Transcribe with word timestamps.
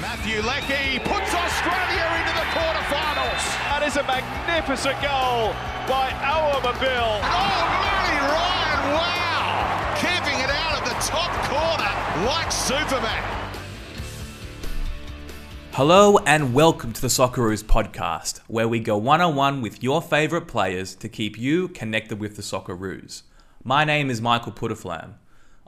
Matthew 0.00 0.42
Leckie 0.42 0.98
puts 0.98 1.32
Australia 1.32 2.04
into 2.20 2.34
the 2.36 2.46
quarterfinals. 2.52 3.40
That 3.72 3.82
is 3.82 3.96
a 3.96 4.02
magnificent 4.02 5.00
goal 5.00 5.56
by 5.88 6.12
Awer 6.20 6.60
Mabil. 6.60 7.20
Oh, 7.24 7.64
Matty 7.80 8.20
Ryan, 8.28 8.92
wow! 8.92 9.96
Keeping 9.96 10.38
it 10.44 10.50
out 10.52 10.76
of 10.76 10.84
the 10.84 10.96
top 11.00 11.32
corner 11.48 12.26
like 12.28 12.52
Superman. 12.52 13.24
Hello 15.72 16.18
and 16.26 16.52
welcome 16.52 16.92
to 16.92 17.00
the 17.00 17.08
Socceroos 17.08 17.64
podcast, 17.64 18.40
where 18.48 18.68
we 18.68 18.80
go 18.80 18.98
one 18.98 19.22
on 19.22 19.34
one 19.34 19.62
with 19.62 19.82
your 19.82 20.02
favourite 20.02 20.46
players 20.46 20.94
to 20.96 21.08
keep 21.08 21.38
you 21.38 21.68
connected 21.68 22.20
with 22.20 22.36
the 22.36 22.42
Socceroos. 22.42 23.22
My 23.64 23.84
name 23.84 24.10
is 24.10 24.20
Michael 24.20 24.52
Putterflam. 24.52 25.14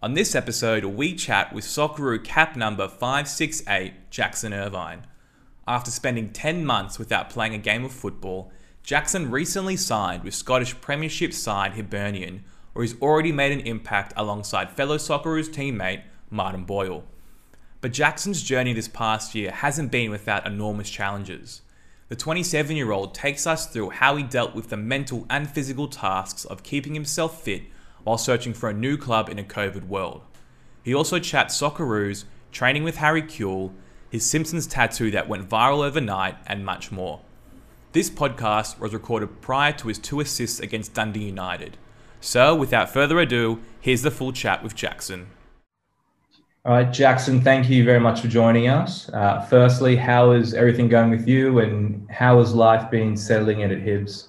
On 0.00 0.14
this 0.14 0.36
episode, 0.36 0.84
we 0.84 1.12
chat 1.12 1.52
with 1.52 1.64
Socceroo 1.64 2.22
cap 2.22 2.54
number 2.54 2.86
568, 2.86 4.10
Jackson 4.10 4.54
Irvine. 4.54 5.04
After 5.66 5.90
spending 5.90 6.30
10 6.30 6.64
months 6.64 7.00
without 7.00 7.30
playing 7.30 7.54
a 7.54 7.58
game 7.58 7.84
of 7.84 7.90
football, 7.90 8.52
Jackson 8.84 9.28
recently 9.28 9.76
signed 9.76 10.22
with 10.22 10.36
Scottish 10.36 10.80
Premiership 10.80 11.32
side 11.32 11.72
Hibernian, 11.72 12.44
where 12.72 12.84
he's 12.84 13.00
already 13.02 13.32
made 13.32 13.50
an 13.50 13.66
impact 13.66 14.12
alongside 14.16 14.70
fellow 14.70 14.98
Socceroos 14.98 15.48
teammate 15.48 16.02
Martin 16.30 16.62
Boyle. 16.62 17.02
But 17.80 17.92
Jackson's 17.92 18.44
journey 18.44 18.74
this 18.74 18.86
past 18.86 19.34
year 19.34 19.50
hasn't 19.50 19.90
been 19.90 20.12
without 20.12 20.46
enormous 20.46 20.90
challenges. 20.90 21.62
The 22.08 22.14
27 22.14 22.76
year 22.76 22.92
old 22.92 23.16
takes 23.16 23.48
us 23.48 23.66
through 23.66 23.90
how 23.90 24.14
he 24.14 24.22
dealt 24.22 24.54
with 24.54 24.68
the 24.68 24.76
mental 24.76 25.26
and 25.28 25.50
physical 25.50 25.88
tasks 25.88 26.44
of 26.44 26.62
keeping 26.62 26.94
himself 26.94 27.42
fit 27.42 27.62
while 28.04 28.18
searching 28.18 28.54
for 28.54 28.68
a 28.68 28.74
new 28.74 28.96
club 28.96 29.28
in 29.28 29.38
a 29.38 29.44
COVID 29.44 29.86
world. 29.88 30.22
He 30.82 30.94
also 30.94 31.18
chats 31.18 31.60
Socceroos, 31.60 32.24
training 32.52 32.84
with 32.84 32.96
Harry 32.96 33.22
Kewell, 33.22 33.72
his 34.10 34.24
Simpsons 34.24 34.66
tattoo 34.66 35.10
that 35.10 35.28
went 35.28 35.48
viral 35.48 35.84
overnight, 35.84 36.36
and 36.46 36.64
much 36.64 36.90
more. 36.90 37.20
This 37.92 38.10
podcast 38.10 38.78
was 38.78 38.94
recorded 38.94 39.40
prior 39.40 39.72
to 39.72 39.88
his 39.88 39.98
two 39.98 40.20
assists 40.20 40.60
against 40.60 40.94
Dundee 40.94 41.24
United. 41.24 41.76
So, 42.20 42.54
without 42.54 42.90
further 42.90 43.20
ado, 43.20 43.60
here's 43.80 44.02
the 44.02 44.10
full 44.10 44.32
chat 44.32 44.62
with 44.62 44.74
Jackson. 44.74 45.28
All 46.64 46.72
right, 46.72 46.92
Jackson, 46.92 47.40
thank 47.40 47.70
you 47.70 47.84
very 47.84 48.00
much 48.00 48.20
for 48.20 48.28
joining 48.28 48.68
us. 48.68 49.08
Uh, 49.10 49.40
firstly, 49.48 49.96
how 49.96 50.32
is 50.32 50.52
everything 50.52 50.88
going 50.88 51.10
with 51.10 51.26
you 51.26 51.60
and 51.60 52.10
how 52.10 52.38
has 52.40 52.54
life 52.54 52.90
been 52.90 53.16
settling 53.16 53.60
in 53.60 53.70
at 53.70 53.78
Hibs? 53.78 54.28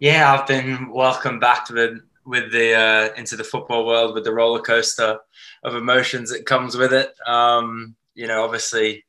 Yeah, 0.00 0.34
I've 0.34 0.46
been 0.46 0.90
welcomed 0.90 1.40
back 1.40 1.64
to 1.66 1.72
the 1.72 2.00
with 2.28 2.52
the 2.52 2.74
uh, 2.74 3.14
into 3.16 3.36
the 3.36 3.42
football 3.42 3.86
world 3.86 4.14
with 4.14 4.22
the 4.22 4.34
roller 4.34 4.60
coaster 4.60 5.18
of 5.64 5.74
emotions 5.74 6.30
that 6.30 6.44
comes 6.44 6.76
with 6.76 6.92
it. 6.92 7.14
Um, 7.26 7.96
you 8.14 8.26
know, 8.26 8.44
obviously 8.44 9.06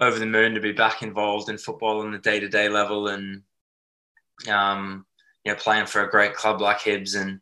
over 0.00 0.18
the 0.18 0.26
moon 0.26 0.54
to 0.54 0.60
be 0.60 0.72
back 0.72 1.02
involved 1.02 1.48
in 1.48 1.58
football 1.58 2.00
on 2.00 2.10
the 2.10 2.18
day 2.18 2.40
to 2.40 2.48
day 2.48 2.68
level 2.68 3.08
and 3.08 3.42
um, 4.50 5.06
you 5.44 5.52
know 5.52 5.58
playing 5.58 5.86
for 5.86 6.02
a 6.02 6.10
great 6.10 6.34
club 6.34 6.60
like 6.60 6.80
Hibs 6.80 7.18
and 7.18 7.40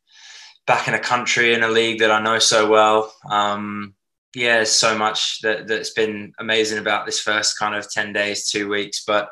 back 0.66 0.88
in 0.88 0.94
a 0.94 1.00
country 1.00 1.54
in 1.54 1.62
a 1.62 1.68
league 1.68 2.00
that 2.00 2.10
I 2.10 2.22
know 2.22 2.38
so 2.38 2.68
well. 2.68 3.12
Um, 3.30 3.94
yeah, 4.34 4.64
so 4.64 4.96
much 4.96 5.40
that 5.40 5.66
that's 5.66 5.90
been 5.94 6.34
amazing 6.38 6.78
about 6.78 7.06
this 7.06 7.20
first 7.20 7.58
kind 7.58 7.74
of 7.74 7.90
ten 7.90 8.12
days, 8.12 8.50
two 8.50 8.68
weeks. 8.68 9.04
But 9.06 9.30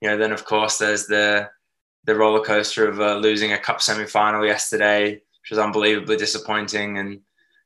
you 0.00 0.08
know, 0.08 0.16
then 0.16 0.32
of 0.32 0.46
course 0.46 0.78
there's 0.78 1.06
the 1.06 1.50
the 2.04 2.14
roller 2.14 2.42
coaster 2.42 2.88
of 2.88 2.98
uh, 2.98 3.16
losing 3.16 3.52
a 3.52 3.58
cup 3.58 3.82
semi 3.82 4.06
final 4.06 4.44
yesterday, 4.46 5.20
which 5.44 5.50
was 5.50 5.58
unbelievably 5.58 6.16
disappointing. 6.16 6.96
And 6.96 7.20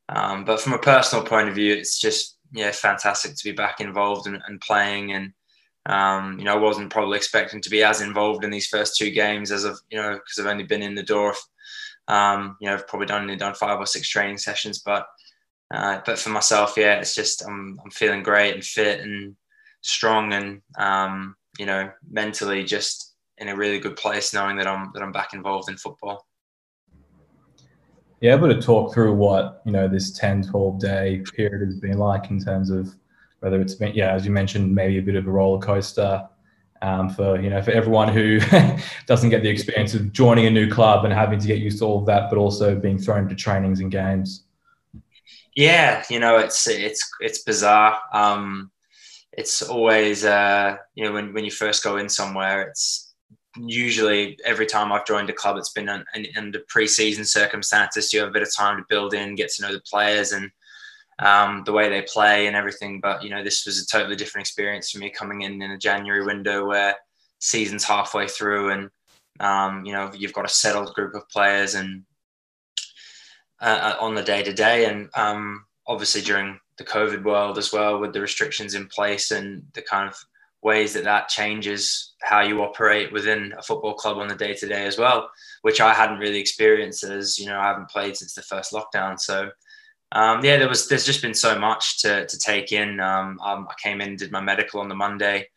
um, 0.08 0.44
but 0.44 0.60
from 0.60 0.72
a 0.72 0.78
personal 0.78 1.24
point 1.24 1.48
of 1.48 1.54
view, 1.54 1.72
it's 1.72 1.98
just 1.98 2.36
yeah 2.52 2.72
fantastic 2.72 3.36
to 3.36 3.44
be 3.44 3.52
back 3.52 3.80
involved 3.80 4.26
and, 4.26 4.42
and 4.48 4.60
playing. 4.60 5.12
And 5.12 5.32
um, 5.86 6.38
you 6.38 6.44
know, 6.44 6.54
I 6.54 6.58
wasn't 6.58 6.90
probably 6.90 7.16
expecting 7.16 7.60
to 7.60 7.70
be 7.70 7.84
as 7.84 8.00
involved 8.00 8.42
in 8.42 8.50
these 8.50 8.66
first 8.66 8.96
two 8.96 9.12
games 9.12 9.52
as 9.52 9.64
I've 9.64 9.78
you 9.90 9.98
know 9.98 10.14
because 10.14 10.38
I've 10.40 10.50
only 10.50 10.64
been 10.64 10.82
in 10.82 10.96
the 10.96 11.04
door. 11.04 11.34
Um, 12.08 12.56
you 12.60 12.66
know, 12.66 12.74
I've 12.74 12.88
probably 12.88 13.14
only 13.14 13.36
done 13.36 13.54
five 13.54 13.78
or 13.78 13.86
six 13.86 14.08
training 14.08 14.38
sessions, 14.38 14.80
but 14.80 15.06
uh, 15.72 16.00
but 16.04 16.18
for 16.18 16.30
myself, 16.30 16.74
yeah, 16.76 16.94
it's 16.94 17.14
just 17.14 17.46
I'm 17.46 17.78
I'm 17.84 17.90
feeling 17.92 18.24
great 18.24 18.54
and 18.54 18.64
fit 18.64 19.00
and 19.00 19.36
strong 19.82 20.32
and 20.32 20.62
um, 20.78 21.36
you 21.60 21.66
know 21.66 21.92
mentally 22.10 22.64
just 22.64 23.14
in 23.36 23.46
a 23.46 23.54
really 23.54 23.78
good 23.78 23.94
place, 23.94 24.34
knowing 24.34 24.56
that 24.56 24.66
I'm 24.66 24.90
that 24.94 25.02
I'm 25.02 25.12
back 25.12 25.32
involved 25.32 25.70
in 25.70 25.76
football 25.76 26.27
yeah, 28.20 28.34
able 28.34 28.48
to 28.48 28.60
talk 28.60 28.92
through 28.92 29.14
what, 29.14 29.62
you 29.64 29.72
know, 29.72 29.86
this 29.86 30.10
10, 30.12 30.44
12 30.44 30.80
day 30.80 31.22
period 31.36 31.66
has 31.66 31.78
been 31.78 31.98
like 31.98 32.30
in 32.30 32.42
terms 32.42 32.70
of 32.70 32.94
whether 33.40 33.60
it's 33.60 33.74
been, 33.74 33.94
yeah, 33.94 34.12
as 34.12 34.24
you 34.24 34.32
mentioned, 34.32 34.74
maybe 34.74 34.98
a 34.98 35.02
bit 35.02 35.14
of 35.14 35.26
a 35.26 35.30
roller 35.30 35.60
coaster 35.60 36.28
um, 36.82 37.08
for, 37.08 37.40
you 37.40 37.50
know, 37.50 37.62
for 37.62 37.70
everyone 37.70 38.08
who 38.08 38.40
doesn't 39.06 39.30
get 39.30 39.42
the 39.42 39.48
experience 39.48 39.94
of 39.94 40.12
joining 40.12 40.46
a 40.46 40.50
new 40.50 40.68
club 40.68 41.04
and 41.04 41.14
having 41.14 41.38
to 41.38 41.46
get 41.46 41.58
used 41.58 41.78
to 41.78 41.84
all 41.84 42.00
of 42.00 42.06
that, 42.06 42.28
but 42.28 42.38
also 42.38 42.74
being 42.74 42.98
thrown 42.98 43.28
to 43.28 43.34
trainings 43.36 43.80
and 43.80 43.92
games. 43.92 44.44
Yeah, 45.54 46.04
you 46.10 46.18
know, 46.18 46.38
it's, 46.38 46.66
it's, 46.68 47.08
it's 47.20 47.42
bizarre. 47.42 48.00
Um, 48.12 48.70
it's 49.32 49.62
always, 49.62 50.24
uh, 50.24 50.76
you 50.94 51.04
know, 51.04 51.12
when, 51.12 51.32
when 51.32 51.44
you 51.44 51.50
first 51.52 51.84
go 51.84 51.96
in 51.96 52.08
somewhere, 52.08 52.62
it's, 52.62 53.07
usually 53.66 54.38
every 54.44 54.66
time 54.66 54.92
I've 54.92 55.06
joined 55.06 55.30
a 55.30 55.34
club, 55.34 55.56
it's 55.56 55.72
been 55.72 55.88
under 55.88 56.60
pre-season 56.68 57.24
circumstances. 57.24 58.12
You 58.12 58.20
have 58.20 58.28
a 58.28 58.32
bit 58.32 58.42
of 58.42 58.54
time 58.54 58.78
to 58.78 58.84
build 58.88 59.14
in, 59.14 59.34
get 59.34 59.50
to 59.52 59.62
know 59.62 59.72
the 59.72 59.80
players 59.80 60.32
and 60.32 60.50
um, 61.18 61.62
the 61.64 61.72
way 61.72 61.88
they 61.88 62.02
play 62.02 62.46
and 62.46 62.56
everything. 62.56 63.00
But 63.00 63.22
you 63.22 63.30
know, 63.30 63.42
this 63.42 63.66
was 63.66 63.82
a 63.82 63.86
totally 63.86 64.16
different 64.16 64.46
experience 64.46 64.90
for 64.90 64.98
me 64.98 65.10
coming 65.10 65.42
in 65.42 65.60
in 65.60 65.70
a 65.70 65.78
January 65.78 66.24
window 66.24 66.66
where 66.66 66.96
season's 67.38 67.84
halfway 67.84 68.26
through 68.26 68.70
and 68.70 68.90
um, 69.40 69.84
you 69.84 69.92
know 69.92 70.10
you've 70.14 70.32
got 70.32 70.44
a 70.44 70.48
settled 70.48 70.92
group 70.94 71.14
of 71.14 71.28
players 71.28 71.74
and 71.74 72.02
uh, 73.60 73.94
uh 74.00 74.04
on 74.04 74.14
the 74.14 74.22
day 74.22 74.42
to 74.42 74.52
day 74.52 74.86
and 74.86 75.08
um, 75.14 75.64
obviously 75.86 76.20
during 76.20 76.58
the 76.78 76.84
COVID 76.84 77.24
world 77.24 77.58
as 77.58 77.72
well 77.72 77.98
with 77.98 78.12
the 78.12 78.20
restrictions 78.20 78.74
in 78.74 78.86
place 78.86 79.30
and 79.30 79.62
the 79.74 79.82
kind 79.82 80.08
of 80.08 80.16
ways 80.62 80.92
that 80.92 81.04
that 81.04 81.28
changes 81.28 82.14
how 82.22 82.40
you 82.40 82.62
operate 82.62 83.12
within 83.12 83.54
a 83.56 83.62
football 83.62 83.94
club 83.94 84.18
on 84.18 84.28
the 84.28 84.34
day 84.34 84.54
to 84.54 84.66
day 84.66 84.86
as 84.86 84.98
well, 84.98 85.30
which 85.62 85.80
I 85.80 85.94
hadn't 85.94 86.18
really 86.18 86.38
experienced 86.38 87.04
as 87.04 87.38
you 87.38 87.46
know 87.46 87.58
I 87.58 87.68
haven't 87.68 87.90
played 87.90 88.16
since 88.16 88.34
the 88.34 88.42
first 88.42 88.72
lockdown. 88.72 89.18
So 89.18 89.50
um, 90.12 90.44
yeah, 90.44 90.56
there 90.56 90.68
was 90.68 90.88
there's 90.88 91.06
just 91.06 91.22
been 91.22 91.34
so 91.34 91.58
much 91.58 92.00
to 92.02 92.26
to 92.26 92.38
take 92.38 92.72
in. 92.72 93.00
Um, 93.00 93.38
um, 93.40 93.68
I 93.70 93.74
came 93.82 94.00
in, 94.00 94.16
did 94.16 94.32
my 94.32 94.40
medical 94.40 94.80
on 94.80 94.88
the 94.88 94.94
Monday. 94.94 95.48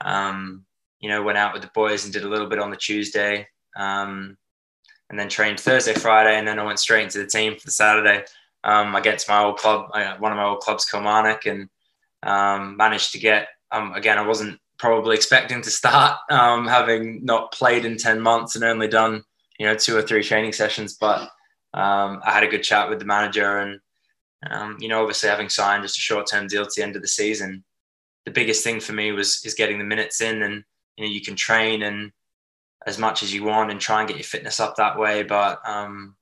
Um, 0.00 0.64
you 1.00 1.08
know, 1.08 1.22
went 1.22 1.38
out 1.38 1.52
with 1.52 1.62
the 1.62 1.70
boys 1.74 2.04
and 2.04 2.12
did 2.12 2.24
a 2.24 2.28
little 2.28 2.48
bit 2.48 2.58
on 2.58 2.70
the 2.70 2.76
Tuesday, 2.76 3.48
um, 3.76 4.36
and 5.10 5.18
then 5.18 5.28
trained 5.28 5.58
Thursday, 5.58 5.94
Friday, 5.94 6.38
and 6.38 6.46
then 6.46 6.58
I 6.58 6.64
went 6.64 6.78
straight 6.78 7.04
into 7.04 7.18
the 7.18 7.26
team 7.26 7.54
for 7.54 7.64
the 7.64 7.72
Saturday 7.72 8.24
um, 8.64 8.94
against 8.94 9.28
my 9.28 9.42
old 9.42 9.58
club, 9.58 9.90
uh, 9.94 10.16
one 10.18 10.32
of 10.32 10.38
my 10.38 10.44
old 10.44 10.60
clubs, 10.60 10.84
Kilmarnock, 10.84 11.46
and 11.46 11.68
managed 12.76 13.12
to 13.12 13.18
get 13.18 13.48
um, 13.72 13.94
again, 13.94 14.18
I 14.18 14.26
wasn't 14.26 14.58
probably 14.78 15.16
expecting 15.16 15.62
to 15.62 15.70
start, 15.70 16.18
um, 16.30 16.66
having 16.66 17.24
not 17.24 17.52
played 17.52 17.84
in 17.84 17.96
10 17.96 18.20
months 18.20 18.54
and 18.54 18.64
only 18.64 18.88
done, 18.88 19.24
you 19.58 19.66
know, 19.66 19.74
two 19.74 19.96
or 19.96 20.02
three 20.02 20.22
training 20.22 20.52
sessions. 20.52 20.96
But 21.00 21.22
um, 21.74 22.20
I 22.24 22.32
had 22.32 22.42
a 22.42 22.48
good 22.48 22.62
chat 22.62 22.88
with 22.88 22.98
the 22.98 23.04
manager 23.04 23.58
and, 23.58 23.80
um, 24.50 24.76
you 24.80 24.88
know, 24.88 25.00
obviously 25.00 25.28
having 25.28 25.48
signed 25.48 25.84
just 25.84 25.96
a 25.96 26.00
short 26.00 26.26
term 26.30 26.46
deal 26.46 26.64
to 26.64 26.72
the 26.76 26.82
end 26.82 26.96
of 26.96 27.02
the 27.02 27.08
season, 27.08 27.64
the 28.24 28.32
biggest 28.32 28.64
thing 28.64 28.80
for 28.80 28.92
me 28.92 29.12
was 29.12 29.42
is 29.44 29.54
getting 29.54 29.78
the 29.78 29.84
minutes 29.84 30.20
in 30.20 30.42
and, 30.42 30.64
you 30.96 31.04
know, 31.04 31.10
you 31.10 31.20
can 31.20 31.36
train 31.36 31.82
and 31.82 32.12
as 32.86 32.98
much 32.98 33.22
as 33.22 33.32
you 33.32 33.44
want 33.44 33.70
and 33.70 33.80
try 33.80 34.00
and 34.00 34.08
get 34.08 34.16
your 34.16 34.24
fitness 34.24 34.60
up 34.60 34.76
that 34.76 34.98
way. 34.98 35.22
But 35.22 35.60
um, 35.64 36.16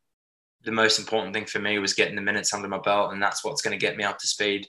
the 0.64 0.72
most 0.72 0.98
important 0.98 1.34
thing 1.34 1.46
for 1.46 1.58
me 1.58 1.78
was 1.78 1.94
getting 1.94 2.14
the 2.14 2.20
minutes 2.20 2.52
under 2.52 2.68
my 2.68 2.78
belt. 2.78 3.12
And 3.12 3.22
that's 3.22 3.42
what's 3.44 3.62
going 3.62 3.78
to 3.78 3.84
get 3.84 3.96
me 3.96 4.04
up 4.04 4.18
to 4.18 4.26
speed 4.26 4.68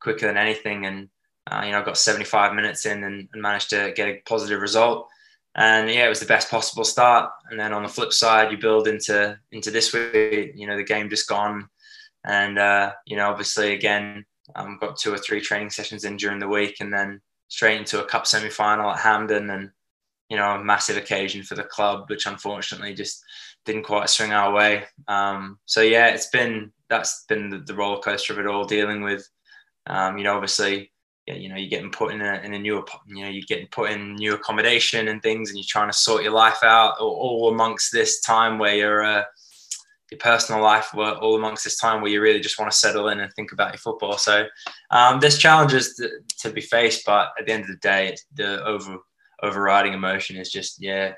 quicker 0.00 0.26
than 0.26 0.36
anything. 0.36 0.86
And, 0.86 1.08
uh, 1.50 1.62
you 1.64 1.72
know, 1.72 1.80
I 1.80 1.84
got 1.84 1.96
75 1.96 2.54
minutes 2.54 2.86
in 2.86 3.04
and, 3.04 3.28
and, 3.32 3.42
managed 3.42 3.70
to 3.70 3.92
get 3.96 4.08
a 4.08 4.20
positive 4.26 4.60
result. 4.60 5.08
And 5.54 5.90
yeah, 5.90 6.04
it 6.04 6.10
was 6.10 6.20
the 6.20 6.26
best 6.26 6.50
possible 6.50 6.84
start. 6.84 7.30
And 7.50 7.58
then 7.58 7.72
on 7.72 7.82
the 7.82 7.88
flip 7.88 8.12
side, 8.12 8.52
you 8.52 8.58
build 8.58 8.86
into 8.86 9.38
into 9.50 9.70
this 9.70 9.92
week. 9.92 10.52
You 10.54 10.66
know, 10.66 10.76
the 10.76 10.84
game 10.84 11.08
just 11.08 11.28
gone, 11.28 11.68
and 12.24 12.58
uh, 12.58 12.92
you 13.06 13.16
know, 13.16 13.28
obviously, 13.28 13.74
again, 13.74 14.24
um, 14.54 14.78
got 14.80 14.98
two 14.98 15.12
or 15.12 15.18
three 15.18 15.40
training 15.40 15.70
sessions 15.70 16.04
in 16.04 16.16
during 16.16 16.38
the 16.38 16.48
week, 16.48 16.76
and 16.80 16.92
then 16.92 17.20
straight 17.48 17.78
into 17.78 18.02
a 18.02 18.06
cup 18.06 18.26
semi 18.26 18.50
final 18.50 18.90
at 18.90 19.00
Hampden, 19.00 19.50
and 19.50 19.70
you 20.28 20.36
know, 20.36 20.50
a 20.52 20.62
massive 20.62 20.96
occasion 20.96 21.42
for 21.42 21.54
the 21.54 21.64
club, 21.64 22.04
which 22.08 22.26
unfortunately 22.26 22.94
just 22.94 23.24
didn't 23.64 23.84
quite 23.84 24.10
swing 24.10 24.32
our 24.32 24.52
way. 24.52 24.84
Um, 25.08 25.58
so 25.64 25.80
yeah, 25.80 26.08
it's 26.08 26.28
been 26.28 26.72
that's 26.88 27.24
been 27.28 27.48
the, 27.48 27.58
the 27.58 27.74
roller 27.74 28.00
coaster 28.00 28.32
of 28.34 28.38
it 28.38 28.46
all, 28.46 28.64
dealing 28.64 29.02
with, 29.02 29.28
um, 29.86 30.18
you 30.18 30.24
know, 30.24 30.34
obviously 30.34 30.92
you 31.34 31.48
know 31.48 31.56
you're 31.56 31.68
getting 31.68 31.90
put 31.90 32.12
in 32.12 32.20
a, 32.20 32.40
in 32.44 32.54
a 32.54 32.58
new 32.58 32.84
you 33.06 33.22
know 33.22 33.28
you're 33.28 33.44
getting 33.46 33.66
put 33.68 33.90
in 33.90 34.14
new 34.14 34.34
accommodation 34.34 35.08
and 35.08 35.22
things 35.22 35.50
and 35.50 35.58
you're 35.58 35.66
trying 35.68 35.90
to 35.90 35.96
sort 35.96 36.22
your 36.22 36.32
life 36.32 36.62
out 36.62 36.98
all, 36.98 37.50
amongst 37.52 37.92
this 37.92 38.20
time 38.20 38.58
where 38.58 38.74
you're 38.74 39.02
uh, 39.02 39.22
your 40.10 40.18
personal 40.18 40.62
life 40.62 40.94
were 40.94 41.12
all 41.12 41.36
amongst 41.36 41.64
this 41.64 41.78
time 41.78 42.00
where 42.00 42.10
you 42.10 42.20
really 42.20 42.40
just 42.40 42.58
want 42.58 42.70
to 42.70 42.76
settle 42.76 43.08
in 43.08 43.20
and 43.20 43.32
think 43.34 43.52
about 43.52 43.72
your 43.72 43.78
football. 43.78 44.16
So 44.16 44.46
um, 44.90 45.20
there's 45.20 45.36
challenges 45.36 45.96
to, 45.96 46.10
to, 46.40 46.50
be 46.50 46.62
faced, 46.62 47.04
but 47.04 47.32
at 47.38 47.44
the 47.44 47.52
end 47.52 47.64
of 47.64 47.68
the 47.68 47.76
day, 47.76 48.16
the 48.34 48.64
over 48.64 48.96
overriding 49.42 49.92
emotion 49.92 50.36
is 50.36 50.50
just 50.50 50.80
yeah, 50.80 51.12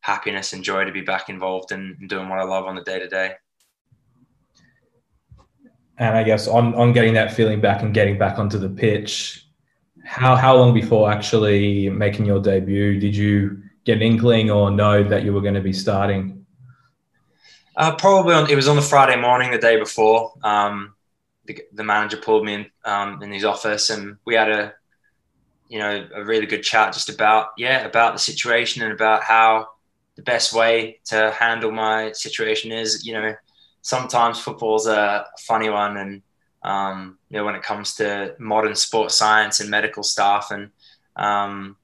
happiness 0.00 0.52
and 0.52 0.62
joy 0.62 0.84
to 0.84 0.92
be 0.92 1.00
back 1.00 1.28
involved 1.28 1.72
and 1.72 2.08
doing 2.08 2.28
what 2.28 2.38
I 2.38 2.44
love 2.44 2.66
on 2.66 2.76
the 2.76 2.82
day 2.82 2.98
to 2.98 3.08
day. 3.08 3.32
And 5.98 6.16
I 6.16 6.22
guess 6.22 6.46
on 6.46 6.74
on 6.74 6.92
getting 6.92 7.14
that 7.14 7.32
feeling 7.32 7.60
back 7.60 7.82
and 7.82 7.92
getting 7.92 8.18
back 8.18 8.38
onto 8.38 8.58
the 8.58 8.68
pitch, 8.68 9.47
how 10.08 10.34
how 10.34 10.56
long 10.56 10.72
before 10.72 11.12
actually 11.12 11.90
making 11.90 12.24
your 12.24 12.40
debut 12.40 12.98
did 12.98 13.14
you 13.14 13.62
get 13.84 13.96
an 13.96 14.02
inkling 14.02 14.50
or 14.50 14.70
know 14.70 15.04
that 15.04 15.22
you 15.22 15.32
were 15.34 15.42
going 15.42 15.54
to 15.54 15.60
be 15.60 15.72
starting? 15.72 16.46
Uh, 17.76 17.94
probably 17.94 18.34
on, 18.34 18.50
it 18.50 18.56
was 18.56 18.66
on 18.68 18.74
the 18.74 18.82
Friday 18.82 19.20
morning, 19.20 19.50
the 19.52 19.58
day 19.58 19.78
before. 19.78 20.32
Um, 20.42 20.94
the, 21.44 21.60
the, 21.72 21.84
manager 21.84 22.16
pulled 22.16 22.44
me 22.44 22.54
in 22.54 22.66
um, 22.84 23.22
in 23.22 23.30
his 23.30 23.44
office, 23.44 23.90
and 23.90 24.16
we 24.24 24.34
had 24.34 24.50
a, 24.50 24.74
you 25.68 25.78
know, 25.78 26.08
a 26.14 26.24
really 26.24 26.46
good 26.46 26.62
chat 26.62 26.92
just 26.92 27.08
about 27.10 27.48
yeah 27.58 27.84
about 27.84 28.14
the 28.14 28.18
situation 28.18 28.82
and 28.82 28.92
about 28.92 29.22
how 29.22 29.68
the 30.16 30.22
best 30.22 30.54
way 30.54 31.00
to 31.04 31.30
handle 31.38 31.70
my 31.70 32.12
situation 32.12 32.72
is. 32.72 33.06
You 33.06 33.12
know, 33.12 33.34
sometimes 33.82 34.40
football's 34.40 34.86
a 34.86 35.26
funny 35.46 35.68
one, 35.68 35.98
and 35.98 36.22
um, 36.62 37.18
you 37.28 37.38
know 37.38 37.44
when 37.44 37.54
it 37.54 37.62
comes 37.62 37.94
to 37.96 38.34
modern 38.38 38.74
sports 38.74 39.14
science 39.14 39.60
and 39.60 39.70
medical 39.70 40.02
stuff, 40.02 40.50
and 40.50 40.70
um, 41.16 41.76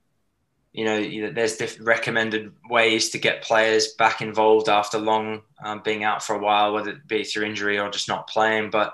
you 0.74 0.84
know, 0.84 1.30
there's 1.30 1.56
different 1.56 1.86
recommended 1.86 2.52
ways 2.68 3.10
to 3.10 3.18
get 3.18 3.44
players 3.44 3.94
back 3.94 4.20
involved 4.20 4.68
after 4.68 4.98
long 4.98 5.42
um, 5.64 5.82
being 5.84 6.02
out 6.02 6.20
for 6.20 6.34
a 6.34 6.40
while, 6.40 6.72
whether 6.72 6.90
it 6.90 7.06
be 7.06 7.22
through 7.22 7.46
injury 7.46 7.78
or 7.78 7.88
just 7.90 8.08
not 8.08 8.28
playing. 8.28 8.70
But 8.70 8.92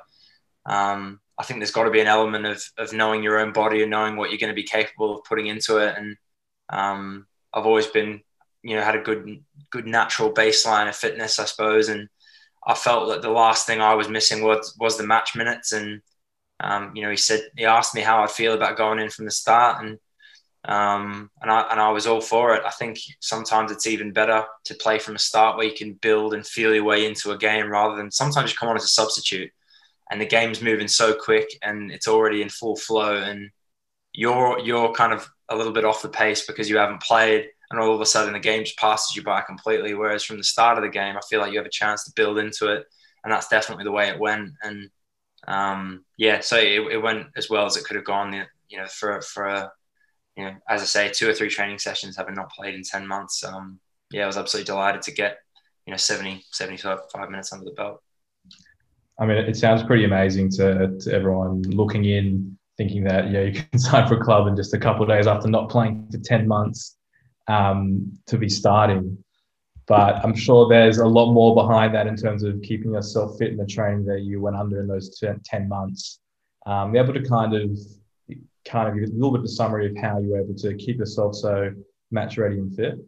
um, 0.66 1.20
I 1.38 1.42
think 1.42 1.58
there's 1.58 1.70
got 1.70 1.84
to 1.84 1.90
be 1.90 2.02
an 2.02 2.06
element 2.06 2.44
of, 2.44 2.62
of 2.76 2.92
knowing 2.92 3.22
your 3.22 3.38
own 3.38 3.54
body 3.54 3.80
and 3.80 3.90
knowing 3.90 4.16
what 4.16 4.28
you're 4.28 4.38
going 4.38 4.52
to 4.52 4.62
be 4.62 4.62
capable 4.62 5.16
of 5.16 5.24
putting 5.24 5.46
into 5.46 5.78
it. 5.78 5.94
And 5.96 6.16
um, 6.68 7.26
I've 7.54 7.64
always 7.64 7.86
been, 7.86 8.20
you 8.62 8.76
know, 8.76 8.82
had 8.82 8.96
a 8.96 9.02
good, 9.02 9.42
good 9.70 9.86
natural 9.86 10.30
baseline 10.30 10.86
of 10.86 10.96
fitness, 10.96 11.38
I 11.38 11.46
suppose. 11.46 11.88
And 11.88 12.10
I 12.66 12.74
felt 12.74 13.08
that 13.08 13.22
the 13.22 13.30
last 13.30 13.66
thing 13.66 13.80
I 13.80 13.94
was 13.94 14.08
missing 14.08 14.42
was, 14.42 14.76
was 14.78 14.96
the 14.96 15.06
match 15.06 15.34
minutes. 15.34 15.72
And, 15.72 16.02
um, 16.60 16.92
you 16.94 17.02
know, 17.02 17.10
he 17.10 17.16
said, 17.16 17.42
he 17.56 17.64
asked 17.64 17.94
me 17.94 18.02
how 18.02 18.22
I 18.22 18.26
feel 18.26 18.54
about 18.54 18.76
going 18.76 18.98
in 18.98 19.10
from 19.10 19.24
the 19.24 19.30
start. 19.30 19.84
And, 19.84 19.98
um, 20.66 21.30
and 21.40 21.50
I 21.50 21.62
and 21.70 21.80
I 21.80 21.90
was 21.90 22.06
all 22.06 22.20
for 22.20 22.54
it. 22.54 22.62
I 22.66 22.70
think 22.70 22.98
sometimes 23.20 23.72
it's 23.72 23.86
even 23.86 24.12
better 24.12 24.44
to 24.64 24.74
play 24.74 24.98
from 24.98 25.16
a 25.16 25.18
start 25.18 25.56
where 25.56 25.66
you 25.66 25.74
can 25.74 25.94
build 25.94 26.34
and 26.34 26.46
feel 26.46 26.74
your 26.74 26.84
way 26.84 27.06
into 27.06 27.30
a 27.30 27.38
game 27.38 27.70
rather 27.70 27.96
than 27.96 28.10
sometimes 28.10 28.50
you 28.50 28.58
come 28.58 28.68
on 28.68 28.76
as 28.76 28.84
a 28.84 28.88
substitute 28.88 29.50
and 30.10 30.20
the 30.20 30.26
game's 30.26 30.60
moving 30.60 30.88
so 30.88 31.14
quick 31.14 31.48
and 31.62 31.90
it's 31.90 32.08
already 32.08 32.42
in 32.42 32.48
full 32.48 32.76
flow 32.76 33.16
and 33.16 33.50
you're 34.12 34.58
you're 34.60 34.92
kind 34.92 35.12
of 35.12 35.26
a 35.48 35.56
little 35.56 35.72
bit 35.72 35.84
off 35.84 36.02
the 36.02 36.08
pace 36.08 36.46
because 36.46 36.68
you 36.68 36.76
haven't 36.76 37.02
played 37.02 37.48
and 37.70 37.80
all 37.80 37.94
of 37.94 38.00
a 38.00 38.06
sudden 38.06 38.32
the 38.32 38.40
game 38.40 38.64
just 38.64 38.78
passes 38.78 39.14
you 39.14 39.22
by 39.22 39.42
completely. 39.42 39.94
Whereas 39.94 40.24
from 40.24 40.38
the 40.38 40.44
start 40.44 40.78
of 40.78 40.84
the 40.84 40.90
game, 40.90 41.16
I 41.16 41.20
feel 41.28 41.40
like 41.40 41.52
you 41.52 41.58
have 41.58 41.66
a 41.66 41.70
chance 41.70 42.04
to 42.04 42.12
build 42.16 42.38
into 42.38 42.68
it, 42.72 42.84
and 43.22 43.32
that's 43.32 43.48
definitely 43.48 43.84
the 43.84 43.92
way 43.92 44.08
it 44.08 44.18
went. 44.18 44.50
And 44.62 44.90
um, 45.46 46.04
yeah, 46.16 46.40
so 46.40 46.56
it, 46.56 46.92
it, 46.92 47.02
went 47.02 47.28
as 47.36 47.48
well 47.48 47.66
as 47.66 47.76
it 47.76 47.84
could 47.84 47.96
have 47.96 48.04
gone. 48.04 48.46
You 48.68 48.78
know, 48.78 48.86
for 48.86 49.20
for 49.22 49.46
a 49.46 49.72
you 50.36 50.44
know, 50.44 50.54
as 50.68 50.82
I 50.82 50.84
say, 50.84 51.10
two 51.10 51.28
or 51.28 51.34
three 51.34 51.48
training 51.48 51.78
sessions, 51.78 52.16
having 52.16 52.34
not 52.34 52.50
played 52.50 52.74
in 52.74 52.82
10 52.82 53.06
months. 53.06 53.44
Um, 53.44 53.78
yeah, 54.10 54.24
I 54.24 54.26
was 54.26 54.38
absolutely 54.38 54.66
delighted 54.66 55.02
to 55.02 55.12
get, 55.12 55.38
you 55.86 55.90
know, 55.90 55.96
70, 55.96 56.44
75 56.50 56.98
minutes 57.28 57.52
under 57.52 57.64
the 57.64 57.72
belt. 57.72 58.02
I 59.18 59.26
mean, 59.26 59.36
it 59.36 59.56
sounds 59.56 59.82
pretty 59.82 60.04
amazing 60.04 60.50
to, 60.52 60.96
to 60.98 61.12
everyone 61.12 61.62
looking 61.62 62.06
in, 62.06 62.56
thinking 62.78 63.04
that, 63.04 63.30
yeah, 63.30 63.42
you 63.42 63.52
can 63.52 63.78
sign 63.78 64.08
for 64.08 64.14
a 64.14 64.24
club 64.24 64.46
in 64.46 64.56
just 64.56 64.72
a 64.72 64.78
couple 64.78 65.02
of 65.02 65.08
days 65.08 65.26
after 65.26 65.48
not 65.48 65.68
playing 65.68 66.08
for 66.10 66.18
10 66.18 66.48
months 66.48 66.96
um, 67.48 68.12
to 68.26 68.38
be 68.38 68.48
starting. 68.48 69.22
But 69.86 70.24
I'm 70.24 70.36
sure 70.36 70.68
there's 70.68 70.98
a 70.98 71.06
lot 71.06 71.32
more 71.32 71.54
behind 71.54 71.94
that 71.94 72.06
in 72.06 72.16
terms 72.16 72.44
of 72.44 72.62
keeping 72.62 72.92
yourself 72.92 73.38
fit 73.38 73.50
in 73.50 73.56
the 73.56 73.66
training 73.66 74.04
that 74.06 74.20
you 74.20 74.40
went 74.40 74.56
under 74.56 74.80
in 74.80 74.86
those 74.86 75.18
10 75.18 75.68
months. 75.68 76.20
Um, 76.66 76.92
be 76.92 76.98
able 76.98 77.14
to 77.14 77.28
kind 77.28 77.54
of 77.54 77.76
kind 78.64 78.88
of 78.88 78.94
give 78.94 79.08
a 79.08 79.12
little 79.12 79.32
bit 79.32 79.40
of 79.40 79.44
a 79.46 79.48
summary 79.48 79.86
of 79.88 79.96
how 79.96 80.18
you 80.18 80.30
were 80.30 80.40
able 80.40 80.54
to 80.54 80.74
keep 80.74 80.98
yourself 80.98 81.34
so 81.34 81.72
match 82.10 82.38
ready 82.38 82.58
and 82.58 82.74
fit? 82.74 82.98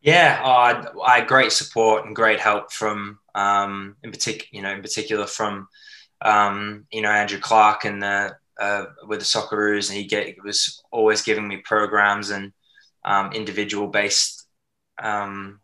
Yeah, 0.00 0.40
uh, 0.44 0.92
I 1.04 1.18
had 1.18 1.28
great 1.28 1.52
support 1.52 2.06
and 2.06 2.14
great 2.14 2.38
help 2.38 2.72
from, 2.72 3.18
um, 3.34 3.96
in 4.02 4.10
particular, 4.10 4.48
you 4.52 4.62
know, 4.62 4.72
in 4.72 4.82
particular 4.82 5.26
from, 5.26 5.68
um, 6.20 6.86
you 6.92 7.02
know, 7.02 7.10
Andrew 7.10 7.40
Clark 7.40 7.84
and 7.84 8.02
the 8.02 8.36
uh, 8.60 8.86
with 9.06 9.20
the 9.20 9.24
Socceroos, 9.24 9.88
and 9.88 9.98
he 9.98 10.04
get, 10.04 10.36
was 10.42 10.82
always 10.90 11.22
giving 11.22 11.46
me 11.46 11.58
programs 11.58 12.30
and 12.30 12.52
um, 13.04 13.32
individual 13.32 13.88
based, 13.88 14.46
um, 15.02 15.60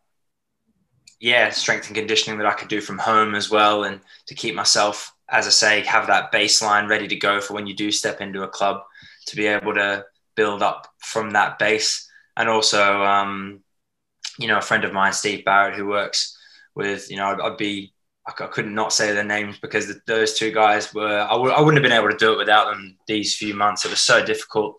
yeah, 1.19 1.49
strength 1.49 1.87
and 1.87 1.95
conditioning 1.95 2.39
that 2.39 2.47
I 2.47 2.53
could 2.53 2.67
do 2.67 2.81
from 2.81 2.97
home 2.97 3.35
as 3.35 3.49
well, 3.49 3.83
and 3.83 4.01
to 4.27 4.35
keep 4.35 4.55
myself 4.55 5.15
as 5.29 5.47
I 5.47 5.49
say, 5.49 5.81
have 5.81 6.07
that 6.07 6.31
baseline 6.31 6.89
ready 6.89 7.07
to 7.07 7.15
go 7.15 7.41
for 7.41 7.53
when 7.53 7.67
you 7.67 7.75
do 7.75 7.91
step 7.91 8.21
into 8.21 8.43
a 8.43 8.47
club 8.47 8.83
to 9.27 9.35
be 9.35 9.47
able 9.47 9.73
to 9.73 10.05
build 10.35 10.61
up 10.61 10.93
from 10.99 11.31
that 11.31 11.57
base. 11.57 12.09
And 12.37 12.49
also, 12.49 13.03
um, 13.03 13.61
you 14.37 14.47
know, 14.47 14.57
a 14.57 14.61
friend 14.61 14.83
of 14.83 14.93
mine, 14.93 15.13
Steve 15.13 15.45
Barrett, 15.45 15.75
who 15.75 15.87
works 15.87 16.37
with, 16.75 17.09
you 17.09 17.17
know, 17.17 17.27
I'd, 17.27 17.41
I'd 17.41 17.57
be, 17.57 17.93
I, 18.27 18.31
couldn't 18.31 18.75
not 18.75 18.93
say 18.93 19.13
their 19.13 19.23
names 19.23 19.57
because 19.59 19.91
those 20.05 20.33
two 20.33 20.51
guys 20.51 20.93
were, 20.93 21.21
I 21.21 21.31
w- 21.31 21.51
I 21.51 21.61
wouldn't 21.61 21.83
have 21.83 21.89
been 21.89 21.97
able 21.97 22.11
to 22.11 22.17
do 22.17 22.33
it 22.33 22.37
without 22.39 22.71
them 22.71 22.97
these 23.07 23.35
few 23.35 23.53
months. 23.53 23.85
It 23.85 23.91
was 23.91 24.01
so 24.01 24.25
difficult, 24.25 24.77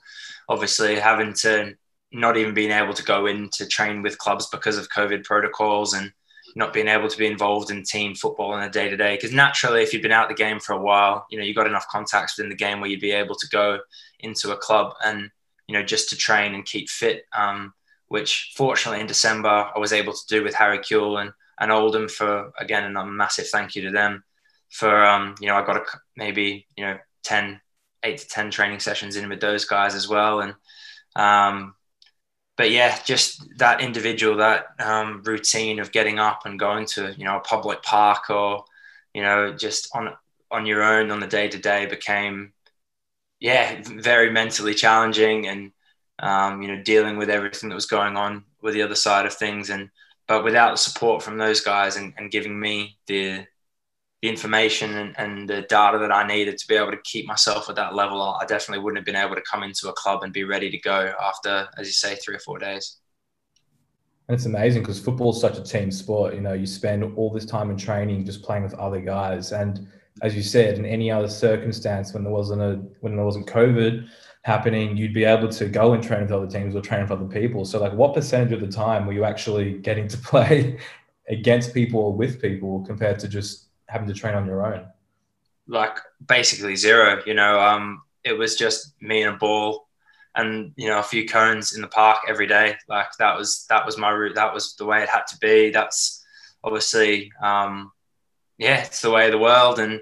obviously, 0.49 0.97
having 0.97 1.33
to 1.35 1.75
not 2.13 2.37
even 2.37 2.55
being 2.55 2.71
able 2.71 2.95
to 2.95 3.03
go 3.03 3.27
in 3.27 3.49
to 3.51 3.67
train 3.67 4.03
with 4.03 4.19
clubs 4.19 4.49
because 4.49 4.79
of 4.79 4.91
COVID 4.91 5.25
protocols 5.25 5.95
and, 5.95 6.13
not 6.57 6.73
being 6.73 6.89
able 6.89 7.07
to 7.07 7.19
be 7.19 7.27
involved 7.27 7.71
in 7.71 7.83
team 7.83 8.15
football 8.15 8.53
on 8.53 8.63
a 8.63 8.71
day 8.71 8.89
to 8.89 8.97
day. 8.97 9.15
Because 9.15 9.31
naturally, 9.31 9.83
if 9.83 9.93
you've 9.93 10.03
been 10.03 10.11
out 10.11 10.31
the 10.31 10.35
game 10.35 10.59
for 10.59 10.73
a 10.73 10.81
while, 10.81 11.27
you 11.31 11.39
know, 11.39 11.45
you've 11.45 11.55
got 11.55 11.67
enough 11.67 11.87
contacts 11.89 12.37
within 12.37 12.49
the 12.49 12.57
game 12.57 12.81
where 12.81 12.89
you'd 12.89 12.99
be 12.99 13.13
able 13.13 13.35
to 13.35 13.49
go 13.49 13.79
into 14.21 14.53
a 14.53 14.57
club 14.57 14.95
and, 15.05 15.31
you 15.69 15.75
know, 15.75 15.83
just 15.83 16.09
to 16.09 16.17
train 16.17 16.55
and 16.55 16.65
keep 16.65 16.89
fit. 16.89 17.25
Um, 17.37 17.75
which 18.09 18.55
fortunately 18.57 19.01
in 19.01 19.07
December 19.07 19.49
I 19.49 19.79
was 19.79 19.93
able 19.93 20.15
to 20.15 20.27
do 20.29 20.43
with 20.43 20.55
Harry 20.55 20.79
Kewell 20.79 21.21
and, 21.21 21.33
and 21.61 21.71
Oldham 21.71 22.09
for, 22.09 22.53
again, 22.59 22.85
and 22.85 22.97
a 22.97 23.05
massive 23.05 23.49
thank 23.49 23.77
you 23.77 23.83
to 23.83 23.91
them 23.91 24.25
for, 24.71 25.05
um, 25.05 25.35
you 25.41 25.49
know, 25.49 25.57
I 25.57 25.67
got 25.67 25.77
a, 25.77 25.85
maybe, 26.17 26.67
you 26.77 26.87
know, 26.87 26.97
10, 27.25 27.61
eight 28.05 28.19
to 28.19 28.29
10 28.29 28.51
training 28.51 28.81
sessions 28.81 29.17
in 29.17 29.29
with 29.29 29.41
those 29.41 29.67
guys 29.67 29.95
as 29.95 30.09
well. 30.09 30.41
And, 30.41 30.55
um, 31.17 31.75
but 32.57 32.71
yeah, 32.71 32.99
just 33.05 33.59
that 33.59 33.81
individual, 33.81 34.37
that 34.39 34.67
um, 34.79 35.23
routine 35.25 35.79
of 35.79 35.93
getting 35.93 36.19
up 36.19 36.47
and 36.47 36.59
going 36.59 36.87
to 36.87 37.15
you 37.17 37.25
know 37.25 37.37
a 37.37 37.41
public 37.41 37.83
park 37.83 38.31
or 38.31 38.65
you 39.15 39.23
know 39.23 39.53
just 39.53 39.89
on 39.95 40.15
on 40.51 40.67
your 40.67 40.83
own 40.83 41.11
on 41.11 41.21
the 41.21 41.27
day 41.27 41.49
to 41.49 41.59
day 41.59 41.87
became 41.87 42.53
yeah 43.41 43.81
very 43.85 44.31
mentally 44.31 44.75
challenging 44.75 45.47
and 45.47 45.73
um, 46.19 46.63
you 46.63 46.69
know 46.69 46.83
dealing 46.83 47.17
with 47.19 47.31
everything 47.31 47.69
that 47.69 47.75
was 47.75 47.87
going 47.87 48.17
on 48.17 48.45
with 48.63 48.75
the 48.75 48.83
other 48.83 48.95
side 48.95 49.27
of 49.27 49.35
things. 49.35 49.71
And 49.71 49.91
but 50.27 50.45
without 50.45 50.73
the 50.73 50.77
support 50.77 51.23
from 51.23 51.39
those 51.39 51.61
guys 51.61 51.97
and, 51.97 52.13
and 52.17 52.31
giving 52.31 52.59
me 52.59 52.99
the 53.07 53.47
the 54.23 54.29
information 54.29 54.97
and, 54.97 55.15
and, 55.19 55.49
the 55.49 55.63
data 55.63 55.99
that 55.99 56.11
I 56.11 56.27
needed 56.27 56.57
to 56.59 56.67
be 56.67 56.75
able 56.75 56.91
to 56.91 56.99
keep 57.05 57.27
myself 57.27 57.69
at 57.69 57.77
that 57.77 57.95
level, 57.95 58.23
I 58.41 58.47
definitely 58.47 58.83
wouldn't 58.83 58.99
have 58.99 59.05
been 59.05 59.17
able 59.17 59.35
to 59.35 59.43
come 59.43 59.63
into 59.63 59.89
a 59.89 59.93
club 59.93 60.23
and 60.23 60.33
be 60.33 60.45
ready 60.45 60.71
to 60.71 60.79
go 60.79 61.13
after, 61.23 61.69
as 61.77 61.87
you 61.87 61.93
say, 61.93 62.15
three 62.17 62.35
or 62.35 62.39
four 62.39 62.59
days. 62.59 62.97
And 64.29 64.35
it's 64.35 64.47
amazing 64.47 64.83
because 64.83 64.99
football 64.99 65.33
is 65.33 65.41
such 65.41 65.59
a 65.59 65.63
team 65.63 65.91
sport. 65.91 66.35
You 66.35 66.41
know, 66.41 66.55
you 66.55 66.67
spend 66.67 67.05
all 67.17 67.31
this 67.31 67.45
time 67.45 67.71
in 67.71 67.77
training 67.77 68.25
just 68.25 68.43
playing 68.43 68.65
with 68.65 68.75
other 68.75 69.01
guys. 69.01 69.53
And 69.53 69.87
as 70.23 70.35
you 70.35 70.43
said, 70.43 70.79
in 70.79 70.87
any 70.87 71.11
other 71.11 71.29
circumstance, 71.29 72.13
when 72.13 72.25
there 72.25 72.33
wasn't 72.33 72.63
a 72.63 72.77
when 73.01 73.17
there 73.17 73.25
wasn't 73.25 73.47
COVID 73.47 74.09
happening, 74.43 74.97
you'd 74.97 75.15
be 75.15 75.25
able 75.25 75.49
to 75.49 75.67
go 75.67 75.93
and 75.93 76.03
train 76.03 76.23
with 76.23 76.33
other 76.33 76.47
teams 76.47 76.75
or 76.75 76.81
train 76.81 77.03
with 77.03 77.13
other 77.13 77.27
people. 77.27 77.65
So, 77.65 77.81
like, 77.81 77.93
what 77.93 78.15
percentage 78.15 78.53
of 78.53 78.61
the 78.61 78.69
time 78.69 79.07
were 79.07 79.13
you 79.13 79.25
actually 79.25 79.75
getting 79.79 80.09
to 80.09 80.19
play 80.33 80.79
against 81.29 81.75
people 81.75 82.01
or 82.01 82.13
with 82.13 82.41
people 82.41 82.85
compared 82.85 83.19
to 83.21 83.29
just 83.29 83.66
having 83.89 84.09
to 84.09 84.15
train 84.15 84.35
on 84.35 84.47
your 84.47 84.67
own? 84.67 84.87
Like 85.69 85.99
basically 86.27 86.77
zero. 86.77 87.23
You 87.27 87.35
know, 87.35 87.61
um, 87.61 88.03
it 88.25 88.33
was 88.33 88.57
just 88.57 88.95
me 89.01 89.23
and 89.23 89.35
a 89.35 89.39
ball, 89.39 89.89
and 90.35 90.73
you 90.77 90.89
know 90.89 90.99
a 90.99 91.03
few 91.03 91.27
cones 91.27 91.75
in 91.75 91.81
the 91.83 91.89
park 91.89 92.19
every 92.29 92.47
day. 92.47 92.77
Like 92.89 93.09
that 93.19 93.37
was 93.37 93.67
that 93.69 93.85
was 93.87 93.99
my 93.99 94.11
route. 94.11 94.35
That 94.35 94.55
was 94.55 94.75
the 94.77 94.85
way 94.85 95.03
it 95.03 95.09
had 95.09 95.27
to 95.29 95.39
be. 95.39 95.71
That's 95.71 96.25
obviously, 96.63 97.33
um, 97.43 97.93
yeah, 98.59 98.83
it's 98.85 99.01
the 99.01 99.11
way 99.11 99.27
of 99.27 99.33
the 99.33 99.39
world, 99.39 99.79
and 99.79 100.01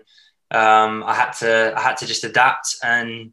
um, 0.51 1.03
I 1.05 1.15
had 1.15 1.33
to 1.33 1.75
I 1.77 1.81
had 1.81 1.97
to 1.99 2.07
just 2.07 2.25
adapt 2.25 2.77
and. 2.83 3.33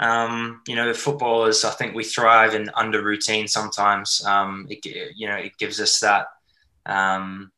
Um, 0.00 0.62
you 0.66 0.74
know, 0.74 0.92
footballers, 0.94 1.64
I 1.64 1.70
think 1.70 1.94
we 1.94 2.02
thrive 2.02 2.54
in 2.54 2.68
under 2.74 3.04
routine 3.04 3.46
sometimes. 3.46 4.24
Um, 4.26 4.66
it, 4.68 4.84
you 5.14 5.28
know, 5.28 5.36
it 5.36 5.56
gives 5.58 5.80
us 5.80 6.00
that, 6.00 6.26
um, 6.86 7.51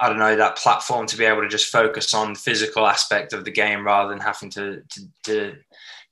I 0.00 0.08
don't 0.08 0.18
know 0.18 0.36
that 0.36 0.56
platform 0.56 1.06
to 1.06 1.16
be 1.16 1.24
able 1.24 1.42
to 1.42 1.48
just 1.48 1.72
focus 1.72 2.14
on 2.14 2.34
the 2.34 2.38
physical 2.38 2.86
aspect 2.86 3.32
of 3.32 3.44
the 3.44 3.50
game 3.50 3.84
rather 3.84 4.10
than 4.10 4.20
having 4.20 4.50
to, 4.50 4.82
to, 4.88 5.00
to 5.24 5.56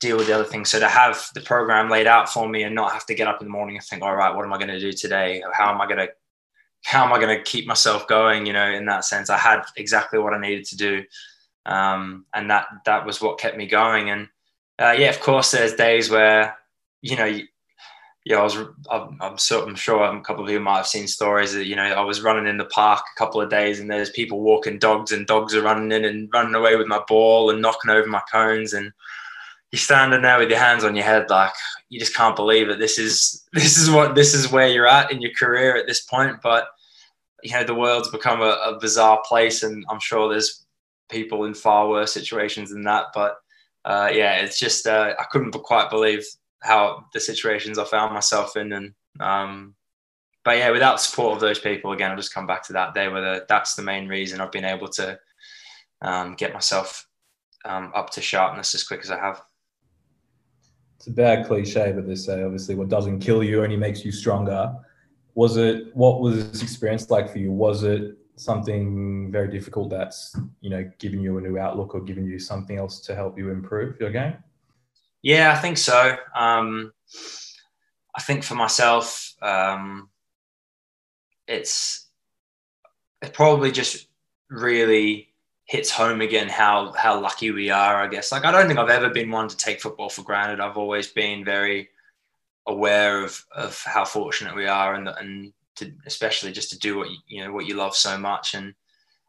deal 0.00 0.16
with 0.16 0.26
the 0.26 0.35
other 0.35 0.45
things. 0.45 0.71
So 0.71 0.81
to 0.81 0.88
have 0.88 1.25
the 1.35 1.40
program 1.40 1.88
laid 1.88 2.07
out 2.07 2.28
for 2.28 2.49
me 2.49 2.64
and 2.64 2.75
not 2.75 2.93
have 2.93 3.07
to 3.07 3.14
get 3.14 3.28
up 3.28 3.40
in 3.40 3.47
the 3.47 3.52
morning 3.52 3.76
and 3.76 3.85
think, 3.85 4.02
all 4.02 4.16
right, 4.16 4.35
what 4.35 4.45
am 4.45 4.52
I 4.52 4.59
going 4.59 4.69
to 4.69 4.81
do 4.81 4.93
today? 4.93 5.43
How 5.52 5.73
am 5.73 5.81
I 5.81 5.87
going 5.87 5.99
to 5.99 6.09
how 6.85 7.05
am 7.05 7.12
I 7.12 7.19
going 7.19 7.37
to 7.37 7.43
keep 7.43 7.66
myself 7.66 8.07
going? 8.07 8.47
You 8.47 8.52
know, 8.52 8.71
in 8.71 8.87
that 8.87 9.05
sense, 9.05 9.28
I 9.28 9.37
had 9.37 9.62
exactly 9.76 10.21
what 10.21 10.35
I 10.35 10.40
needed 10.40 10.66
to 10.66 10.76
do, 10.76 11.02
um, 11.64 12.26
and 12.33 12.49
that 12.50 12.66
that 12.85 13.05
was 13.05 13.21
what 13.21 13.40
kept 13.40 13.57
me 13.57 13.66
going. 13.66 14.11
And 14.11 14.28
uh, 14.78 14.95
yeah, 14.97 15.09
of 15.09 15.21
course, 15.21 15.50
there's 15.50 15.75
days 15.75 16.11
where 16.11 16.57
you 17.02 17.16
know 17.16 17.38
yeah, 18.26 18.40
I 18.40 18.42
was. 18.42 18.56
I'm, 18.90 19.38
so, 19.38 19.64
I'm 19.64 19.76
sure 19.76 20.02
a 20.02 20.21
couple 20.21 20.42
of 20.42 20.49
people 20.49 20.64
might 20.64 20.78
have 20.78 20.88
seen 20.88 21.06
stories 21.06 21.52
that 21.52 21.66
you 21.66 21.76
know 21.76 21.85
I 21.85 22.00
was 22.00 22.23
running 22.23 22.49
in 22.49 22.56
the 22.56 22.64
park 22.64 22.99
a 22.99 23.16
couple 23.16 23.40
of 23.40 23.49
days, 23.49 23.78
and 23.78 23.88
there's 23.88 24.11
people 24.11 24.40
walking 24.40 24.80
dogs, 24.80 25.12
and 25.12 25.28
dogs 25.28 25.54
are 25.54 25.62
running 25.62 25.92
in 25.92 26.04
and 26.04 26.28
running 26.35 26.56
away 26.56 26.75
with 26.75 26.88
my 26.88 27.00
ball 27.06 27.50
and 27.50 27.62
knocking 27.62 27.92
over 27.92 28.09
my 28.09 28.21
cones, 28.33 28.73
and 28.73 28.92
you're 29.71 29.78
standing 29.78 30.23
there 30.23 30.40
with 30.40 30.50
your 30.50 30.59
hands 30.59 30.83
on 30.83 30.97
your 30.97 31.04
head, 31.04 31.30
like 31.30 31.52
you 31.88 32.00
just 32.00 32.16
can't 32.16 32.35
believe 32.35 32.68
it. 32.68 32.80
This 32.80 32.99
is 32.99 33.45
this 33.52 33.78
is 33.78 33.92
what 33.92 34.16
this 34.16 34.35
is 34.35 34.50
where 34.50 34.66
you're 34.66 34.88
at 34.88 35.12
in 35.12 35.23
your 35.23 35.33
career 35.38 35.76
at 35.76 35.87
this 35.87 36.00
point. 36.00 36.38
But 36.42 36.66
you 37.45 37.52
know 37.52 37.62
the 37.62 37.76
world's 37.76 38.11
become 38.11 38.40
a, 38.40 38.59
a 38.66 38.76
bizarre 38.80 39.23
place, 39.25 39.62
and 39.62 39.87
I'm 39.88 40.00
sure 40.00 40.28
there's 40.28 40.66
people 41.09 41.45
in 41.45 41.54
far 41.54 41.88
worse 41.88 42.12
situations 42.12 42.71
than 42.71 42.83
that. 42.83 43.04
But 43.14 43.37
uh, 43.85 44.11
yeah, 44.12 44.38
it's 44.38 44.59
just 44.59 44.88
uh, 44.88 45.14
I 45.16 45.26
couldn't 45.30 45.52
quite 45.52 45.90
believe 45.90 46.26
how 46.66 47.06
the 47.12 47.20
situations 47.20 47.78
I 47.78 47.85
found 47.85 48.12
myself 48.12 48.56
in. 48.56 48.73
And 48.73 48.94
um, 49.20 49.75
but 50.44 50.58
yeah, 50.58 50.70
without 50.70 51.00
support 51.00 51.35
of 51.35 51.40
those 51.40 51.58
people, 51.58 51.92
again, 51.92 52.11
I'll 52.11 52.16
just 52.16 52.35
come 52.35 52.46
back 52.46 52.64
to 52.66 52.73
that. 52.75 52.94
They 52.94 53.08
were 53.08 53.20
the 53.20 53.46
that's 53.49 53.75
the 53.75 53.82
main 53.82 54.08
reason 54.08 54.40
I've 54.40 54.52
been 54.52 54.64
able 54.64 54.88
to 54.88 55.18
um, 56.02 56.35
get 56.35 56.52
myself 56.52 57.06
um, 57.64 57.92
up 57.94 58.11
to 58.11 58.20
sharpness 58.20 58.75
as 58.75 58.85
quick 58.85 59.00
as 59.00 59.11
I 59.11 59.18
have. 59.18 59.42
It's 60.96 61.08
a 61.08 61.12
bad 61.12 61.46
cliche, 61.46 61.92
but 61.92 62.06
they 62.06 62.14
say 62.14 62.42
obviously 62.42 62.75
what 62.75 62.88
doesn't 62.88 63.20
kill 63.20 63.42
you 63.42 63.62
only 63.62 63.76
makes 63.76 64.04
you 64.04 64.12
stronger. 64.12 64.75
Was 65.35 65.56
it 65.56 65.94
what 65.94 66.20
was 66.20 66.50
this 66.50 66.62
experience 66.62 67.11
like 67.11 67.30
for 67.30 67.38
you? 67.38 67.52
Was 67.52 67.82
it 67.82 68.16
something 68.37 69.32
very 69.32 69.49
difficult 69.49 69.88
that's 69.88 70.38
you 70.61 70.68
know 70.68 70.90
giving 70.99 71.20
you 71.20 71.38
a 71.38 71.40
new 71.40 71.58
outlook 71.58 71.94
or 71.94 72.02
giving 72.02 72.26
you 72.26 72.38
something 72.38 72.76
else 72.76 73.00
to 73.00 73.14
help 73.14 73.38
you 73.38 73.50
improve 73.50 74.00
your 74.00 74.11
game? 74.11 74.35
Yeah, 75.26 75.50
I 75.50 75.56
think 75.56 75.76
so. 75.76 76.16
Um, 76.37 76.92
I 78.14 78.23
think 78.23 78.45
for 78.45 78.54
myself, 78.54 79.35
um, 79.42 80.09
it's 81.49 82.06
it 83.21 83.33
probably 83.33 83.73
just 83.73 84.06
really 84.50 85.35
hits 85.64 85.90
home 85.90 86.21
again 86.21 86.49
how 86.49 86.92
how 86.92 87.21
lucky 87.21 87.50
we 87.50 87.71
are. 87.71 88.00
I 88.00 88.06
guess 88.06 88.30
like 88.30 88.45
I 88.45 88.52
don't 88.52 88.68
think 88.68 88.78
I've 88.78 88.88
ever 88.88 89.11
been 89.11 89.33
one 89.33 89.49
to 89.49 89.56
take 89.56 89.80
football 89.80 90.09
for 90.11 90.23
granted. 90.23 90.61
I've 90.61 90.76
always 90.76 91.09
been 91.09 91.45
very 91.45 91.88
aware 92.68 93.25
of 93.25 93.45
of 93.56 93.83
how 93.85 94.04
fortunate 94.04 94.54
we 94.54 94.68
are, 94.68 94.95
and 94.95 95.09
and 95.09 95.52
to, 95.76 95.92
especially 96.06 96.52
just 96.52 96.71
to 96.71 96.78
do 96.78 96.99
what 96.99 97.11
you, 97.11 97.16
you 97.26 97.45
know 97.45 97.52
what 97.52 97.66
you 97.66 97.75
love 97.75 97.97
so 97.97 98.16
much 98.16 98.54
and 98.54 98.75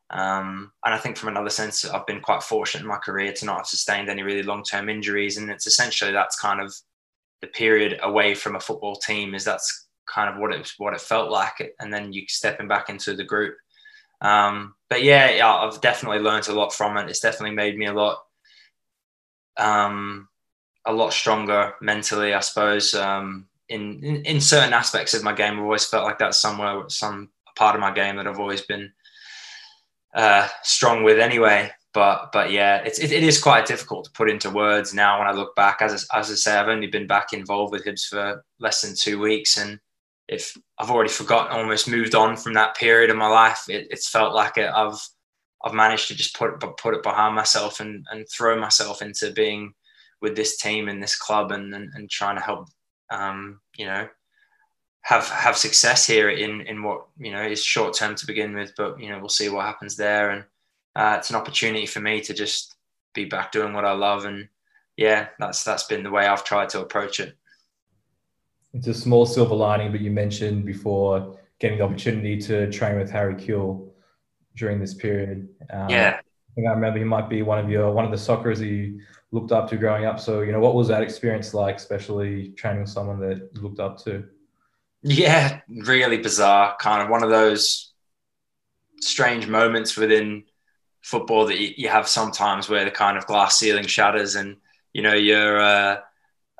um, 0.10 0.72
and 0.86 0.94
I 0.94 0.98
think 0.98 1.18
from 1.18 1.30
another 1.30 1.50
sense, 1.50 1.84
I've 1.86 2.08
been 2.08 2.22
quite 2.22 2.42
fortunate 2.42 2.82
in 2.82 2.88
my 2.88 2.98
career 2.98 3.34
to 3.34 3.46
not 3.46 3.58
have 3.58 3.68
sustained 3.68 4.10
any 4.10 4.24
really 4.24 4.44
long 4.44 4.64
term 4.64 4.90
injuries. 4.90 5.38
And 5.38 5.50
it's 5.50 5.68
essentially 5.68 6.12
that's 6.12 6.40
kind 6.40 6.62
of 6.62 6.74
the 7.42 7.48
period 7.48 8.00
away 8.02 8.34
from 8.34 8.56
a 8.56 8.60
football 8.60 8.96
team 8.96 9.36
is 9.36 9.44
that's 9.44 9.88
kind 10.08 10.34
of 10.34 10.40
what 10.40 10.54
it 10.54 10.72
what 10.78 10.94
it 10.94 11.02
felt 11.02 11.30
like. 11.30 11.74
And 11.80 11.94
then 11.94 12.14
you 12.14 12.24
stepping 12.28 12.68
back 12.68 12.90
into 12.90 13.16
the 13.16 13.26
group. 13.26 13.58
Um, 14.22 14.76
but 14.90 15.04
yeah, 15.04 15.42
I've 15.46 15.82
definitely 15.82 16.20
learned 16.20 16.48
a 16.48 16.54
lot 16.54 16.74
from 16.74 16.98
it. 16.98 17.10
It's 17.10 17.20
definitely 17.20 17.56
made 17.56 17.78
me 17.78 17.88
a 17.88 17.94
lot, 17.94 18.24
um, 19.58 20.28
a 20.86 20.94
lot 20.94 21.14
stronger 21.14 21.74
mentally, 21.82 22.34
I 22.34 22.40
suppose. 22.40 22.96
Um, 22.96 23.48
in, 23.70 24.02
in, 24.04 24.26
in 24.26 24.42
certain 24.42 24.74
aspects 24.74 25.14
of 25.14 25.24
my 25.24 25.34
game, 25.34 25.56
I've 25.56 25.64
always 25.64 25.86
felt 25.86 26.06
like 26.06 26.18
that's 26.18 26.40
somewhere, 26.40 26.86
some 26.88 27.30
part 27.56 27.76
of 27.76 27.82
my 27.82 27.92
game 27.92 28.16
that 28.16 28.26
I've 28.26 28.40
always 28.40 28.62
been 28.62 28.92
uh, 30.18 30.48
strong 30.64 31.04
with 31.04 31.20
anyway. 31.20 31.72
But 31.94 32.32
but 32.34 32.52
yeah, 32.52 32.78
it's 32.78 33.00
it, 33.00 33.12
it 33.12 33.24
is 33.24 33.42
quite 33.42 33.66
difficult 33.66 34.06
to 34.06 34.12
put 34.12 34.30
into 34.30 34.50
words 34.50 34.94
now 34.94 35.20
when 35.20 35.28
I 35.28 35.32
look 35.32 35.56
back. 35.56 35.82
As 35.82 36.06
as 36.14 36.30
I 36.30 36.36
say, 36.36 36.58
I've 36.58 36.68
only 36.68 36.88
been 36.88 37.08
back 37.08 37.32
involved 37.34 37.72
with 37.72 37.86
Hibs 37.86 38.08
for 38.08 38.44
less 38.60 38.82
than 38.82 38.96
two 38.96 39.20
weeks, 39.20 39.58
and 39.58 39.80
if 40.28 40.56
I've 40.78 40.92
already 40.92 41.10
forgotten, 41.10 41.58
almost 41.58 41.88
moved 41.88 42.14
on 42.14 42.36
from 42.36 42.54
that 42.56 42.76
period 42.76 43.10
of 43.10 43.16
my 43.16 43.28
life, 43.28 43.66
it, 43.70 43.88
it's 43.90 44.10
felt 44.10 44.36
like 44.36 44.58
it, 44.58 44.70
I've 44.70 45.00
I've 45.64 45.74
managed 45.74 46.08
to 46.10 46.16
just 46.16 46.36
put 46.36 46.60
put 46.78 46.94
it 46.94 47.04
behind 47.04 47.36
myself 47.36 47.80
and 47.80 48.06
and 48.12 48.28
throw 48.30 48.60
myself 48.60 49.02
into 49.02 49.32
being 49.32 49.74
with 50.22 50.36
this 50.36 50.58
team 50.58 50.90
and 50.90 51.02
this 51.02 51.18
club 51.18 51.52
and 51.52 51.74
and, 51.74 51.90
and 51.96 52.10
trying 52.10 52.36
to 52.36 52.44
help 52.44 52.68
um, 53.10 53.60
you 53.78 53.86
know 53.86 54.08
have 55.08 55.30
have 55.30 55.56
success 55.56 56.06
here 56.06 56.30
in 56.30 56.60
in 56.68 56.84
what 56.84 57.06
you 57.18 57.32
know 57.32 57.42
is 57.42 57.64
short 57.64 57.94
term 57.96 58.14
to 58.14 58.28
begin 58.28 58.54
with, 58.54 58.74
but 58.76 59.00
you 59.00 59.10
know 59.10 59.18
we'll 59.20 59.30
see 59.30 59.48
what 59.48 59.66
happens 59.66 59.96
there, 59.96 60.32
and 60.32 60.44
uh, 60.98 61.16
it's 61.18 61.30
an 61.30 61.38
opportunity 61.38 61.86
for 61.86 62.02
me 62.02 62.20
to 62.20 62.34
just 62.34 62.76
be 63.14 63.24
back 63.24 63.54
doing 63.54 63.72
what 63.72 63.86
I 63.86 63.94
love, 63.94 64.26
and 64.26 64.50
yeah, 64.98 65.28
that's 65.40 65.64
that's 65.64 65.86
been 65.86 66.04
the 66.04 66.12
way 66.12 66.28
I've 66.28 66.44
tried 66.44 66.68
to 66.70 66.82
approach 66.82 67.22
it. 67.22 67.38
It's 68.74 68.88
a 68.88 68.94
small 68.94 69.26
silver 69.26 69.56
lining, 69.56 69.94
but 69.94 70.02
you 70.02 70.12
mentioned 70.12 70.66
before 70.66 71.40
getting 71.60 71.78
the 71.78 71.86
opportunity 71.86 72.38
to 72.42 72.70
train 72.70 73.00
with 73.00 73.10
Harry 73.10 73.36
Kewell 73.36 73.90
during 74.58 74.78
this 74.78 74.94
period. 74.94 75.48
Um, 75.72 75.90
yeah, 75.90 76.20
I 76.20 76.54
think 76.54 76.68
I 76.68 76.72
remember 76.72 77.00
he 77.00 77.06
might 77.06 77.30
be 77.30 77.44
one 77.44 77.60
of 77.60 77.70
your 77.70 77.94
one 77.94 78.04
of 78.04 78.12
the 78.12 78.18
Socceroos 78.18 78.60
you 78.60 79.00
looked 79.32 79.54
up 79.54 79.70
to 79.70 79.78
growing 79.78 80.04
up. 80.04 80.20
So 80.20 80.42
you 80.42 80.52
know, 80.52 80.60
what 80.60 80.76
was 80.76 80.90
that 80.90 81.02
experience 81.02 81.54
like, 81.54 81.78
especially 81.78 82.50
training 82.58 82.82
with 82.82 82.90
someone 82.90 83.22
that 83.22 83.50
you 83.56 83.62
looked 83.62 83.80
up 83.80 84.04
to? 84.04 84.26
Yeah, 85.04 85.62
really 85.68 86.18
bizarre. 86.18 86.76
Kind 86.80 87.02
of 87.02 87.10
one 87.10 87.24
of 87.24 87.30
those 87.30 87.94
strange 89.02 89.48
moments 89.48 89.96
within 89.96 90.44
football 91.04 91.46
that 91.48 91.80
you, 91.80 91.90
have 91.90 92.08
sometimes 92.08 92.70
where 92.70 92.86
the 92.86 92.92
kind 92.92 93.18
of 93.18 93.26
glass 93.28 93.58
ceiling 93.60 93.88
shatters 93.88 94.36
and 94.36 94.58
you 94.94 95.02
know 95.02 95.14
you're 95.14 95.60
uh, 95.60 95.98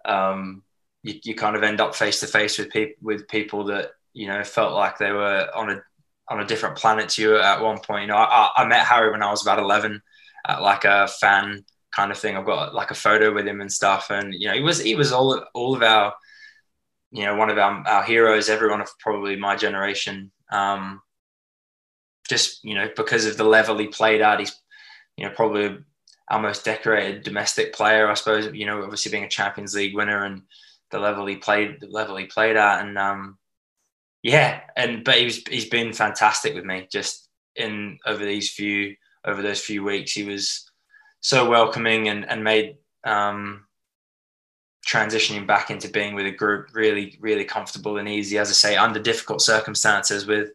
um, 0.06 0.64
you, 1.04 1.16
you 1.24 1.36
kind 1.36 1.56
of 1.56 1.64
end 1.64 1.82
up 1.82 1.96
face 1.96 2.22
to 2.22 2.28
face 2.28 2.58
with 2.60 2.72
people 2.72 2.96
with 3.02 3.28
people 3.28 3.66
that 3.66 3.92
you 4.14 4.28
know 4.28 4.44
felt 4.44 4.74
like 4.74 4.98
they 4.98 5.12
were 5.12 5.50
on 5.56 5.72
a 5.72 5.82
on 6.30 6.42
a 6.42 6.46
different 6.48 6.78
planet 6.78 7.10
to 7.10 7.22
you 7.22 7.38
at 7.40 7.62
one 7.62 7.80
point. 7.80 8.04
You 8.04 8.08
know, 8.10 8.18
I, 8.18 8.52
I 8.58 8.66
met 8.68 8.86
Harry 8.88 9.12
when 9.12 9.24
I 9.24 9.32
was 9.32 9.44
about 9.44 9.60
eleven 9.60 10.02
at 10.48 10.62
like 10.62 10.86
a 10.86 11.08
fan 11.08 11.66
kind 11.92 12.12
of 12.12 12.18
thing. 12.20 12.38
I've 12.38 12.46
got 12.46 12.76
like 12.76 12.92
a 12.92 12.96
photo 12.96 13.34
with 13.34 13.48
him 13.48 13.62
and 13.62 13.72
stuff, 13.72 14.12
and 14.12 14.34
you 14.34 14.48
know, 14.50 14.56
he 14.56 14.62
was 14.62 14.80
he 14.82 14.96
was 14.96 15.12
all 15.14 15.44
all 15.54 15.76
of 15.76 15.84
our 15.84 16.14
you 17.18 17.26
know, 17.26 17.36
one 17.36 17.50
of 17.50 17.58
our, 17.58 17.84
our 17.88 18.04
heroes, 18.04 18.48
everyone 18.48 18.80
of 18.80 18.90
probably 19.00 19.36
my 19.36 19.56
generation. 19.56 20.32
Um, 20.52 21.02
just, 22.30 22.64
you 22.64 22.76
know, 22.76 22.90
because 22.96 23.26
of 23.26 23.38
the 23.38 23.44
level 23.44 23.76
he 23.80 23.88
played 23.88 24.22
at, 24.22 24.40
he's, 24.40 24.56
you 25.18 25.26
know, 25.26 25.34
probably 25.34 25.80
our 26.30 26.40
most 26.40 26.64
decorated 26.64 27.24
domestic 27.24 27.74
player, 27.74 28.08
I 28.08 28.14
suppose, 28.14 28.54
you 28.54 28.68
know, 28.68 28.84
obviously 28.84 29.10
being 29.10 29.24
a 29.24 29.30
Champions 29.30 29.74
League 29.74 29.96
winner 29.96 30.26
and 30.26 30.44
the 30.92 31.00
level 31.00 31.26
he 31.26 31.38
played, 31.38 31.80
the 31.80 31.88
level 31.88 32.18
he 32.18 32.26
played 32.26 32.56
at. 32.56 32.86
And, 32.86 33.00
um, 33.00 33.40
yeah, 34.22 34.62
and, 34.76 35.04
but 35.04 35.18
he's, 35.18 35.42
he's 35.48 35.70
been 35.70 35.94
fantastic 35.94 36.54
with 36.54 36.66
me 36.66 36.88
just 36.92 37.30
in 37.56 37.98
over 38.06 38.24
these 38.24 38.52
few, 38.52 38.96
over 39.26 39.42
those 39.42 39.62
few 39.62 39.84
weeks. 39.84 40.12
He 40.12 40.24
was 40.24 40.70
so 41.22 41.50
welcoming 41.50 42.10
and, 42.10 42.30
and 42.30 42.44
made, 42.44 42.76
um, 43.04 43.67
transitioning 44.88 45.46
back 45.46 45.70
into 45.70 45.90
being 45.90 46.16
with 46.16 46.26
a 46.26 46.32
group 46.32 46.70
really 46.74 47.18
really 47.20 47.44
comfortable 47.44 47.98
and 47.98 48.08
easy 48.08 48.38
as 48.38 48.50
i 48.50 48.54
say 48.54 48.78
under 48.78 49.02
difficult 49.02 49.42
circumstances 49.42 50.26
with 50.26 50.52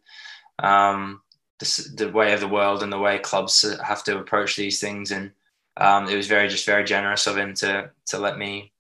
um, 0.58 1.20
the, 1.58 1.92
the, 1.96 2.08
way 2.08 2.32
of 2.32 2.40
the 2.40 2.48
world 2.48 2.82
and 2.82 2.92
the 2.92 2.98
way 2.98 3.18
clubs 3.18 3.64
have 3.84 4.02
to 4.04 4.18
approach 4.18 4.56
these 4.56 4.80
things. 4.80 5.10
And 5.10 5.32
um, 5.76 6.08
it 6.08 6.16
was 6.16 6.26
very 6.26 6.48
just 6.48 6.66
very 6.66 6.84
generous 6.84 7.26
of 7.26 7.36
him 7.36 7.54
to 7.54 7.90
to 8.06 8.18
let 8.18 8.38
me 8.38 8.72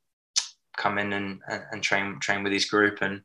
come 0.76 0.98
in 0.98 1.12
and, 1.12 1.40
and 1.48 1.82
train 1.82 2.18
train 2.20 2.42
with 2.42 2.52
his 2.52 2.66
group. 2.66 2.98
And 3.02 3.22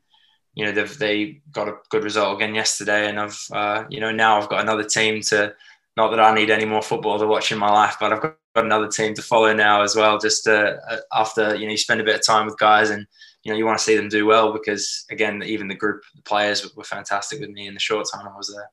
you 0.54 0.64
know 0.64 0.72
they've 0.72 0.98
they 0.98 1.40
got 1.52 1.68
a 1.68 1.76
good 1.90 2.04
result 2.04 2.36
again 2.36 2.54
yesterday. 2.54 3.08
And 3.08 3.20
i've 3.20 3.40
uh, 3.52 3.84
you 3.88 4.00
know 4.00 4.12
now 4.12 4.40
i've 4.40 4.48
got 4.48 4.60
another 4.60 4.84
team 4.84 5.20
to 5.22 5.54
not 5.96 6.10
that 6.10 6.20
i 6.20 6.34
need 6.34 6.50
any 6.50 6.64
more 6.64 6.82
football 6.82 7.18
to 7.18 7.26
watch 7.26 7.50
in 7.50 7.58
my 7.58 7.70
life 7.70 7.96
but 7.98 8.12
i've 8.12 8.22
got 8.22 8.36
got 8.58 8.66
another 8.66 8.88
team 8.88 9.14
to 9.14 9.22
follow 9.22 9.52
now 9.52 9.82
as 9.82 9.94
well. 9.94 10.18
Just 10.18 10.46
uh, 10.46 10.76
after 11.12 11.54
you 11.54 11.66
know 11.66 11.70
you 11.70 11.76
spend 11.76 12.00
a 12.00 12.04
bit 12.04 12.16
of 12.16 12.26
time 12.26 12.46
with 12.46 12.58
guys 12.58 12.90
and 12.90 13.06
you 13.42 13.52
know 13.52 13.58
you 13.58 13.64
want 13.64 13.78
to 13.78 13.84
see 13.84 13.96
them 13.96 14.08
do 14.08 14.26
well 14.26 14.52
because 14.52 15.04
again 15.10 15.42
even 15.44 15.68
the 15.68 15.74
group 15.74 16.02
the 16.14 16.22
players 16.22 16.74
were 16.74 16.84
fantastic 16.84 17.40
with 17.40 17.50
me 17.50 17.66
in 17.66 17.74
the 17.74 17.80
short 17.80 18.06
time 18.12 18.26
I 18.26 18.36
was 18.36 18.52
there. 18.54 18.70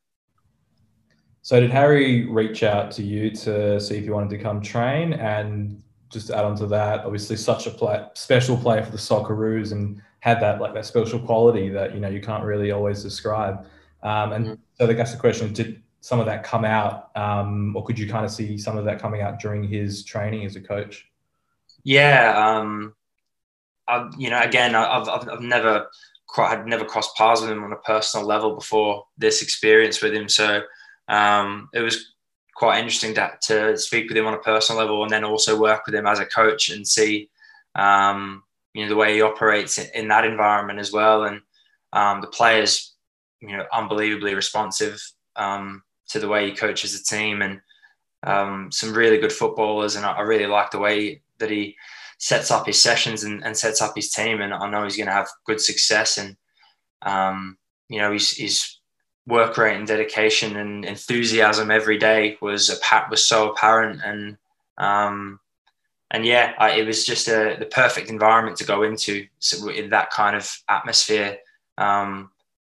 So 1.42 1.60
did 1.60 1.70
Harry 1.70 2.25
reach 2.25 2.63
out 2.63 2.89
to 2.92 3.04
you 3.04 3.30
to 3.30 3.80
see 3.80 3.98
if 3.98 4.04
you 4.06 4.13
wanted 4.13 4.32
to 4.32 4.39
come 4.39 4.62
train 4.62 5.13
and 5.13 5.84
just 6.10 6.32
add 6.32 6.44
on 6.44 6.56
to 6.56 6.65
that, 6.68 7.06
obviously 7.06 7.36
such 7.36 7.68
a 7.68 7.72
play, 7.72 8.04
special 8.15 8.58
player 8.58 8.84
for 8.84 8.92
the 8.92 8.98
Socceroos 8.98 9.72
and 9.72 10.01
had 10.22 10.39
that 10.42 10.60
like 10.60 10.74
that 10.74 10.86
special 10.86 11.20
quality 11.20 11.70
that 11.70 11.94
you 11.94 12.00
know 12.00 12.10
you 12.10 12.22
can't 12.22 12.44
really 12.44 12.72
always 12.72 13.04
describe. 13.04 13.68
Um, 14.01 14.32
and 14.34 14.46
mm-hmm. 14.46 14.54
so 14.74 14.89
I 14.89 14.94
guess 14.94 15.12
the 15.13 15.20
question 15.20 15.54
did 15.54 15.84
some 16.06 16.20
of 16.20 16.28
that 16.28 16.44
come 16.44 16.64
out, 16.64 17.10
um, 17.16 17.76
or 17.76 17.84
could 17.84 17.98
you 17.98 18.08
kind 18.08 18.24
of 18.24 18.30
see 18.30 18.60
some 18.60 18.78
of 18.78 18.86
that 18.86 19.02
coming 19.02 19.22
out 19.22 19.40
during 19.40 19.64
his 19.64 20.04
training 20.04 20.46
as 20.46 20.56
a 20.56 20.62
coach? 20.62 21.10
Yeah, 21.84 22.32
um, 22.38 22.94
I, 23.88 24.08
you 24.16 24.30
know, 24.30 24.40
again, 24.40 24.76
I've, 24.76 25.10
I've, 25.10 25.28
I've 25.28 25.42
never 25.42 25.88
had 26.38 26.68
never 26.68 26.86
crossed 26.86 27.16
paths 27.16 27.42
with 27.42 27.50
him 27.50 27.64
on 27.64 27.74
a 27.74 27.78
personal 27.78 28.24
level 28.24 28.54
before 28.54 29.08
this 29.18 29.42
experience 29.42 30.00
with 30.00 30.14
him, 30.14 30.30
so 30.30 30.62
um, 31.08 31.70
it 31.74 31.80
was 31.80 32.14
quite 32.54 32.78
interesting 32.78 33.16
to, 33.16 33.32
to 33.42 33.76
speak 33.76 34.08
with 34.08 34.16
him 34.16 34.28
on 34.28 34.36
a 34.36 34.40
personal 34.40 34.80
level 34.80 35.02
and 35.02 35.12
then 35.12 35.24
also 35.24 35.60
work 35.60 35.88
with 35.88 35.96
him 35.96 36.06
as 36.06 36.20
a 36.20 36.26
coach 36.28 36.70
and 36.70 36.88
see 36.88 37.32
um, 37.74 38.44
you 38.76 38.84
know 38.84 38.90
the 38.90 38.96
way 38.96 39.16
he 39.16 39.24
operates 39.24 39.80
in, 39.80 39.88
in 39.96 40.08
that 40.10 40.24
environment 40.24 40.78
as 40.78 40.92
well 40.92 41.24
and 41.24 41.42
um, 41.94 42.22
the 42.22 42.28
players 42.28 42.94
you 43.42 43.58
know 43.58 43.66
unbelievably 43.74 44.36
responsive 44.36 45.02
um, 45.36 45.82
to 46.10 46.20
the 46.20 46.28
way 46.28 46.50
he 46.50 46.56
coaches 46.56 46.98
the 46.98 47.04
team 47.04 47.42
and 47.42 47.62
um, 48.24 48.72
some 48.72 48.94
really 48.94 49.18
good 49.18 49.34
footballers. 49.34 49.96
And 49.96 50.06
I, 50.06 50.14
I, 50.14 50.22
really 50.22 50.48
like 50.48 50.72
the 50.72 50.80
way 50.80 51.22
that 51.38 51.52
he 51.52 51.76
sets 52.18 52.50
up 52.50 52.66
his 52.66 52.82
sessions 52.82 53.24
and, 53.24 53.44
and 53.44 53.56
sets 53.56 53.82
up 53.82 53.96
his 53.96 54.12
team. 54.12 54.42
And 54.42 54.54
I 54.54 54.70
know 54.70 54.84
he's 54.84 54.98
going 54.98 55.08
to 55.08 55.14
have 55.14 55.28
good 55.46 55.62
success. 55.62 56.18
And 56.18 56.36
um, 57.04 57.58
you 57.90 58.00
know 58.00 58.12
he's 58.12 58.80
work 59.28 59.58
rate 59.58 59.76
and 59.76 59.88
dedication 59.88 60.56
and 60.58 60.86
enthusiasm 60.86 61.72
every 61.72 61.98
day 61.98 62.38
was 62.42 62.70
a, 62.70 63.08
was 63.10 63.26
so 63.26 63.52
apparent. 63.52 64.02
And 64.04 64.38
um, 64.78 65.40
and 66.12 66.26
yeah 66.26 66.54
I, 66.58 66.72
it 66.72 66.86
was 66.86 67.06
just 67.06 67.28
a, 67.28 67.56
the 67.58 67.66
perfect 67.66 68.10
environment 68.10 68.58
to 68.58 68.66
go 68.66 68.84
into 68.84 69.28
so 69.40 69.70
in 69.70 69.90
that 69.90 70.12
kind 70.12 70.36
of 70.36 70.62
atmosphere 70.70 71.38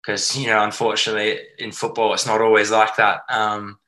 because 0.04 0.36
you 0.36 0.46
know 0.46 0.64
unfortunately 0.64 1.38
in 1.58 1.72
football 1.72 2.14
it's 2.14 2.26
not 2.26 2.40
always 2.40 2.70
like 2.70 2.96
that 2.96 3.20
um, 3.28 3.78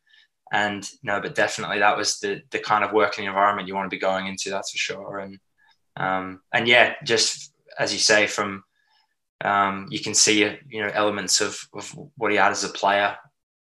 and 0.53 0.89
no 1.03 1.21
but 1.21 1.35
definitely 1.35 1.79
that 1.79 1.97
was 1.97 2.19
the 2.21 2.43
the 2.51 2.59
kind 2.59 2.85
of 2.85 2.93
working 2.93 3.25
environment 3.25 3.69
you 3.69 3.75
want 3.75 3.91
to 3.91 3.95
be 3.95 4.01
going 4.01 4.27
into 4.27 4.51
that's 4.51 4.71
for 4.71 4.79
sure 4.79 5.19
and 5.19 5.39
um, 5.97 6.41
and 6.53 6.69
yeah 6.69 6.95
just 7.05 7.53
as 7.79 7.93
you 7.93 7.99
say 7.99 8.27
from 8.27 8.63
um, 9.45 9.89
you 9.91 10.01
can 10.01 10.15
see 10.15 10.41
you 10.69 10.83
know 10.83 10.91
elements 10.95 11.41
of, 11.41 11.59
of 11.75 11.91
what 12.17 12.31
he 12.31 12.37
had 12.37 12.53
as 12.53 12.65
a 12.65 12.69
player 12.69 13.17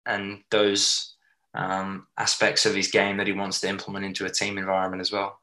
and 0.05 0.41
those 0.49 1.15
um, 1.53 2.07
aspects 2.17 2.65
of 2.65 2.75
his 2.75 2.89
game 2.89 3.17
that 3.17 3.27
he 3.27 3.33
wants 3.33 3.59
to 3.61 3.67
implement 3.67 4.05
into 4.05 4.25
a 4.25 4.29
team 4.29 4.57
environment 4.57 5.01
as 5.01 5.11
well. 5.11 5.39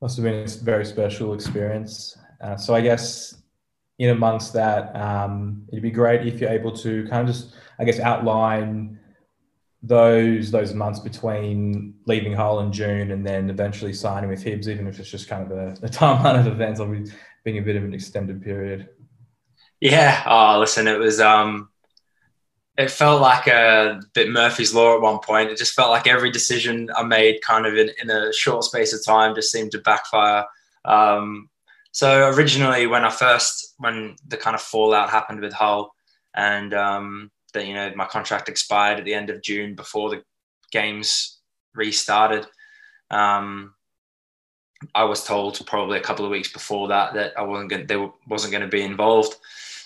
Must 0.00 0.16
have 0.16 0.24
been 0.24 0.44
a 0.44 0.48
very 0.62 0.84
special 0.84 1.34
experience. 1.34 2.16
Uh, 2.40 2.56
so 2.56 2.74
I 2.74 2.80
guess 2.80 3.37
in 3.98 4.10
amongst 4.10 4.52
that, 4.52 4.94
um, 4.94 5.64
it'd 5.68 5.82
be 5.82 5.90
great 5.90 6.26
if 6.26 6.40
you're 6.40 6.50
able 6.50 6.72
to 6.72 7.06
kind 7.08 7.28
of 7.28 7.34
just, 7.34 7.54
I 7.78 7.84
guess, 7.84 7.98
outline 7.98 8.98
those 9.82 10.50
those 10.50 10.74
months 10.74 10.98
between 10.98 11.94
leaving 12.06 12.32
Hull 12.32 12.60
in 12.60 12.72
June 12.72 13.12
and 13.12 13.24
then 13.24 13.48
eventually 13.50 13.92
signing 13.92 14.28
with 14.28 14.44
Hibs, 14.44 14.66
even 14.66 14.86
if 14.86 14.98
it's 14.98 15.10
just 15.10 15.28
kind 15.28 15.50
of 15.50 15.56
a, 15.56 15.68
a 15.84 15.88
timeline 15.88 16.38
of 16.38 16.46
events, 16.46 16.80
I'll 16.80 16.90
be 16.90 17.10
being 17.44 17.58
a 17.58 17.62
bit 17.62 17.76
of 17.76 17.84
an 17.84 17.94
extended 17.94 18.42
period. 18.42 18.88
Yeah. 19.80 20.22
Oh, 20.26 20.58
listen, 20.58 20.88
it 20.88 20.98
was 20.98 21.20
um, 21.20 21.68
it 22.76 22.90
felt 22.90 23.20
like 23.20 23.46
a 23.46 24.00
bit 24.14 24.30
Murphy's 24.30 24.74
law 24.74 24.94
at 24.94 25.00
one 25.00 25.18
point. 25.18 25.50
It 25.50 25.58
just 25.58 25.74
felt 25.74 25.90
like 25.90 26.06
every 26.06 26.30
decision 26.30 26.88
I 26.96 27.02
made, 27.02 27.40
kind 27.42 27.66
of 27.66 27.74
in, 27.74 27.90
in 28.00 28.10
a 28.10 28.32
short 28.32 28.64
space 28.64 28.92
of 28.92 29.04
time, 29.04 29.34
just 29.34 29.50
seemed 29.50 29.72
to 29.72 29.78
backfire. 29.78 30.44
Um, 30.84 31.48
so 31.98 32.28
originally, 32.28 32.86
when 32.86 33.04
I 33.04 33.10
first 33.10 33.74
when 33.78 34.14
the 34.24 34.36
kind 34.36 34.54
of 34.54 34.62
fallout 34.62 35.10
happened 35.10 35.40
with 35.40 35.52
Hull, 35.52 35.92
and 36.32 36.72
um, 36.72 37.32
that 37.54 37.66
you 37.66 37.74
know 37.74 37.90
my 37.96 38.06
contract 38.06 38.48
expired 38.48 39.00
at 39.00 39.04
the 39.04 39.14
end 39.14 39.30
of 39.30 39.42
June 39.42 39.74
before 39.74 40.08
the 40.08 40.22
games 40.70 41.40
restarted. 41.74 42.46
Um, 43.10 43.74
I 44.94 45.02
was 45.02 45.24
told 45.24 45.66
probably 45.66 45.98
a 45.98 46.00
couple 46.00 46.24
of 46.24 46.30
weeks 46.30 46.52
before 46.52 46.86
that 46.86 47.14
that 47.14 47.36
I 47.36 47.42
wasn't 47.42 47.70
going, 47.70 47.88
they 47.88 48.08
wasn't 48.28 48.52
going 48.52 48.62
to 48.62 48.68
be 48.68 48.82
involved. 48.82 49.34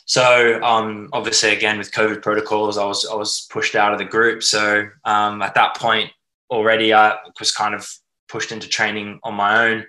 So 0.04 0.62
um, 0.62 1.08
obviously, 1.14 1.56
again 1.56 1.78
with 1.78 1.92
COVID 1.92 2.20
protocols, 2.20 2.76
I 2.76 2.84
was 2.84 3.06
I 3.06 3.14
was 3.14 3.48
pushed 3.50 3.74
out 3.74 3.94
of 3.94 3.98
the 3.98 4.04
group. 4.04 4.42
So 4.42 4.86
um, 5.06 5.40
at 5.40 5.54
that 5.54 5.78
point, 5.78 6.10
already 6.50 6.92
I 6.92 7.16
was 7.38 7.52
kind 7.52 7.74
of 7.74 7.90
pushed 8.28 8.52
into 8.52 8.68
training 8.68 9.18
on 9.22 9.32
my 9.32 9.66
own. 9.66 9.86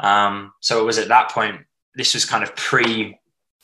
Um, 0.00 0.52
so 0.60 0.80
it 0.80 0.84
was 0.84 0.98
at 0.98 1.08
that 1.08 1.30
point. 1.30 1.60
This 1.94 2.14
was 2.14 2.24
kind 2.24 2.42
of 2.42 2.54
pre 2.56 3.18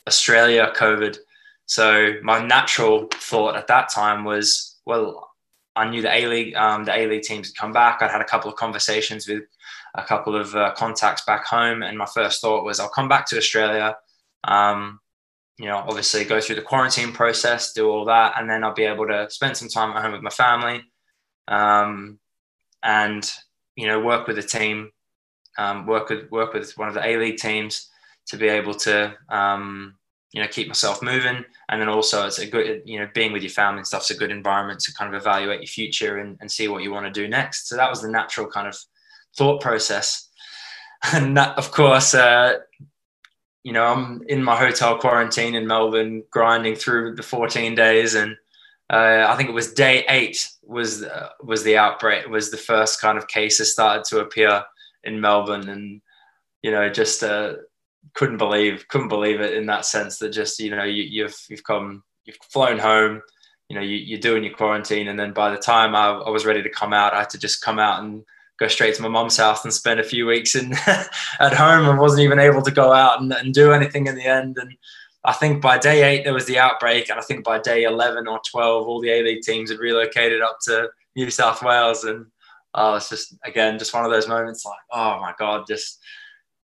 Australia 0.07 0.71
COVID. 0.75 1.17
So 1.65 2.13
my 2.21 2.45
natural 2.45 3.07
thought 3.11 3.55
at 3.55 3.67
that 3.67 3.89
time 3.89 4.23
was, 4.23 4.77
well, 4.85 5.31
I 5.75 5.89
knew 5.89 6.01
the 6.01 6.13
A 6.13 6.27
League, 6.27 6.55
um, 6.55 6.85
the 6.85 6.95
A 6.95 7.07
League 7.07 7.23
teams 7.23 7.47
had 7.47 7.55
come 7.55 7.73
back. 7.73 8.01
I'd 8.01 8.11
had 8.11 8.21
a 8.21 8.25
couple 8.25 8.49
of 8.49 8.55
conversations 8.55 9.27
with 9.27 9.43
a 9.95 10.03
couple 10.03 10.35
of 10.35 10.55
uh, 10.55 10.73
contacts 10.75 11.23
back 11.25 11.45
home, 11.45 11.83
and 11.83 11.97
my 11.97 12.05
first 12.05 12.41
thought 12.41 12.63
was, 12.63 12.79
I'll 12.79 12.89
come 12.89 13.09
back 13.09 13.25
to 13.27 13.37
Australia. 13.37 13.95
Um, 14.43 14.99
you 15.57 15.65
know, 15.65 15.77
obviously 15.77 16.23
go 16.25 16.39
through 16.39 16.57
the 16.57 16.61
quarantine 16.61 17.11
process, 17.13 17.73
do 17.73 17.89
all 17.89 18.05
that, 18.05 18.33
and 18.37 18.49
then 18.49 18.63
I'll 18.63 18.73
be 18.73 18.83
able 18.83 19.07
to 19.07 19.29
spend 19.29 19.57
some 19.57 19.69
time 19.69 19.95
at 19.95 20.01
home 20.01 20.11
with 20.11 20.21
my 20.21 20.29
family, 20.29 20.83
um, 21.47 22.19
and 22.83 23.29
you 23.75 23.87
know, 23.87 23.99
work 23.99 24.27
with 24.27 24.37
a 24.37 24.43
team, 24.43 24.91
um, 25.57 25.85
work 25.85 26.09
with 26.09 26.29
work 26.31 26.53
with 26.53 26.77
one 26.77 26.87
of 26.87 26.93
the 26.93 27.05
A 27.05 27.17
League 27.17 27.37
teams 27.37 27.89
to 28.27 28.37
be 28.37 28.47
able 28.47 28.73
to 28.73 29.15
um, 29.29 29.95
you 30.35 30.41
know 30.41 30.47
keep 30.47 30.67
myself 30.67 31.01
moving. 31.01 31.45
And 31.69 31.81
then 31.81 31.89
also 31.89 32.27
it's 32.27 32.39
a 32.39 32.45
good 32.45 32.81
you 32.85 32.99
know 32.99 33.07
being 33.13 33.31
with 33.31 33.41
your 33.41 33.51
family 33.51 33.79
and 33.79 33.87
stuff's 33.87 34.11
a 34.11 34.17
good 34.17 34.31
environment 34.31 34.81
to 34.81 34.93
kind 34.93 35.13
of 35.13 35.19
evaluate 35.19 35.61
your 35.61 35.67
future 35.67 36.17
and, 36.17 36.37
and 36.41 36.51
see 36.51 36.67
what 36.67 36.83
you 36.83 36.91
want 36.91 37.05
to 37.05 37.21
do 37.21 37.27
next. 37.27 37.69
So 37.69 37.77
that 37.77 37.89
was 37.89 38.01
the 38.01 38.09
natural 38.09 38.45
kind 38.47 38.67
of 38.67 38.77
thought 39.37 39.61
process. 39.61 40.29
And 41.13 41.37
that 41.37 41.55
of 41.57 41.71
course 41.71 42.15
uh, 42.15 42.59
you 43.63 43.73
know 43.73 43.85
i'm 43.85 44.23
in 44.27 44.43
my 44.43 44.55
hotel 44.55 44.97
quarantine 44.97 45.53
in 45.53 45.67
melbourne 45.67 46.23
grinding 46.31 46.75
through 46.75 47.15
the 47.15 47.21
14 47.21 47.75
days. 47.75 48.15
And 48.15 48.35
uh, 48.89 49.25
i 49.27 49.35
think 49.35 49.49
it 49.49 49.53
was 49.53 49.73
day 49.73 50.03
eight 50.09 50.49
was 50.63 51.03
uh, 51.03 51.29
was 51.43 51.63
the 51.63 51.77
outbreak 51.77 52.27
was 52.27 52.49
the 52.49 52.57
first 52.57 52.99
kind 53.01 53.19
of 53.19 53.27
cases 53.27 53.71
started 53.71 54.03
to 54.05 54.19
appear 54.19 54.63
in 55.05 55.21
melbourne 55.21 55.69
and 55.69 56.01
you 56.61 56.71
know 56.71 56.89
just 56.89 57.23
uh, 57.23 57.53
couldn't 58.13 58.37
believe 58.37 58.87
couldn't 58.87 59.07
believe 59.07 59.39
it 59.41 59.53
in 59.53 59.65
that 59.65 59.85
sense 59.85 60.17
that 60.19 60.29
just 60.29 60.59
you 60.59 60.71
know 60.71 60.83
you, 60.83 61.03
you've 61.03 61.37
you've 61.49 61.63
come 61.63 62.03
you've 62.25 62.37
flown 62.51 62.79
home 62.79 63.21
you 63.69 63.75
know 63.75 63.81
you, 63.81 64.17
are 64.17 64.21
doing 64.21 64.43
your 64.43 64.53
quarantine. 64.53 65.07
And 65.07 65.19
then 65.19 65.33
by 65.33 65.49
the 65.51 65.57
time 65.57 65.95
I, 65.95 66.09
I, 66.09 66.29
was 66.29 66.45
ready 66.45 66.61
to 66.61 66.69
come 66.69 66.93
out 66.93 67.13
i 67.13 67.19
had 67.19 67.29
to 67.31 67.39
just 67.39 67.61
come 67.61 67.79
out 67.79 68.03
and 68.03 68.23
go 68.59 68.67
straight 68.67 68.95
to 68.95 69.01
my 69.01 69.09
mom's 69.09 69.37
house 69.37 69.63
and 69.65 69.73
spend 69.73 69.99
a 69.99 70.03
few 70.03 70.25
weeks 70.25 70.55
in 70.55 70.73
at 71.39 71.53
home 71.53 71.89
and 71.89 71.99
wasn't 71.99 72.21
even 72.21 72.39
able 72.39 72.61
to 72.61 72.71
go 72.71 72.93
out 72.93 73.21
and, 73.21 73.33
and 73.33 73.53
do 73.53 73.73
anything 73.73 74.07
in 74.07 74.15
the 74.15 74.25
end. 74.25 74.57
And 74.57 74.75
i 75.23 75.33
think 75.33 75.61
by 75.61 75.77
day 75.77 76.03
eight 76.03 76.23
there 76.23 76.33
was 76.33 76.45
the 76.45 76.59
outbreak. 76.59 77.09
And 77.09 77.19
i 77.19 77.23
think 77.23 77.43
by 77.43 77.59
day 77.59 77.83
11 77.83 78.27
or 78.27 78.39
12 78.49 78.87
all 78.87 79.01
the 79.01 79.09
a-league 79.09 79.41
teams 79.41 79.71
had 79.71 79.79
relocated 79.79 80.41
up 80.41 80.59
to 80.65 80.89
new 81.15 81.29
south 81.29 81.63
wales. 81.63 82.03
And 82.03 82.27
oh, 82.75 82.95
it's 82.95 83.09
just 83.09 83.35
again 83.43 83.79
just 83.79 83.93
one 83.93 84.05
of 84.05 84.11
those 84.11 84.27
moments 84.27 84.65
like 84.65 84.79
oh 84.91 85.19
my 85.19 85.33
god 85.39 85.65
just 85.67 85.99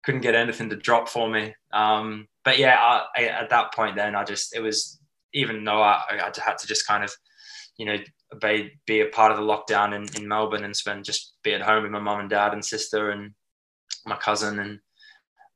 couldn't 0.04 0.22
get 0.22 0.34
anything 0.34 0.70
to 0.70 0.76
drop 0.76 1.08
for 1.08 1.28
me. 1.28 1.54
Um, 1.72 2.26
but 2.44 2.58
yeah, 2.58 2.76
I, 2.78 3.04
I, 3.16 3.24
at 3.26 3.50
that 3.50 3.74
point, 3.74 3.96
then 3.96 4.14
I 4.14 4.24
just 4.24 4.54
it 4.54 4.60
was 4.60 4.98
even 5.32 5.64
though 5.64 5.82
I, 5.82 6.02
I 6.10 6.32
had 6.44 6.58
to 6.58 6.66
just 6.66 6.86
kind 6.86 7.04
of, 7.04 7.12
you 7.76 7.86
know, 7.86 7.96
be, 8.40 8.72
be 8.86 9.00
a 9.00 9.06
part 9.06 9.30
of 9.30 9.38
the 9.38 9.44
lockdown 9.44 9.94
in, 9.94 10.20
in 10.20 10.26
Melbourne 10.26 10.64
and 10.64 10.76
spend 10.76 11.04
just 11.04 11.34
be 11.44 11.54
at 11.54 11.62
home 11.62 11.82
with 11.82 11.92
my 11.92 12.00
mum 12.00 12.20
and 12.20 12.30
dad 12.30 12.52
and 12.52 12.64
sister 12.64 13.10
and 13.10 13.32
my 14.06 14.16
cousin 14.16 14.58
and 14.58 14.78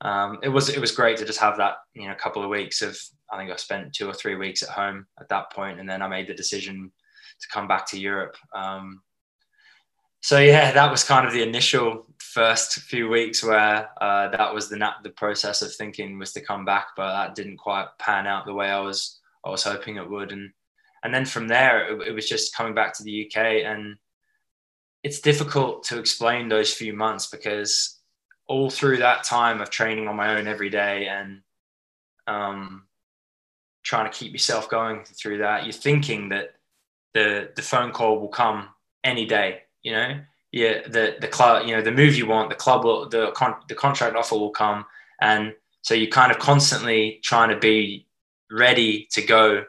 um, 0.01 0.39
it 0.43 0.49
was 0.49 0.69
it 0.69 0.81
was 0.81 0.93
great 0.93 1.17
to 1.17 1.25
just 1.25 1.39
have 1.39 1.57
that 1.57 1.77
you 1.95 2.07
know 2.07 2.15
couple 2.15 2.43
of 2.43 2.51
weeks 2.51 2.83
of 2.83 2.99
I 3.33 3.39
think 3.39 3.51
I 3.51 3.57
spent 3.57 3.95
two 3.95 4.09
or 4.09 4.13
three 4.13 4.35
weeks 4.35 4.63
at 4.63 4.69
home 4.69 5.07
at 5.19 5.29
that 5.31 5.51
point 5.51 5.81
and 5.81 5.89
then 5.89 6.03
I 6.03 6.09
made 6.09 6.27
the 6.27 6.35
decision 6.35 6.93
to 7.41 7.49
come 7.53 7.67
back 7.67 7.87
to 7.87 7.99
Europe. 7.99 8.37
Um, 8.55 9.01
so 10.25 10.39
yeah, 10.39 10.73
that 10.73 10.91
was 10.91 11.05
kind 11.05 11.27
of 11.27 11.35
the 11.35 11.43
initial 11.43 12.07
first 12.19 12.81
few 12.81 13.11
weeks 13.11 13.45
where 13.45 13.91
uh, 14.01 14.29
that 14.29 14.55
was 14.55 14.71
the 14.71 14.79
the 15.03 15.11
process 15.11 15.61
of 15.61 15.71
thinking 15.75 16.19
was 16.19 16.33
to 16.33 16.41
come 16.41 16.65
back, 16.65 16.87
but 16.97 17.13
that 17.13 17.35
didn't 17.35 17.59
quite 17.59 17.89
pan 17.99 18.27
out 18.27 18.47
the 18.47 18.55
way 18.55 18.71
I 18.71 18.81
was 18.81 19.21
I 19.45 19.51
was 19.51 19.65
hoping 19.65 19.97
it 19.97 20.09
would, 20.09 20.33
and 20.33 20.51
and 21.03 21.13
then 21.13 21.27
from 21.27 21.47
there 21.47 21.93
it, 21.93 22.09
it 22.09 22.13
was 22.13 22.27
just 22.27 22.57
coming 22.57 22.75
back 22.75 22.95
to 22.95 23.03
the 23.03 23.27
UK, 23.27 23.37
and 23.67 23.97
it's 25.03 25.21
difficult 25.21 25.85
to 25.89 25.99
explain 25.99 26.49
those 26.49 26.73
few 26.73 26.95
months 26.95 27.27
because 27.27 28.01
all 28.49 28.71
through 28.71 28.97
that 28.97 29.25
time 29.25 29.61
of 29.61 29.69
training 29.69 30.09
on 30.09 30.17
my 30.17 30.39
own 30.39 30.49
every 30.49 30.71
day 30.71 31.07
and 31.07 31.43
um, 32.27 32.87
trying 33.83 34.11
to 34.11 34.19
keep 34.19 34.33
yourself 34.33 34.71
going 34.71 35.05
through 35.05 35.37
that, 35.37 35.65
you're 35.65 35.73
thinking 35.75 36.31
that 36.31 36.55
the 37.13 37.51
the 37.57 37.63
phone 37.63 37.93
call 37.93 38.21
will 38.21 38.29
come 38.29 38.71
any 39.05 39.27
day, 39.27 39.64
you 39.85 39.93
know 39.93 40.19
yeah, 40.55 40.87
the 40.87 41.17
the 41.21 41.27
club, 41.27 41.67
you 41.67 41.75
know, 41.75 41.83
the 41.83 41.91
move 41.91 42.15
you 42.15 42.27
want, 42.27 42.49
the 42.49 42.55
club 42.55 42.85
will, 42.85 43.09
the 43.09 43.33
con- 43.33 43.57
the 43.67 43.75
contract 43.75 44.15
offer 44.15 44.37
will 44.37 44.51
come, 44.51 44.87
and 45.21 45.53
so 45.83 45.95
you're 45.95 46.09
kind 46.09 46.31
of 46.31 46.39
constantly 46.39 47.19
trying 47.25 47.49
to 47.49 47.59
be 47.59 48.07
ready 48.53 49.09
to 49.11 49.21
go 49.21 49.65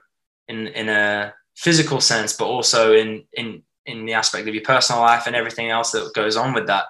in 0.48 0.68
in 0.68 0.88
a 0.88 1.34
physical 1.56 2.00
sense, 2.00 2.34
but 2.34 2.46
also 2.46 2.94
in 2.94 3.24
in 3.34 3.64
in 3.88 4.06
the 4.06 4.14
aspect 4.14 4.48
of 4.48 4.54
your 4.54 4.64
personal 4.64 5.02
life 5.02 5.26
and 5.26 5.36
everything 5.36 5.72
else 5.72 5.92
that 5.92 6.14
goes 6.14 6.38
on 6.38 6.54
with 6.54 6.68
that. 6.68 6.86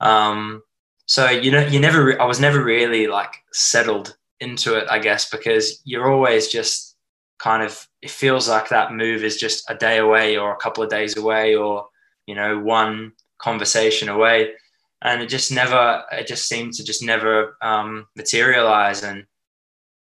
Um, 0.00 0.62
so 1.06 1.30
you 1.30 1.50
know, 1.50 1.66
you 1.66 1.80
never. 1.80 2.20
I 2.20 2.26
was 2.26 2.38
never 2.38 2.62
really 2.62 3.06
like 3.06 3.32
settled 3.54 4.14
into 4.40 4.76
it, 4.76 4.86
I 4.90 4.98
guess, 4.98 5.30
because 5.30 5.80
you're 5.86 6.12
always 6.12 6.48
just 6.48 6.98
kind 7.38 7.62
of. 7.62 7.88
It 8.02 8.10
feels 8.10 8.46
like 8.46 8.68
that 8.68 8.92
move 8.92 9.24
is 9.24 9.38
just 9.38 9.70
a 9.70 9.74
day 9.74 9.96
away, 9.96 10.36
or 10.36 10.52
a 10.52 10.58
couple 10.58 10.84
of 10.84 10.90
days 10.90 11.16
away, 11.16 11.54
or 11.54 11.86
you 12.26 12.34
know, 12.34 12.58
one 12.58 13.12
conversation 13.38 14.08
away, 14.08 14.52
and 15.02 15.22
it 15.22 15.28
just 15.28 15.52
never. 15.52 16.04
It 16.12 16.26
just 16.26 16.48
seemed 16.48 16.74
to 16.74 16.84
just 16.84 17.02
never 17.02 17.56
um, 17.60 18.06
materialize, 18.16 19.02
and 19.02 19.26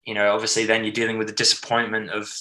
you 0.05 0.13
know, 0.13 0.33
obviously, 0.33 0.65
then 0.65 0.83
you're 0.83 0.93
dealing 0.93 1.17
with 1.17 1.27
the 1.27 1.33
disappointment 1.33 2.09
of 2.11 2.31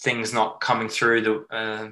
things 0.00 0.32
not 0.32 0.60
coming 0.60 0.88
through 0.88 1.20
the 1.22 1.46
uh, 1.50 1.88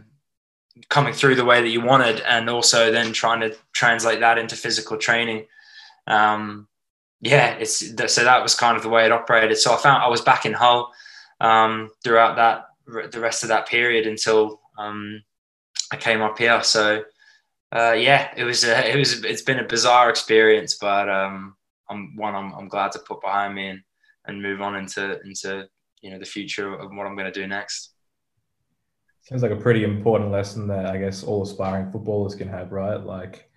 coming 0.88 1.12
through 1.12 1.34
the 1.34 1.44
way 1.44 1.60
that 1.60 1.68
you 1.68 1.80
wanted, 1.80 2.20
and 2.20 2.48
also 2.48 2.90
then 2.90 3.12
trying 3.12 3.40
to 3.40 3.56
translate 3.72 4.20
that 4.20 4.38
into 4.38 4.56
physical 4.56 4.96
training. 4.96 5.46
Um, 6.06 6.68
yeah, 7.20 7.52
it's 7.54 7.78
so 8.12 8.24
that 8.24 8.42
was 8.42 8.54
kind 8.54 8.76
of 8.76 8.82
the 8.82 8.88
way 8.88 9.04
it 9.04 9.12
operated. 9.12 9.58
So 9.58 9.74
I 9.74 9.76
found 9.76 10.02
I 10.02 10.08
was 10.08 10.22
back 10.22 10.46
in 10.46 10.52
Hull 10.52 10.92
um, 11.40 11.90
throughout 12.02 12.36
that 12.36 12.66
the 13.12 13.20
rest 13.20 13.42
of 13.42 13.48
that 13.50 13.68
period 13.68 14.06
until 14.06 14.60
um, 14.78 15.22
I 15.92 15.96
came 15.96 16.22
up 16.22 16.38
here. 16.38 16.62
So 16.62 17.02
uh, 17.74 17.92
yeah, 17.92 18.32
it 18.36 18.44
was 18.44 18.64
a, 18.64 18.90
it 18.90 18.96
was 18.96 19.24
it's 19.24 19.42
been 19.42 19.60
a 19.60 19.66
bizarre 19.66 20.10
experience, 20.10 20.76
but 20.80 21.08
um, 21.08 21.54
I'm 21.88 22.16
one 22.16 22.34
I'm, 22.34 22.52
I'm 22.52 22.68
glad 22.68 22.92
to 22.92 22.98
put 23.00 23.20
behind 23.20 23.54
me 23.54 23.68
and 23.68 23.80
and 24.26 24.42
move 24.42 24.60
on 24.60 24.76
into 24.76 25.20
into 25.24 25.68
you 26.00 26.10
know 26.10 26.18
the 26.18 26.24
future 26.24 26.74
of 26.74 26.90
what 26.90 27.06
I'm 27.06 27.16
going 27.16 27.32
to 27.32 27.40
do 27.40 27.46
next. 27.46 27.92
Sounds 29.22 29.42
like 29.42 29.52
a 29.52 29.56
pretty 29.56 29.84
important 29.84 30.30
lesson 30.30 30.66
that 30.68 30.86
I 30.86 30.96
guess 30.96 31.22
all 31.22 31.42
aspiring 31.42 31.90
footballers 31.92 32.34
can 32.34 32.48
have, 32.48 32.72
right? 32.72 33.00
Like 33.00 33.50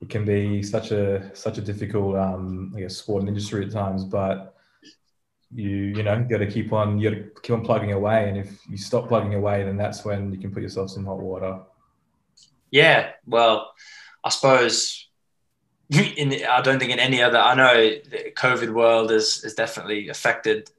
it 0.00 0.10
can 0.10 0.24
be 0.24 0.62
such 0.62 0.90
a 0.90 1.34
such 1.34 1.58
a 1.58 1.62
difficult, 1.62 2.16
um, 2.16 2.72
I 2.76 2.80
guess, 2.80 2.96
sport 2.96 3.22
and 3.22 3.28
industry 3.28 3.64
at 3.64 3.72
times, 3.72 4.04
but 4.04 4.55
you 5.56 5.68
you 5.96 6.02
know 6.02 6.24
got 6.28 6.38
to 6.38 6.46
keep 6.46 6.72
on 6.72 6.98
you 6.98 7.10
got 7.10 7.16
to 7.16 7.40
keep 7.40 7.56
on 7.56 7.64
plugging 7.64 7.92
away, 7.92 8.28
and 8.28 8.38
if 8.38 8.58
you 8.68 8.76
stop 8.76 9.08
plugging 9.08 9.34
away, 9.34 9.64
then 9.64 9.76
that's 9.76 10.04
when 10.04 10.32
you 10.32 10.38
can 10.38 10.52
put 10.52 10.62
yourself 10.62 10.96
in 10.96 11.04
hot 11.04 11.18
water. 11.18 11.60
Yeah, 12.70 13.10
well, 13.26 13.72
I 14.22 14.28
suppose 14.28 15.08
in 15.90 16.44
I 16.48 16.60
don't 16.60 16.78
think 16.78 16.92
in 16.92 16.98
any 16.98 17.22
other 17.22 17.38
I 17.38 17.54
know 17.54 17.74
the 17.74 18.32
COVID 18.36 18.72
world 18.72 19.10
is 19.10 19.42
has 19.42 19.54
definitely 19.54 20.08
affected 20.08 20.70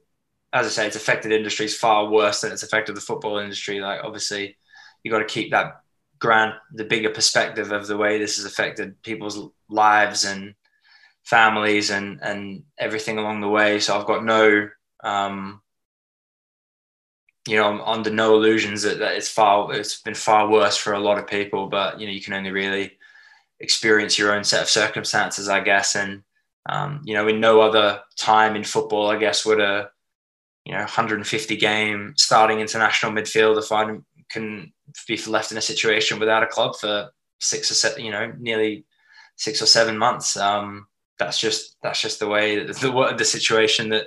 as 0.52 0.66
I 0.66 0.70
say, 0.70 0.86
it's 0.86 0.96
affected 0.96 1.32
industries 1.32 1.76
far 1.76 2.08
worse 2.08 2.40
than 2.40 2.52
it's 2.52 2.62
affected 2.62 2.96
the 2.96 3.00
football 3.00 3.38
industry. 3.38 3.80
Like 3.80 4.00
obviously, 4.02 4.56
you 5.02 5.10
got 5.10 5.18
to 5.18 5.24
keep 5.24 5.50
that 5.50 5.82
grand, 6.18 6.54
the 6.72 6.84
bigger 6.84 7.10
perspective 7.10 7.70
of 7.70 7.86
the 7.86 7.96
way 7.96 8.18
this 8.18 8.36
has 8.36 8.44
affected 8.44 9.00
people's 9.02 9.50
lives 9.68 10.24
and 10.24 10.54
families 11.28 11.90
and 11.90 12.20
and 12.22 12.62
everything 12.78 13.18
along 13.18 13.40
the 13.40 13.48
way. 13.48 13.78
So 13.80 13.98
I've 13.98 14.06
got 14.06 14.24
no, 14.24 14.68
um, 15.04 15.60
you 17.46 17.56
know, 17.56 17.68
I'm 17.68 17.80
under 17.82 18.10
no 18.10 18.34
illusions 18.34 18.82
that, 18.82 18.98
that 18.98 19.14
it's 19.14 19.28
far 19.28 19.72
it's 19.74 20.00
been 20.00 20.14
far 20.14 20.48
worse 20.48 20.76
for 20.78 20.94
a 20.94 21.00
lot 21.00 21.18
of 21.18 21.26
people. 21.26 21.68
But 21.68 22.00
you 22.00 22.06
know, 22.06 22.12
you 22.12 22.22
can 22.22 22.32
only 22.32 22.50
really 22.50 22.92
experience 23.60 24.18
your 24.18 24.32
own 24.34 24.44
set 24.44 24.62
of 24.62 24.70
circumstances, 24.70 25.48
I 25.48 25.60
guess. 25.60 25.96
And 25.96 26.22
um, 26.66 27.02
you 27.04 27.14
know, 27.14 27.28
in 27.28 27.40
no 27.40 27.60
other 27.60 28.00
time 28.16 28.56
in 28.56 28.64
football, 28.64 29.08
I 29.10 29.18
guess 29.18 29.44
would 29.44 29.60
a 29.60 29.90
you 30.64 30.72
know 30.72 30.80
150 30.80 31.56
game 31.56 32.14
starting 32.16 32.60
international 32.60 33.12
midfielder 33.12 33.64
find 33.64 34.02
can 34.30 34.72
be 35.06 35.16
left 35.26 35.52
in 35.52 35.58
a 35.58 35.62
situation 35.62 36.18
without 36.18 36.42
a 36.42 36.46
club 36.46 36.74
for 36.76 37.10
six 37.38 37.70
or 37.70 37.74
seven, 37.74 38.04
you 38.04 38.10
know, 38.10 38.32
nearly 38.38 38.86
six 39.36 39.62
or 39.62 39.66
seven 39.66 39.96
months. 39.96 40.36
Um, 40.36 40.87
that's 41.18 41.38
just 41.38 41.76
that's 41.82 42.00
just 42.00 42.20
the 42.20 42.28
way 42.28 42.64
the 42.64 43.14
the 43.16 43.24
situation 43.24 43.90
that 43.90 44.06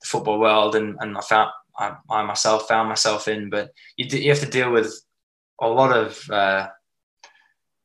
the 0.00 0.06
football 0.06 0.38
world 0.38 0.74
and 0.76 0.96
and 1.00 1.16
I 1.16 1.20
found 1.20 1.50
I, 1.78 1.96
I 2.10 2.22
myself 2.22 2.68
found 2.68 2.88
myself 2.88 3.28
in. 3.28 3.50
But 3.50 3.72
you 3.96 4.06
you 4.06 4.30
have 4.30 4.40
to 4.40 4.46
deal 4.46 4.70
with 4.70 4.94
a 5.60 5.68
lot 5.68 5.96
of 5.96 6.30
uh, 6.30 6.68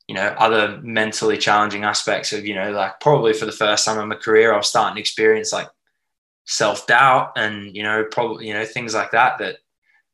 you 0.08 0.16
know 0.16 0.36
other 0.38 0.80
mentally 0.84 1.38
challenging 1.38 1.84
aspects 1.84 2.34
of 2.34 2.46
you 2.46 2.56
know 2.56 2.72
like 2.72 3.00
probably 3.00 3.34
for 3.34 3.46
the 3.46 3.52
first 3.52 3.86
time 3.86 4.00
in 4.00 4.08
my 4.08 4.16
career 4.16 4.54
I 4.54 4.58
was 4.58 4.70
starting 4.70 4.96
to 4.96 5.02
experience 5.02 5.52
like 5.52 5.68
self 6.46 6.88
doubt 6.88 7.34
and 7.36 7.76
you 7.76 7.84
know 7.84 8.06
probably 8.12 8.48
you 8.48 8.54
know 8.54 8.66
things 8.66 8.94
like 8.94 9.12
that 9.12 9.38
that 9.40 9.58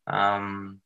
um, 0.08 0.82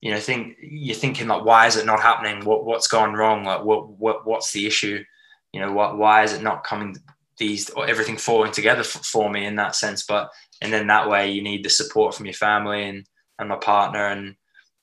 you 0.00 0.10
know 0.10 0.20
think 0.20 0.56
you're 0.60 0.96
thinking 0.96 1.28
like 1.28 1.44
why 1.44 1.66
is 1.66 1.76
it 1.76 1.86
not 1.86 2.00
happening? 2.00 2.44
What 2.44 2.64
what's 2.64 2.88
gone 2.88 3.14
wrong? 3.14 3.44
Like 3.44 3.64
what 3.64 3.88
what 3.88 4.26
what's 4.26 4.52
the 4.52 4.66
issue 4.66 5.04
you 5.56 5.62
know 5.62 5.72
what 5.72 5.96
why 5.96 6.22
is 6.22 6.34
it 6.34 6.42
not 6.42 6.64
coming 6.64 6.94
these 7.38 7.70
or 7.70 7.86
everything 7.86 8.18
falling 8.18 8.52
together 8.52 8.82
for, 8.82 8.98
for 8.98 9.30
me 9.30 9.46
in 9.46 9.56
that 9.56 9.74
sense 9.74 10.04
but 10.04 10.30
and 10.60 10.70
then 10.70 10.86
that 10.86 11.08
way 11.08 11.30
you 11.30 11.42
need 11.42 11.64
the 11.64 11.70
support 11.70 12.14
from 12.14 12.26
your 12.26 12.34
family 12.34 12.84
and 12.84 13.06
and 13.38 13.48
my 13.48 13.56
partner 13.56 14.06
and 14.08 14.36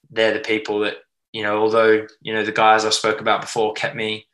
they're 0.10 0.34
the 0.34 0.40
people 0.40 0.80
that 0.80 0.96
you 1.32 1.44
know 1.44 1.60
although 1.60 2.08
you 2.22 2.34
know 2.34 2.44
the 2.44 2.52
guys 2.52 2.86
I 2.86 2.90
spoke 2.90 3.22
about 3.22 3.42
before 3.42 3.74
kept 3.74 3.96
me 3.96 4.26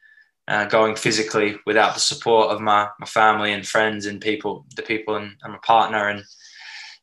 uh, 0.49 0.65
going 0.65 0.95
physically 0.95 1.57
without 1.67 1.93
the 1.93 1.99
support 1.99 2.49
of 2.49 2.59
my, 2.59 2.87
my 2.99 3.05
family 3.05 3.53
and 3.53 3.67
friends 3.67 4.07
and 4.07 4.19
people, 4.19 4.65
the 4.75 4.81
people 4.81 5.15
and, 5.15 5.35
and 5.43 5.53
my 5.53 5.59
partner. 5.59 6.09
And 6.09 6.23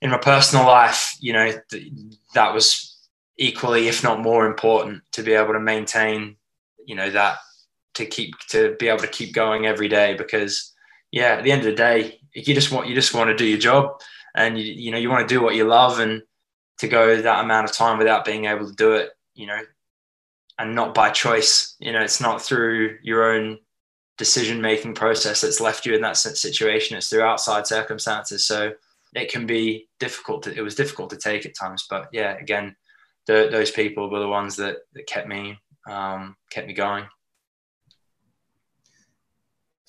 in 0.02 0.10
my 0.10 0.18
personal 0.18 0.66
life, 0.66 1.16
you 1.20 1.32
know, 1.32 1.52
th- 1.70 1.92
that 2.34 2.52
was 2.52 2.98
equally, 3.38 3.86
if 3.86 4.02
not 4.02 4.20
more 4.20 4.46
important 4.46 5.02
to 5.12 5.22
be 5.22 5.32
able 5.32 5.52
to 5.52 5.60
maintain, 5.60 6.36
you 6.86 6.96
know, 6.96 7.08
that 7.10 7.38
to 7.96 8.06
keep, 8.06 8.34
to 8.48 8.76
be 8.78 8.88
able 8.88 9.00
to 9.00 9.08
keep 9.08 9.34
going 9.34 9.66
every 9.66 9.88
day 9.88 10.14
because 10.14 10.72
yeah, 11.12 11.34
at 11.34 11.44
the 11.44 11.52
end 11.52 11.60
of 11.60 11.66
the 11.66 11.72
day, 11.72 12.20
you 12.34 12.54
just 12.54 12.70
want, 12.70 12.88
you 12.88 12.94
just 12.94 13.14
want 13.14 13.28
to 13.28 13.36
do 13.36 13.46
your 13.46 13.58
job 13.58 14.00
and 14.34 14.58
you, 14.58 14.72
you 14.72 14.90
know, 14.90 14.98
you 14.98 15.10
want 15.10 15.26
to 15.26 15.34
do 15.34 15.42
what 15.42 15.54
you 15.54 15.64
love 15.64 15.98
and 15.98 16.22
to 16.78 16.88
go 16.88 17.20
that 17.20 17.44
amount 17.44 17.68
of 17.68 17.74
time 17.74 17.98
without 17.98 18.24
being 18.24 18.44
able 18.44 18.66
to 18.66 18.74
do 18.74 18.92
it, 18.92 19.10
you 19.34 19.46
know, 19.46 19.60
and 20.58 20.74
not 20.74 20.94
by 20.94 21.10
choice. 21.10 21.74
You 21.78 21.92
know, 21.92 22.02
it's 22.02 22.20
not 22.20 22.42
through 22.42 22.98
your 23.02 23.32
own 23.32 23.58
decision 24.18 24.60
making 24.60 24.94
process 24.94 25.40
that's 25.40 25.60
left 25.60 25.86
you 25.86 25.94
in 25.94 26.02
that 26.02 26.16
situation. 26.16 26.96
It's 26.96 27.08
through 27.08 27.22
outside 27.22 27.66
circumstances. 27.66 28.46
So 28.46 28.72
it 29.14 29.30
can 29.30 29.46
be 29.46 29.88
difficult. 30.00 30.42
To, 30.44 30.54
it 30.54 30.62
was 30.62 30.74
difficult 30.74 31.10
to 31.10 31.16
take 31.16 31.46
at 31.46 31.54
times, 31.54 31.86
but 31.88 32.08
yeah, 32.12 32.36
again, 32.38 32.76
the, 33.26 33.48
those 33.50 33.70
people 33.70 34.10
were 34.10 34.20
the 34.20 34.28
ones 34.28 34.56
that, 34.56 34.76
that 34.94 35.06
kept 35.06 35.28
me 35.28 35.58
um, 35.88 36.36
kept 36.50 36.66
me 36.66 36.74
going. 36.74 37.04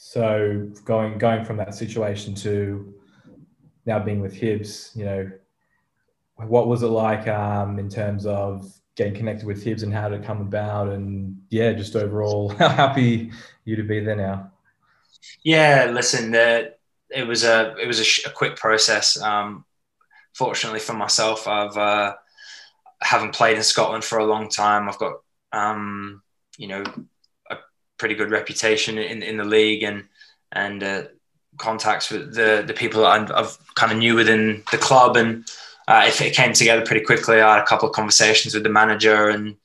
So 0.09 0.71
going 0.85 1.17
going 1.17 1.43
from 1.43 1.57
that 1.57 1.75
situation 1.75 2.33
to 2.35 2.93
now 3.85 3.99
being 3.99 4.21
with 4.21 4.33
Hibs, 4.33 4.95
you 4.95 5.03
know, 5.03 5.29
what 6.37 6.69
was 6.69 6.81
it 6.81 6.87
like 6.87 7.27
um, 7.27 7.77
in 7.77 7.89
terms 7.89 8.25
of 8.25 8.71
getting 8.95 9.13
connected 9.13 9.45
with 9.45 9.65
Hibs 9.65 9.83
and 9.83 9.93
how 9.93 10.07
did 10.07 10.21
it 10.21 10.25
come 10.25 10.39
about, 10.39 10.87
and 10.87 11.35
yeah, 11.49 11.73
just 11.73 11.93
overall, 11.97 12.47
how 12.57 12.69
happy 12.69 13.31
you 13.65 13.75
to 13.75 13.83
be 13.83 13.99
there 13.99 14.15
now. 14.15 14.49
Yeah, 15.43 15.91
listen, 15.93 16.31
the, 16.31 16.75
it 17.09 17.27
was 17.27 17.43
a 17.43 17.75
it 17.75 17.85
was 17.85 17.99
a, 17.99 18.05
sh- 18.05 18.25
a 18.25 18.29
quick 18.29 18.55
process. 18.55 19.21
Um, 19.21 19.65
fortunately 20.33 20.79
for 20.79 20.93
myself, 20.93 21.49
I've 21.49 21.75
uh, 21.75 22.15
haven't 23.01 23.35
played 23.35 23.57
in 23.57 23.63
Scotland 23.63 24.05
for 24.05 24.19
a 24.19 24.25
long 24.25 24.47
time. 24.47 24.87
I've 24.87 24.99
got 24.99 25.15
um, 25.51 26.21
you 26.57 26.69
know 26.69 26.85
pretty 27.97 28.15
good 28.15 28.31
reputation 28.31 28.97
in 28.97 29.23
in 29.23 29.37
the 29.37 29.45
league 29.45 29.83
and 29.83 30.05
and 30.51 30.83
uh, 30.83 31.03
contacts 31.57 32.09
with 32.09 32.33
the 32.33 32.63
the 32.65 32.73
people 32.73 33.01
that 33.01 33.31
I've 33.31 33.57
kind 33.75 33.91
of 33.91 33.97
knew 33.97 34.15
within 34.15 34.63
the 34.71 34.77
club 34.77 35.17
and 35.17 35.45
uh, 35.87 36.03
it, 36.05 36.19
it, 36.19 36.35
came 36.35 36.51
together 36.51 36.85
pretty 36.85 37.05
quickly. 37.05 37.39
I 37.39 37.55
had 37.55 37.63
a 37.63 37.65
couple 37.65 37.87
of 37.87 37.95
conversations 37.95 38.53
with 38.53 38.63
the 38.63 38.69
manager, 38.69 39.29
and 39.29 39.55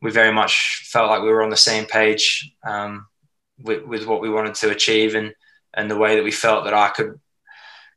we 0.00 0.12
very 0.12 0.32
much 0.32 0.88
felt 0.88 1.10
like 1.10 1.22
we 1.22 1.30
were 1.30 1.42
on 1.42 1.50
the 1.50 1.56
same 1.56 1.84
page 1.86 2.52
um, 2.64 3.06
with, 3.60 3.84
with 3.84 4.06
what 4.06 4.20
we 4.20 4.30
wanted 4.30 4.54
to 4.56 4.70
achieve 4.70 5.14
and 5.14 5.34
and 5.76 5.90
the 5.90 5.96
way 5.96 6.14
that 6.14 6.22
we 6.22 6.30
felt 6.30 6.64
that 6.64 6.74
I 6.74 6.90
could 6.90 7.18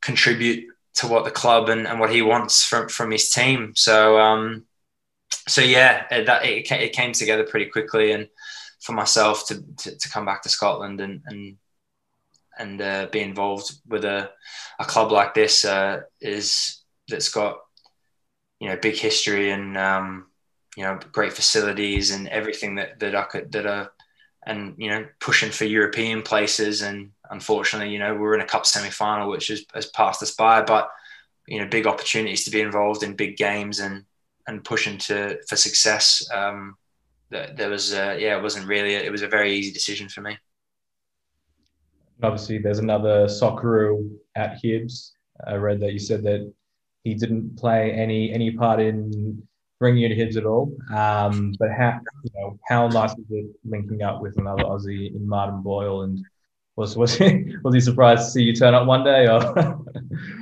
contribute 0.02 0.66
to 0.96 1.06
what 1.06 1.26
the 1.26 1.32
club 1.32 1.70
and, 1.70 1.88
and 1.88 2.00
what 2.00 2.12
he 2.12 2.24
wants 2.24 2.64
from 2.64 2.90
from 2.90 3.12
his 3.12 3.30
team. 3.30 3.74
So 3.76 4.20
um, 4.20 4.66
so 5.48 5.62
yeah, 5.62 6.06
it, 6.10 6.26
that 6.26 6.46
it, 6.46 6.72
it 6.72 6.94
came 6.94 7.12
together 7.12 7.44
pretty 7.44 7.68
quickly, 7.68 8.12
and 8.12 8.28
for 8.88 8.94
myself 8.94 9.46
to, 9.48 9.62
to, 9.78 9.96
to 9.96 10.10
come 10.10 10.26
back 10.26 10.42
to 10.42 10.50
Scotland 10.50 11.00
and 11.02 11.22
and 11.28 11.58
and 12.60 12.82
uh, 12.82 13.08
be 13.12 13.20
involved 13.20 13.72
with 13.88 14.04
a, 14.04 14.32
a 14.80 14.86
club 14.86 15.12
like 15.12 15.36
this 15.36 15.64
uh, 15.64 16.02
is 16.20 16.82
that's 17.08 17.30
got 17.30 17.60
you 18.60 18.68
know 18.68 18.78
big 18.78 18.96
history 18.96 19.52
and 19.52 19.78
um, 19.78 20.26
you 20.76 20.84
know 20.84 20.98
great 21.12 21.34
facilities 21.34 22.12
and 22.12 22.28
everything 22.30 22.76
that 22.76 23.00
that 23.00 23.16
I 23.16 23.24
could 23.24 23.52
that 23.52 23.68
are 23.68 23.92
and 24.46 24.74
you 24.78 24.90
know 24.90 25.06
pushing 25.20 25.52
for 25.52 25.66
European 25.66 26.24
places 26.24 26.82
and 26.82 27.12
unfortunately 27.30 27.94
you 27.94 28.00
know 28.00 28.16
we're 28.16 28.34
in 28.34 28.42
a 28.42 28.46
cup 28.46 28.66
semi 28.66 28.90
final 28.90 29.30
which 29.30 29.50
has, 29.50 29.66
has 29.76 29.86
passed 29.88 30.24
us 30.24 30.34
by 30.34 30.64
but 30.64 30.90
you 31.48 31.60
know, 31.60 31.68
big 31.68 31.88
opportunities 31.88 32.44
to 32.44 32.52
be 32.52 32.62
involved 32.62 33.04
in 33.04 33.16
big 33.16 33.38
games 33.38 33.80
and 33.80 34.04
and 34.48 34.64
pushing 34.64 34.98
to 34.98 35.40
for 35.48 35.56
success. 35.56 36.28
Um, 36.34 36.78
there 37.30 37.70
was, 37.70 37.94
uh, 37.94 38.16
yeah, 38.20 38.38
it 38.38 38.42
wasn't 38.42 38.68
really. 38.68 38.94
It 38.94 39.12
was 39.12 39.22
a 39.22 39.28
very 39.28 39.54
easy 39.54 39.72
decision 39.72 40.10
for 40.10 40.22
me. 40.22 40.38
Obviously, 42.24 42.58
there's 42.58 42.80
another 42.80 43.26
Socceroo 43.26 44.10
at 44.36 44.62
Hibs. 44.62 45.12
I 45.46 45.56
read 45.56 45.80
that 45.82 45.94
you 45.94 46.00
said 46.00 46.24
that 46.24 46.52
he 47.04 47.14
didn't 47.14 47.58
play 47.58 47.92
any 47.92 48.32
any 48.32 48.52
part 48.52 48.80
in 48.80 49.42
bringing 49.80 50.04
you 50.04 50.10
to 50.10 50.16
Hibs 50.16 50.38
at 50.38 50.46
all. 50.46 50.76
Um, 50.96 51.54
but 51.60 51.70
how 51.72 52.00
you 52.24 52.32
know 52.36 52.60
how 52.68 52.88
nice 52.88 53.12
is 53.12 53.26
it 53.30 53.46
linking 53.64 54.02
up 54.02 54.22
with 54.22 54.38
another 54.38 54.64
Aussie 54.64 55.16
in 55.16 55.28
Martin 55.28 55.62
Boyle 55.62 56.04
and 56.04 56.20
was 56.78 56.96
was 56.96 57.16
he 57.16 57.56
was 57.64 57.74
he 57.74 57.82
surprised 57.82 58.24
to 58.24 58.30
see 58.30 58.44
you 58.44 58.56
turn 58.56 58.76
up 58.76 58.88
one 58.88 59.04
day? 59.04 59.28
Or 59.28 59.42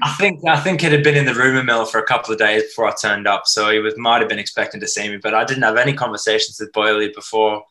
I 0.01 0.11
think 0.19 0.45
I 0.45 0.59
think 0.59 0.83
it 0.83 0.91
had 0.91 1.03
been 1.03 1.15
in 1.15 1.25
the 1.25 1.33
rumor 1.33 1.63
mill 1.63 1.85
for 1.85 1.99
a 1.99 2.05
couple 2.05 2.33
of 2.33 2.37
days 2.37 2.63
before 2.63 2.87
I 2.87 2.93
turned 2.93 3.25
up, 3.25 3.47
so 3.47 3.71
he 3.71 3.79
was 3.79 3.97
might 3.97 4.19
have 4.19 4.29
been 4.29 4.37
expecting 4.37 4.81
to 4.81 4.87
see 4.87 5.09
me, 5.09 5.17
but 5.17 5.33
I 5.33 5.45
didn't 5.45 5.63
have 5.63 5.77
any 5.77 5.93
conversations 5.93 6.59
with 6.59 6.73
Boyle 6.73 7.09
before 7.15 7.63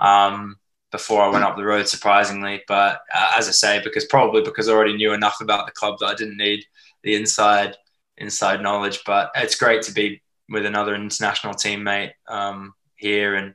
um, 0.00 0.56
before 0.90 1.22
I 1.22 1.28
went 1.28 1.44
up 1.44 1.56
the 1.56 1.64
road. 1.64 1.86
Surprisingly, 1.86 2.62
but 2.66 3.00
uh, 3.14 3.32
as 3.38 3.48
I 3.48 3.52
say, 3.52 3.80
because 3.82 4.04
probably 4.04 4.42
because 4.42 4.68
I 4.68 4.72
already 4.72 4.96
knew 4.96 5.12
enough 5.12 5.40
about 5.40 5.66
the 5.66 5.72
club 5.72 6.00
that 6.00 6.06
I 6.06 6.14
didn't 6.14 6.36
need 6.36 6.64
the 7.04 7.14
inside 7.14 7.76
inside 8.16 8.62
knowledge. 8.62 9.00
But 9.06 9.30
it's 9.36 9.54
great 9.54 9.82
to 9.82 9.92
be 9.92 10.22
with 10.48 10.66
another 10.66 10.96
international 10.96 11.54
teammate 11.54 12.12
um, 12.26 12.74
here, 12.96 13.36
and 13.36 13.54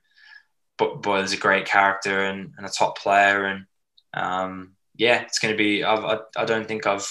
Boyle's 0.78 1.34
a 1.34 1.38
great 1.38 1.66
character 1.66 2.24
and, 2.24 2.54
and 2.58 2.66
a 2.66 2.70
top 2.70 2.98
player 2.98 3.44
and 3.44 3.66
um, 4.14 4.76
yeah, 4.96 5.22
it's 5.22 5.40
going 5.40 5.54
to 5.54 5.58
be. 5.58 5.84
I've, 5.84 6.04
I, 6.04 6.18
I 6.38 6.46
don't 6.46 6.68
think 6.68 6.86
I've 6.86 7.08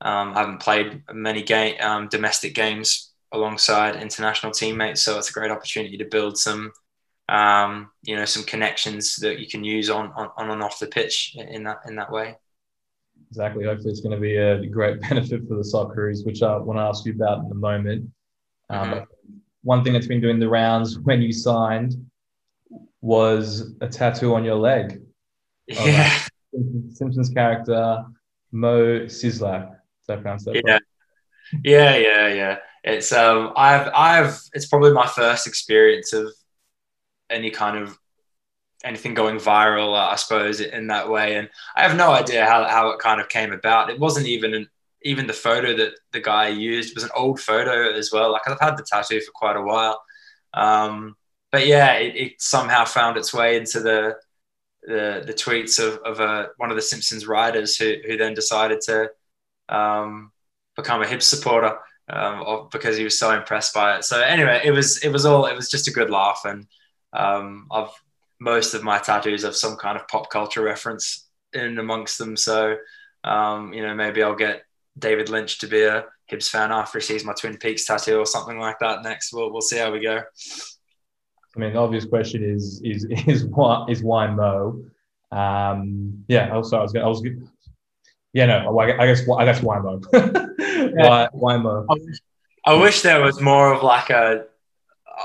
um, 0.00 0.34
haven't 0.34 0.60
played 0.60 1.02
many 1.12 1.42
game 1.42 1.76
um, 1.80 2.08
domestic 2.08 2.54
games 2.54 3.12
alongside 3.32 3.96
international 3.96 4.52
teammates, 4.52 5.02
so 5.02 5.18
it's 5.18 5.30
a 5.30 5.32
great 5.32 5.50
opportunity 5.50 5.96
to 5.98 6.04
build 6.04 6.38
some 6.38 6.72
um, 7.28 7.90
you 8.02 8.16
know 8.16 8.24
some 8.24 8.44
connections 8.44 9.16
that 9.16 9.38
you 9.38 9.46
can 9.46 9.64
use 9.64 9.90
on, 9.90 10.12
on 10.16 10.30
on 10.36 10.50
and 10.50 10.62
off 10.62 10.78
the 10.78 10.86
pitch 10.86 11.36
in 11.36 11.64
that 11.64 11.78
in 11.86 11.96
that 11.96 12.10
way. 12.10 12.36
Exactly. 13.30 13.64
Hopefully, 13.64 13.90
it's 13.90 14.00
going 14.00 14.14
to 14.14 14.20
be 14.20 14.36
a 14.36 14.66
great 14.66 15.00
benefit 15.08 15.46
for 15.48 15.54
the 15.54 15.62
Socceroos, 15.62 16.24
which 16.24 16.42
I 16.42 16.56
want 16.56 16.78
to 16.78 16.82
ask 16.82 17.04
you 17.04 17.12
about 17.12 17.44
in 17.44 17.50
a 17.50 17.54
moment. 17.54 18.10
Um, 18.70 18.90
mm-hmm. 18.90 19.04
One 19.62 19.84
thing 19.84 19.92
that's 19.92 20.06
been 20.06 20.20
doing 20.20 20.38
the 20.38 20.48
rounds 20.48 20.98
when 20.98 21.20
you 21.20 21.32
signed 21.32 21.94
was 23.00 23.74
a 23.80 23.88
tattoo 23.88 24.34
on 24.34 24.44
your 24.44 24.56
leg. 24.56 25.02
Yeah. 25.68 26.10
Simpsons 26.92 27.30
character 27.30 28.04
Moe 28.52 29.00
Szyslak. 29.06 29.76
So 30.02 30.14
I 30.14 30.16
pronounce 30.16 30.44
that. 30.44 30.62
Yeah. 30.64 30.72
Right? 30.72 30.82
Yeah, 31.64 31.96
yeah, 31.96 32.28
yeah. 32.28 32.56
It's 32.84 33.12
um, 33.12 33.52
I've, 33.56 33.90
I've, 33.94 34.40
it's 34.54 34.66
probably 34.66 34.92
my 34.92 35.06
first 35.06 35.46
experience 35.46 36.12
of 36.12 36.32
any 37.30 37.50
kind 37.50 37.76
of 37.76 37.98
anything 38.84 39.14
going 39.14 39.36
viral, 39.36 39.98
I 39.98 40.16
suppose, 40.16 40.60
in 40.60 40.86
that 40.86 41.10
way. 41.10 41.36
And 41.36 41.48
I 41.74 41.82
have 41.82 41.96
no 41.96 42.12
idea 42.12 42.46
how, 42.46 42.64
how 42.64 42.90
it 42.90 43.00
kind 43.00 43.20
of 43.20 43.28
came 43.28 43.52
about. 43.52 43.90
It 43.90 43.98
wasn't 43.98 44.26
even 44.26 44.54
an, 44.54 44.68
even 45.02 45.26
the 45.26 45.32
photo 45.32 45.76
that 45.76 45.94
the 46.12 46.20
guy 46.20 46.48
used 46.48 46.94
was 46.94 47.04
an 47.04 47.10
old 47.14 47.40
photo 47.40 47.92
as 47.92 48.10
well. 48.12 48.32
Like 48.32 48.42
I've 48.46 48.60
had 48.60 48.76
the 48.76 48.84
tattoo 48.84 49.20
for 49.20 49.32
quite 49.32 49.56
a 49.56 49.62
while. 49.62 50.00
Um, 50.54 51.16
but 51.50 51.66
yeah, 51.66 51.94
it, 51.94 52.16
it 52.16 52.32
somehow 52.40 52.84
found 52.84 53.16
its 53.16 53.34
way 53.34 53.56
into 53.56 53.80
the 53.80 54.16
the, 54.82 55.22
the 55.26 55.34
tweets 55.34 55.78
of, 55.78 55.98
of 56.04 56.20
a, 56.20 56.48
one 56.56 56.70
of 56.70 56.76
the 56.76 56.82
Simpsons 56.82 57.26
writers 57.26 57.76
who, 57.76 57.94
who 58.06 58.16
then 58.16 58.34
decided 58.34 58.80
to 58.82 59.10
um, 59.68 60.32
become 60.76 61.02
a 61.02 61.06
Hibs 61.06 61.22
supporter 61.22 61.78
um, 62.08 62.42
of, 62.42 62.70
because 62.70 62.96
he 62.96 63.04
was 63.04 63.18
so 63.18 63.34
impressed 63.34 63.74
by 63.74 63.96
it. 63.96 64.04
So 64.04 64.20
anyway, 64.20 64.62
it 64.64 64.70
was 64.70 64.98
it 65.04 65.10
was 65.10 65.26
all 65.26 65.46
it 65.46 65.54
was 65.54 65.70
just 65.70 65.88
a 65.88 65.92
good 65.92 66.10
laugh, 66.10 66.42
and 66.44 66.66
um, 67.12 67.66
I've 67.70 67.90
most 68.40 68.74
of 68.74 68.82
my 68.84 68.98
tattoos 68.98 69.42
have 69.42 69.56
some 69.56 69.76
kind 69.76 69.98
of 69.98 70.06
pop 70.08 70.30
culture 70.30 70.62
reference 70.62 71.28
in 71.52 71.78
amongst 71.78 72.18
them. 72.18 72.36
So 72.36 72.76
um, 73.24 73.72
you 73.72 73.82
know 73.82 73.94
maybe 73.94 74.22
I'll 74.22 74.34
get 74.34 74.62
David 74.98 75.28
Lynch 75.28 75.58
to 75.58 75.66
be 75.66 75.82
a 75.82 76.04
Hibs 76.30 76.48
fan 76.48 76.72
after 76.72 76.98
he 76.98 77.04
sees 77.04 77.24
my 77.24 77.34
Twin 77.34 77.58
Peaks 77.58 77.84
tattoo 77.84 78.18
or 78.18 78.26
something 78.26 78.58
like 78.58 78.78
that 78.80 79.02
next. 79.02 79.32
We'll 79.32 79.52
we'll 79.52 79.60
see 79.60 79.78
how 79.78 79.92
we 79.92 80.00
go. 80.00 80.22
I 81.58 81.60
mean, 81.60 81.72
the 81.72 81.80
obvious 81.80 82.04
question 82.04 82.44
is 82.44 82.80
is 82.84 83.04
is 83.26 83.44
what 83.44 83.90
is 83.90 84.02
why 84.02 84.28
Moe? 84.28 84.84
Um, 85.32 86.24
yeah. 86.28 86.54
Also, 86.54 86.78
I 86.78 86.82
was 86.82 86.92
going. 86.92 87.04
I 87.04 87.08
was 87.08 87.26
yeah. 88.32 88.46
No, 88.46 88.78
I 88.78 89.06
guess 89.06 89.28
I 89.28 89.44
guess 89.44 89.60
why 89.60 89.80
Moe? 89.80 90.00
why 90.94 91.28
why 91.32 91.56
Moe? 91.56 91.86
I 92.64 92.74
wish 92.74 93.02
there 93.02 93.20
was 93.20 93.40
more 93.40 93.72
of 93.72 93.82
like 93.82 94.08
a 94.10 94.44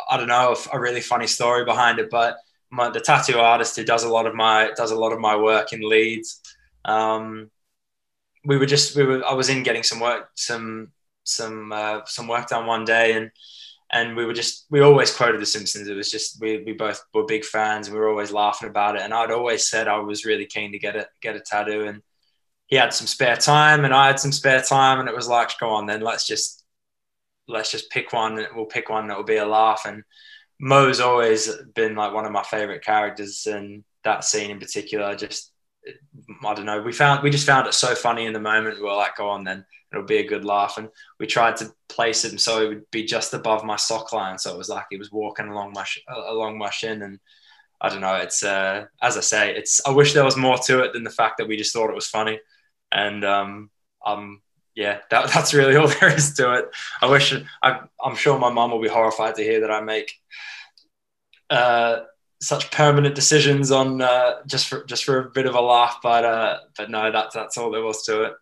I 0.10 0.18
don't 0.18 0.28
know 0.28 0.56
a 0.72 0.80
really 0.80 1.02
funny 1.02 1.28
story 1.28 1.66
behind 1.66 2.00
it, 2.00 2.10
but 2.10 2.38
my, 2.72 2.90
the 2.90 3.00
tattoo 3.00 3.38
artist 3.38 3.76
who 3.76 3.84
does 3.84 4.04
a 4.04 4.10
lot 4.10 4.26
of 4.26 4.34
my 4.34 4.72
does 4.76 4.90
a 4.90 4.96
lot 4.96 5.14
of 5.14 5.20
my 5.20 5.36
work 5.36 5.72
in 5.72 5.88
Leeds. 5.88 6.42
Um, 6.84 7.52
we 8.44 8.58
were 8.58 8.66
just 8.66 8.96
we 8.96 9.04
were 9.04 9.24
I 9.24 9.34
was 9.34 9.50
in 9.50 9.62
getting 9.62 9.84
some 9.84 10.00
work 10.00 10.32
some 10.34 10.94
some 11.26 11.72
uh, 11.72 12.02
some 12.06 12.28
work 12.28 12.48
done 12.48 12.66
one 12.66 12.86
day 12.86 13.14
and 13.14 13.30
and 13.94 14.18
we 14.18 14.26
were 14.26 14.34
just 14.34 14.66
we 14.72 14.82
always 14.82 15.16
quoted 15.16 15.40
the 15.40 15.46
simpsons. 15.46 15.88
It 15.88 15.96
was 15.96 16.10
just 16.10 16.42
we, 16.42 16.64
we 16.64 16.74
both 16.74 17.02
were 17.14 17.26
big 17.26 17.46
fans 17.46 17.88
and 17.88 17.94
we 17.94 18.00
were 18.00 18.10
always 18.10 18.32
laughing 18.32 18.68
about 18.68 18.96
it. 18.96 19.04
And 19.04 19.14
i'd 19.14 19.32
always 19.32 19.70
said 19.70 19.88
i 19.88 19.98
was 20.00 20.26
really 20.26 20.48
keen 20.48 20.72
to 20.72 20.80
get 20.80 20.96
it 20.96 21.08
get 21.22 21.36
a 21.36 21.40
tattoo. 21.40 21.86
And 21.86 22.02
he 22.66 22.76
had 22.76 22.94
some 22.94 23.08
spare 23.08 23.38
time 23.38 23.86
and 23.86 23.94
i 23.94 24.08
had 24.08 24.20
some 24.20 24.32
spare 24.32 24.62
time. 24.62 25.00
And 25.00 25.08
it 25.08 25.16
was 25.16 25.28
like 25.28 25.58
go 25.60 25.70
on 25.70 25.86
then 25.86 26.02
let's 26.02 26.26
just 26.26 26.66
let's 27.48 27.72
just 27.72 27.90
pick 27.92 28.12
one 28.12 28.44
we'll 28.56 28.66
pick 28.66 28.90
one 28.90 29.08
that 29.08 29.18
will 29.18 29.24
be 29.24 29.38
a 29.38 29.46
laugh. 29.46 29.84
And 29.86 30.04
Moe's 30.60 31.00
always 31.00 31.50
been 31.76 31.96
like 31.96 32.14
one 32.14 32.26
of 32.26 32.32
my 32.32 32.44
favorite 32.44 32.84
characters 32.84 33.46
and 33.46 33.84
that 34.04 34.24
scene 34.24 34.50
in 34.50 34.60
particular. 34.60 35.16
Just 35.16 35.52
i 36.44 36.54
don't 36.56 36.66
know. 36.66 36.82
We 36.82 36.94
found 36.94 37.22
we 37.22 37.30
just 37.30 37.46
found 37.46 37.68
it 37.68 37.76
so 37.76 37.94
funny 37.94 38.26
in 38.26 38.34
the 38.34 38.40
moment. 38.40 38.78
We 38.78 38.84
were 38.84 38.96
like 38.96 39.18
go 39.18 39.30
on 39.30 39.44
then 39.44 39.66
it'll 39.94 40.06
be 40.06 40.18
a 40.18 40.28
good 40.28 40.44
laugh. 40.44 40.78
And 40.78 40.90
we 41.20 41.28
tried 41.28 41.58
to 41.58 41.72
place 41.88 42.26
him 42.26 42.38
so 42.38 42.62
he 42.62 42.68
would 42.68 42.92
be 42.92 43.06
just 43.06 43.34
above 43.34 43.64
my 43.64 43.76
sock 43.76 44.12
line, 44.12 44.38
so 44.38 44.54
it 44.54 44.58
was 44.58 44.70
like 44.70 44.86
he 44.90 44.98
was 44.98 45.12
walking 45.12 45.48
along 45.48 45.74
my 45.74 45.84
sh- 45.84 46.04
along 46.10 46.58
my 46.58 46.70
shin. 46.70 47.02
And 47.04 47.20
I 47.80 47.90
don't 47.90 48.02
know. 48.02 48.16
It's 48.16 48.44
uh, 48.44 48.86
as 49.02 49.18
I 49.18 49.22
say, 49.22 49.56
it's. 49.56 49.82
I 49.86 49.92
wish 49.92 50.14
there 50.14 50.26
was 50.26 50.38
more 50.38 50.58
to 50.58 50.82
it 50.84 50.94
than 50.94 51.04
the 51.04 51.10
fact 51.10 51.38
that 51.38 51.48
we 51.48 51.58
just 51.58 51.74
thought 51.74 51.90
it 51.90 51.96
was 51.96 52.08
funny. 52.08 52.40
And 52.92 53.24
um, 53.24 53.70
um, 54.06 54.42
yeah, 54.76 55.00
that, 55.12 55.32
that's 55.32 55.54
really 55.54 55.76
all 55.76 55.88
there 56.00 56.16
is 56.16 56.34
to 56.36 56.54
it. 56.54 56.66
I 57.02 57.08
wish 57.08 57.34
I, 57.62 57.82
am 58.04 58.16
sure 58.16 58.40
my 58.40 58.52
mom 58.52 58.72
will 58.72 58.82
be 58.82 58.90
horrified 58.90 59.36
to 59.36 59.44
hear 59.44 59.62
that 59.62 59.72
I 59.72 59.82
make 59.82 60.14
uh, 61.50 62.02
such 62.42 62.72
permanent 62.72 63.16
decisions 63.16 63.72
on 63.72 64.02
uh, 64.02 64.42
just 64.48 64.68
for 64.68 64.84
just 64.86 65.04
for 65.06 65.20
a 65.20 65.30
bit 65.30 65.46
of 65.46 65.56
a 65.56 65.62
laugh. 65.62 66.00
But 66.02 66.26
uh, 66.26 66.58
but 66.78 66.90
no, 66.90 67.12
that's 67.12 67.36
that's 67.36 67.58
all 67.58 67.72
there 67.72 67.84
was 67.84 68.04
to 68.04 68.24
it. 68.24 68.34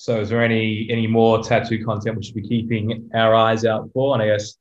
So, 0.00 0.20
is 0.20 0.28
there 0.28 0.44
any 0.44 0.86
any 0.90 1.08
more 1.08 1.42
tattoo 1.42 1.84
content 1.84 2.16
we 2.16 2.22
should 2.22 2.36
be 2.36 2.48
keeping 2.48 3.10
our 3.14 3.34
eyes 3.34 3.64
out 3.64 3.90
for? 3.92 4.14
And 4.14 4.22
I 4.22 4.26
guess 4.28 4.56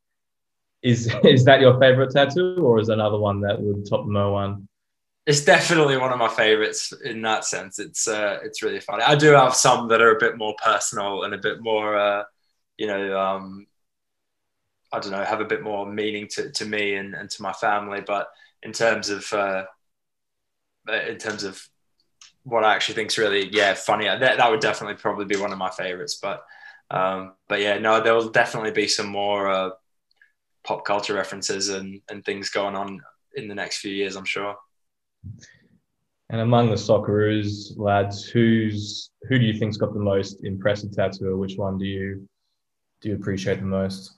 is 0.81 1.13
is 1.23 1.45
that 1.45 1.61
your 1.61 1.79
favorite 1.79 2.11
tattoo, 2.11 2.57
or 2.59 2.79
is 2.79 2.89
another 2.89 3.19
one 3.19 3.41
that 3.41 3.61
would 3.61 3.87
top 3.87 4.07
no 4.07 4.31
one? 4.31 4.67
It's 5.27 5.45
definitely 5.45 5.97
one 5.97 6.11
of 6.11 6.17
my 6.17 6.27
favorites 6.27 6.91
in 7.05 7.21
that 7.21 7.45
sense. 7.45 7.77
It's 7.77 8.07
uh, 8.07 8.39
it's 8.43 8.63
really 8.63 8.79
funny. 8.79 9.03
I 9.03 9.13
do 9.13 9.31
have 9.33 9.53
some 9.53 9.87
that 9.89 10.01
are 10.01 10.15
a 10.15 10.19
bit 10.19 10.39
more 10.39 10.55
personal 10.63 11.23
and 11.23 11.35
a 11.35 11.37
bit 11.37 11.61
more, 11.61 11.95
uh, 11.95 12.23
you 12.79 12.87
know, 12.87 13.19
um, 13.19 13.67
I 14.91 14.99
don't 14.99 15.11
know, 15.11 15.23
have 15.23 15.41
a 15.41 15.45
bit 15.45 15.61
more 15.61 15.85
meaning 15.85 16.29
to, 16.29 16.51
to 16.51 16.65
me 16.65 16.95
and, 16.95 17.13
and 17.13 17.29
to 17.29 17.43
my 17.43 17.53
family. 17.53 18.01
But 18.01 18.27
in 18.63 18.71
terms 18.71 19.09
of 19.09 19.31
uh, 19.33 19.65
in 21.07 21.17
terms 21.17 21.43
of 21.43 21.61
what 22.47 22.63
I 22.63 22.73
actually 22.73 22.95
think 22.95 23.09
is 23.09 23.17
really 23.17 23.49
yeah 23.51 23.73
funny. 23.73 24.05
That, 24.05 24.37
that 24.37 24.49
would 24.49 24.61
definitely 24.61 24.95
probably 24.95 25.25
be 25.25 25.35
one 25.35 25.51
of 25.51 25.57
my 25.57 25.69
favorites. 25.69 26.17
But 26.21 26.43
um, 26.89 27.33
but 27.49 27.59
yeah, 27.59 27.77
no, 27.77 28.01
there 28.01 28.13
will 28.13 28.29
definitely 28.29 28.71
be 28.71 28.87
some 28.87 29.07
more 29.07 29.49
uh, 29.49 29.69
pop 30.63 30.85
culture 30.85 31.13
references 31.13 31.69
and 31.69 32.01
and 32.09 32.23
things 32.23 32.49
going 32.49 32.75
on 32.75 33.01
in 33.35 33.47
the 33.47 33.55
next 33.55 33.79
few 33.79 33.91
years. 33.91 34.15
I'm 34.15 34.25
sure. 34.25 34.55
And 36.29 36.41
among 36.41 36.69
the 36.69 36.75
Socceroos 36.75 37.77
lads, 37.77 38.25
who's 38.25 39.11
who 39.27 39.37
do 39.37 39.45
you 39.45 39.59
think's 39.59 39.77
got 39.77 39.93
the 39.93 39.99
most 39.99 40.43
impressive 40.45 40.93
tattoo? 40.93 41.37
Which 41.37 41.55
one 41.57 41.77
do 41.77 41.85
you 41.85 42.27
do 43.01 43.09
you 43.09 43.15
appreciate 43.15 43.59
the 43.59 43.65
most? 43.65 44.13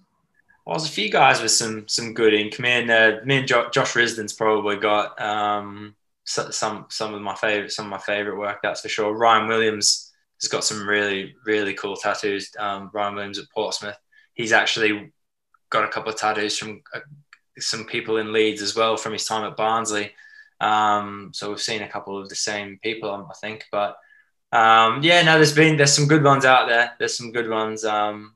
Well, 0.65 0.77
there's 0.77 0.89
a 0.89 0.93
few 0.93 1.09
guys 1.09 1.41
with 1.41 1.51
some 1.51 1.87
some 1.87 2.13
good 2.13 2.35
ink. 2.35 2.59
Me 2.59 2.69
and 2.69 2.91
uh, 2.91 3.17
me 3.25 3.37
and 3.37 3.47
jo- 3.47 3.69
Josh 3.71 3.93
Risdon's 3.93 4.33
probably 4.33 4.77
got. 4.77 5.19
Um, 5.19 5.95
some 6.51 6.85
some 6.89 7.13
of 7.13 7.21
my 7.21 7.35
favorite 7.35 7.71
some 7.71 7.85
of 7.87 7.91
my 7.91 7.97
favorite 8.13 8.37
work 8.37 8.59
that's 8.61 8.81
for 8.81 8.89
sure. 8.89 9.13
Ryan 9.15 9.47
Williams 9.47 10.11
has 10.41 10.49
got 10.49 10.63
some 10.63 10.87
really 10.87 11.35
really 11.45 11.73
cool 11.73 11.95
tattoos. 11.95 12.51
Um, 12.59 12.89
Ryan 12.93 13.15
Williams 13.15 13.39
at 13.39 13.51
Portsmouth. 13.53 13.97
He's 14.33 14.53
actually 14.53 15.11
got 15.69 15.85
a 15.85 15.89
couple 15.89 16.11
of 16.11 16.19
tattoos 16.19 16.57
from 16.57 16.81
uh, 16.93 17.01
some 17.59 17.85
people 17.85 18.17
in 18.17 18.33
Leeds 18.33 18.61
as 18.61 18.75
well 18.75 18.97
from 18.97 19.13
his 19.13 19.25
time 19.25 19.45
at 19.49 19.57
Barnsley. 19.57 20.13
Um, 20.61 21.31
so 21.33 21.49
we've 21.49 21.61
seen 21.61 21.81
a 21.83 21.89
couple 21.89 22.17
of 22.21 22.29
the 22.29 22.35
same 22.35 22.79
people, 22.83 23.09
I 23.11 23.33
think. 23.41 23.65
But 23.71 23.95
Um, 24.51 25.03
yeah, 25.03 25.21
no, 25.23 25.35
there's 25.35 25.53
been 25.53 25.77
there's 25.77 25.93
some 25.95 26.07
good 26.07 26.23
ones 26.23 26.45
out 26.45 26.67
there. 26.67 26.91
There's 26.99 27.17
some 27.17 27.31
good 27.31 27.49
ones. 27.49 27.85
Um, 27.85 28.35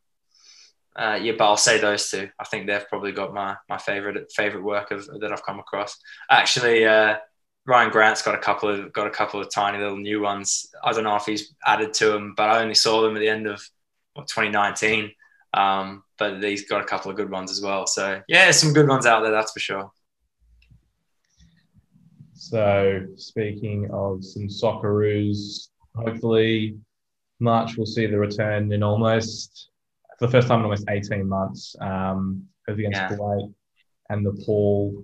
uh, 0.96 1.20
yeah, 1.22 1.34
but 1.38 1.46
I'll 1.46 1.58
say 1.58 1.80
those 1.80 2.10
two. 2.10 2.30
I 2.40 2.44
think 2.46 2.68
they've 2.68 2.88
probably 2.88 3.12
got 3.12 3.34
my 3.34 3.58
my 3.68 3.78
favorite 3.80 4.32
favorite 4.32 4.64
work 4.64 4.92
of 4.92 5.08
that 5.20 5.32
I've 5.32 5.46
come 5.46 5.60
across. 5.60 5.98
Actually, 6.30 6.86
uh, 6.86 7.18
Rhyan 7.68 7.92
Grant's 7.92 8.22
got 8.22 8.36
a 8.36 8.40
couple 8.40 8.70
of 8.70 8.92
got 8.92 9.08
a 9.08 9.12
couple 9.12 9.40
of 9.40 9.50
tiny 9.52 9.78
little 9.78 9.98
new 9.98 10.22
ones. 10.22 10.68
I 10.84 10.92
don't 10.92 11.06
know 11.06 11.16
if 11.16 11.26
he's 11.26 11.54
added 11.66 11.94
to 11.96 12.08
them, 12.08 12.34
but 12.36 12.50
I 12.50 12.62
only 12.62 12.76
saw 12.76 13.02
them 13.02 13.16
at 13.16 13.20
the 13.20 13.30
end 13.30 13.48
of 13.48 13.62
what, 14.14 14.28
2019. 14.28 15.12
Um, 15.54 16.04
but 16.18 16.44
he's 16.44 16.68
got 16.68 16.82
a 16.82 16.86
couple 16.86 17.12
of 17.12 17.18
good 17.18 17.30
ones 17.30 17.52
as 17.52 17.62
well. 17.62 17.88
So 17.88 18.22
yeah, 18.28 18.52
some 18.52 18.74
good 18.74 18.88
ones 18.88 19.06
out 19.06 19.22
there, 19.22 19.32
that's 19.32 19.54
for 19.54 19.60
sure. 19.60 19.92
So 22.34 23.06
speaking 23.16 23.90
of 23.92 24.24
some 24.24 24.48
Socceroos, 24.48 25.70
hopefully 25.96 26.78
March 27.40 27.78
will 27.78 27.86
see 27.86 28.06
the 28.06 28.18
return 28.18 28.72
in 28.72 28.84
almost 28.84 29.70
for 30.20 30.28
the 30.28 30.32
first 30.32 30.48
time 30.48 30.60
in 30.60 30.66
almost 30.66 30.86
18 30.90 31.28
months 31.28 31.76
um, 31.80 32.44
against 32.68 33.00
yeah. 33.00 33.10
Kuwait 33.10 33.54
and 34.10 34.24
Nepal. 34.24 35.04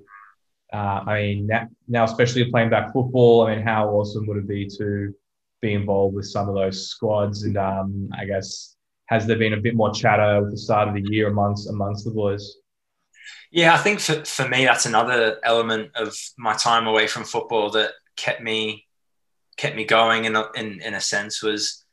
Uh, 0.71 1.03
I 1.07 1.21
mean, 1.21 1.49
now, 1.87 2.03
especially 2.03 2.49
playing 2.51 2.69
back 2.69 2.93
football, 2.93 3.47
I 3.47 3.55
mean, 3.55 3.65
how 3.65 3.89
awesome 3.89 4.27
would 4.27 4.37
it 4.37 4.47
be 4.47 4.67
to 4.77 5.13
be 5.61 5.73
involved 5.73 6.15
with 6.15 6.27
some 6.27 6.47
of 6.47 6.55
those 6.55 6.89
squads? 6.89 7.43
And 7.43 7.57
um, 7.57 8.09
I 8.17 8.25
guess, 8.25 8.75
has 9.07 9.25
there 9.25 9.37
been 9.37 9.53
a 9.53 9.61
bit 9.61 9.75
more 9.75 9.91
chatter 9.93 10.45
at 10.45 10.51
the 10.51 10.57
start 10.57 10.87
of 10.87 10.93
the 10.93 11.09
year 11.09 11.29
amongst 11.29 11.67
amongst 11.69 12.05
the 12.05 12.11
boys? 12.11 12.57
Yeah, 13.51 13.73
I 13.73 13.77
think 13.77 13.99
for, 13.99 14.23
for 14.25 14.47
me, 14.47 14.65
that's 14.65 14.85
another 14.85 15.39
element 15.43 15.91
of 15.95 16.15
my 16.37 16.53
time 16.53 16.85
away 16.85 17.07
from 17.07 17.23
football 17.23 17.71
that 17.71 17.91
kept 18.15 18.41
me 18.41 18.85
kept 19.57 19.75
me 19.75 19.83
going 19.83 20.23
in 20.25 20.35
a, 20.37 20.45
in, 20.55 20.81
in 20.81 20.93
a 20.93 21.01
sense 21.01 21.43
was 21.43 21.83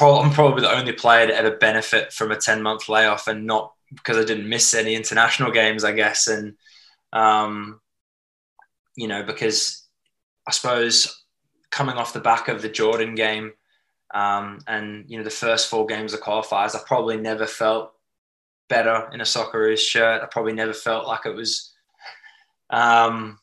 I'm 0.00 0.30
probably 0.30 0.62
the 0.62 0.74
only 0.74 0.92
player 0.92 1.26
to 1.26 1.36
ever 1.36 1.56
benefit 1.56 2.14
from 2.14 2.30
a 2.30 2.36
10 2.36 2.62
month 2.62 2.88
layoff 2.88 3.28
and 3.28 3.46
not 3.46 3.74
because 3.94 4.16
I 4.16 4.24
didn't 4.24 4.48
miss 4.48 4.72
any 4.72 4.94
international 4.94 5.50
games, 5.50 5.84
I 5.84 5.92
guess. 5.92 6.28
And, 6.28 6.54
um, 7.12 7.80
you 8.96 9.08
know, 9.08 9.22
because 9.22 9.86
I 10.46 10.52
suppose 10.52 11.24
coming 11.70 11.96
off 11.96 12.12
the 12.12 12.20
back 12.20 12.48
of 12.48 12.62
the 12.62 12.68
Jordan 12.68 13.14
game 13.14 13.52
um, 14.14 14.58
and, 14.66 15.04
you 15.08 15.16
know, 15.16 15.24
the 15.24 15.30
first 15.30 15.70
four 15.70 15.86
games 15.86 16.12
of 16.12 16.20
qualifiers, 16.20 16.74
I 16.74 16.80
probably 16.86 17.16
never 17.16 17.46
felt 17.46 17.92
better 18.68 19.08
in 19.12 19.20
a 19.20 19.24
Socceroos 19.24 19.78
shirt. 19.78 20.22
I 20.22 20.26
probably 20.26 20.52
never 20.52 20.74
felt 20.74 21.06
like 21.06 21.26
it 21.26 21.34
was, 21.34 21.72
um, 22.70 23.38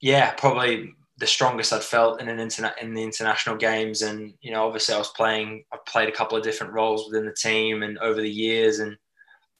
yeah, 0.00 0.32
probably 0.32 0.94
the 1.18 1.26
strongest 1.26 1.72
I'd 1.72 1.82
felt 1.82 2.20
in 2.20 2.28
an 2.28 2.38
internet 2.38 2.80
in 2.80 2.94
the 2.94 3.02
international 3.02 3.56
games. 3.56 4.02
And 4.02 4.34
you 4.40 4.52
know, 4.52 4.66
obviously, 4.66 4.94
I 4.94 4.98
was 4.98 5.08
playing. 5.08 5.64
I 5.72 5.78
played 5.86 6.08
a 6.08 6.12
couple 6.12 6.38
of 6.38 6.44
different 6.44 6.72
roles 6.72 7.06
within 7.06 7.26
the 7.26 7.32
team, 7.32 7.82
and 7.82 7.98
over 7.98 8.20
the 8.20 8.30
years, 8.30 8.78
and 8.78 8.96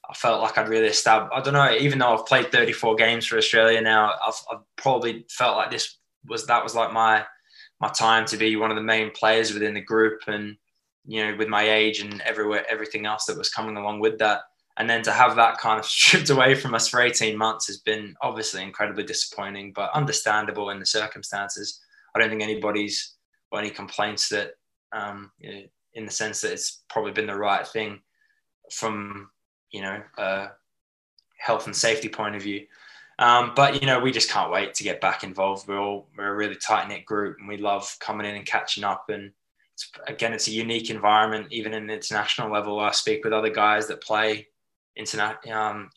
I 0.09 0.13
felt 0.13 0.41
like 0.41 0.57
I'd 0.57 0.69
really 0.69 0.87
established. 0.87 1.33
I 1.35 1.41
don't 1.41 1.53
know. 1.53 1.71
Even 1.77 1.99
though 1.99 2.13
I've 2.13 2.25
played 2.25 2.51
34 2.51 2.95
games 2.95 3.25
for 3.25 3.37
Australia 3.37 3.79
now, 3.81 4.13
I've, 4.25 4.41
I've 4.51 4.63
probably 4.75 5.25
felt 5.29 5.57
like 5.57 5.71
this 5.71 5.97
was 6.25 6.45
that 6.47 6.63
was 6.63 6.75
like 6.75 6.91
my 6.91 7.25
my 7.79 7.89
time 7.89 8.25
to 8.25 8.37
be 8.37 8.55
one 8.55 8.71
of 8.71 8.75
the 8.75 8.83
main 8.83 9.11
players 9.11 9.53
within 9.53 9.73
the 9.73 9.81
group, 9.81 10.21
and 10.27 10.57
you 11.05 11.25
know, 11.25 11.37
with 11.37 11.47
my 11.47 11.69
age 11.69 11.99
and 11.99 12.21
everywhere, 12.21 12.65
everything 12.69 13.05
else 13.05 13.25
that 13.25 13.37
was 13.37 13.49
coming 13.49 13.77
along 13.77 13.99
with 13.99 14.17
that 14.19 14.41
and 14.79 14.89
then 14.89 15.03
to 15.03 15.11
have 15.11 15.35
that 15.35 15.57
kind 15.57 15.77
of 15.79 15.85
stripped 15.97 16.29
away 16.29 16.55
from 16.55 16.73
us 16.73 16.87
for 16.87 17.01
18 17.01 17.37
months 17.37 17.67
has 17.67 17.77
been 17.77 18.15
obviously 18.21 18.63
incredibly 18.63 19.03
disappointing 19.03 19.71
but 19.75 19.91
understandable 19.93 20.71
in 20.71 20.79
the 20.79 20.85
circumstances 20.85 21.79
i 22.15 22.19
don't 22.19 22.29
think 22.29 22.41
anybody's 22.41 23.15
got 23.51 23.59
any 23.59 23.69
complaints 23.69 24.29
that 24.29 24.51
um, 24.91 25.31
you 25.37 25.51
know, 25.51 25.61
in 25.93 26.05
the 26.05 26.11
sense 26.11 26.41
that 26.41 26.51
it's 26.51 26.81
probably 26.89 27.11
been 27.11 27.27
the 27.27 27.35
right 27.35 27.67
thing 27.67 27.99
from 28.71 29.29
you 29.71 29.81
know 29.81 30.01
health 31.39 31.65
and 31.65 31.75
safety 31.75 32.09
point 32.09 32.35
of 32.35 32.43
view. 32.43 32.65
Um, 33.17 33.51
but 33.55 33.81
you 33.81 33.87
know 33.87 33.99
we 33.99 34.11
just 34.11 34.29
can't 34.29 34.51
wait 34.51 34.73
to 34.75 34.83
get 34.83 35.01
back 35.01 35.23
involved. 35.23 35.67
We're 35.67 35.79
all 35.79 36.07
we're 36.17 36.31
a 36.31 36.35
really 36.35 36.55
tight 36.55 36.87
knit 36.87 37.05
group 37.05 37.37
and 37.39 37.49
we 37.49 37.57
love 37.57 37.95
coming 37.99 38.27
in 38.27 38.35
and 38.35 38.45
catching 38.45 38.83
up. 38.83 39.09
And 39.09 39.31
it's, 39.73 39.91
again 40.07 40.33
it's 40.33 40.47
a 40.47 40.51
unique 40.51 40.89
environment 40.89 41.47
even 41.51 41.73
in 41.73 41.87
the 41.87 41.95
international 41.95 42.51
level. 42.51 42.79
I 42.79 42.91
speak 42.91 43.23
with 43.23 43.33
other 43.33 43.49
guys 43.49 43.87
that 43.87 44.01
play 44.01 44.47
internet 44.95 45.45
um, 45.49 45.89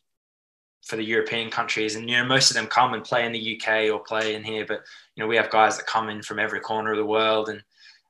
for 0.85 0.97
the 0.97 1.05
European 1.05 1.49
countries, 1.49 1.95
and 1.95 2.11
you 2.11 2.17
know 2.17 2.25
most 2.25 2.51
of 2.51 2.57
them 2.57 2.67
come 2.67 2.95
and 2.95 3.05
play 3.05 3.25
in 3.25 3.33
the 3.33 3.61
UK 3.61 3.93
or 3.93 4.01
play 4.01 4.35
in 4.35 4.43
here. 4.43 4.65
But 4.67 4.83
you 5.15 5.23
know 5.23 5.29
we 5.29 5.37
have 5.37 5.51
guys 5.51 5.77
that 5.77 5.87
come 5.87 6.09
in 6.09 6.23
from 6.23 6.41
every 6.41 6.61
corner 6.61 6.91
of 6.91 6.99
the 6.99 7.07
world, 7.07 7.51
and 7.51 7.63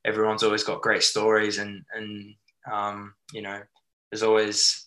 everyone's 0.06 0.42
always 0.42 0.64
got 0.64 0.80
great 0.80 1.02
stories, 1.02 1.58
and 1.58 1.84
and 1.94 2.34
um, 2.70 3.14
you 3.32 3.42
know 3.42 3.60
there's 4.10 4.22
always 4.22 4.86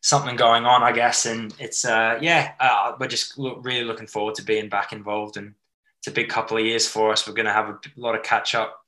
something 0.00 0.36
going 0.36 0.64
on, 0.64 0.82
I 0.82 0.92
guess. 0.92 1.26
And 1.26 1.54
it's 1.58 1.84
uh, 1.84 2.18
yeah, 2.20 2.52
uh, 2.60 2.94
we're 2.98 3.08
just 3.08 3.34
really 3.36 3.84
looking 3.84 4.06
forward 4.06 4.34
to 4.36 4.42
being 4.42 4.68
back 4.68 4.92
involved, 4.92 5.36
and 5.36 5.54
it's 5.98 6.08
a 6.08 6.12
big 6.12 6.28
couple 6.28 6.56
of 6.56 6.64
years 6.64 6.86
for 6.86 7.12
us. 7.12 7.26
We're 7.26 7.34
going 7.34 7.46
to 7.46 7.52
have 7.52 7.68
a 7.68 7.78
lot 7.96 8.14
of 8.14 8.22
catch 8.22 8.54
up, 8.54 8.84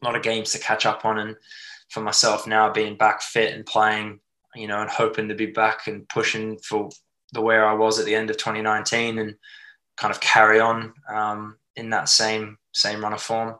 a 0.00 0.04
lot 0.04 0.16
of 0.16 0.22
games 0.22 0.52
to 0.52 0.58
catch 0.58 0.86
up 0.86 1.04
on, 1.04 1.18
and 1.18 1.36
for 1.90 2.00
myself 2.00 2.46
now 2.46 2.72
being 2.72 2.96
back 2.96 3.22
fit 3.22 3.54
and 3.54 3.64
playing 3.64 4.20
you 4.54 4.66
know, 4.66 4.80
and 4.80 4.90
hoping 4.90 5.28
to 5.28 5.34
be 5.34 5.46
back 5.46 5.86
and 5.86 6.08
pushing 6.08 6.58
for 6.58 6.90
the 7.32 7.40
where 7.40 7.66
I 7.66 7.74
was 7.74 7.98
at 7.98 8.06
the 8.06 8.14
end 8.14 8.30
of 8.30 8.36
2019 8.36 9.18
and 9.18 9.34
kind 9.96 10.12
of 10.12 10.20
carry 10.20 10.60
on 10.60 10.94
um, 11.08 11.56
in 11.76 11.90
that 11.90 12.08
same 12.08 12.58
same 12.72 13.02
run 13.02 13.12
of 13.12 13.22
form. 13.22 13.56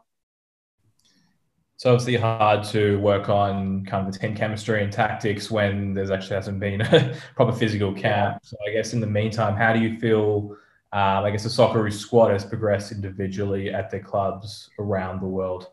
So 1.85 1.93
obviously 1.93 2.17
hard 2.17 2.65
to 2.69 2.99
work 3.01 3.29
on 3.29 3.85
kind 3.85 4.07
of 4.07 4.11
the 4.11 4.19
team 4.19 4.35
chemistry 4.35 4.83
and 4.83 4.91
tactics 4.91 5.51
when 5.51 5.93
there's 5.93 6.11
actually 6.11 6.37
hasn't 6.37 6.59
been 6.59 6.81
a 6.81 7.15
proper 7.37 7.53
physical 7.53 7.93
camp. 7.93 8.39
So 8.43 8.57
I 8.67 8.73
guess 8.73 8.95
in 8.95 9.01
the 9.01 9.07
meantime, 9.07 9.55
how 9.55 9.75
do 9.75 9.81
you 9.81 9.99
feel? 9.99 10.57
Um, 10.95 11.25
I 11.25 11.31
guess 11.31 11.43
the 11.43 11.51
soccer 11.51 11.91
squad 11.91 12.31
has 12.31 12.43
progressed 12.43 12.91
individually 12.91 13.69
at 13.69 13.91
their 13.91 14.01
clubs 14.01 14.71
around 14.79 15.21
the 15.21 15.27
world 15.27 15.69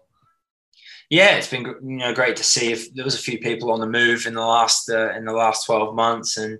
yeah, 1.09 1.35
it's 1.35 1.49
been 1.49 1.65
you 1.65 1.97
know 1.97 2.13
great 2.13 2.37
to 2.37 2.43
see 2.43 2.71
if 2.71 2.93
there 2.93 3.03
was 3.03 3.15
a 3.15 3.21
few 3.21 3.37
people 3.37 3.71
on 3.71 3.81
the 3.81 3.85
move 3.85 4.25
in 4.25 4.33
the 4.33 4.39
last 4.41 4.89
uh, 4.89 5.11
in 5.11 5.25
the 5.25 5.33
last 5.33 5.65
twelve 5.65 5.93
months, 5.93 6.37
and 6.37 6.57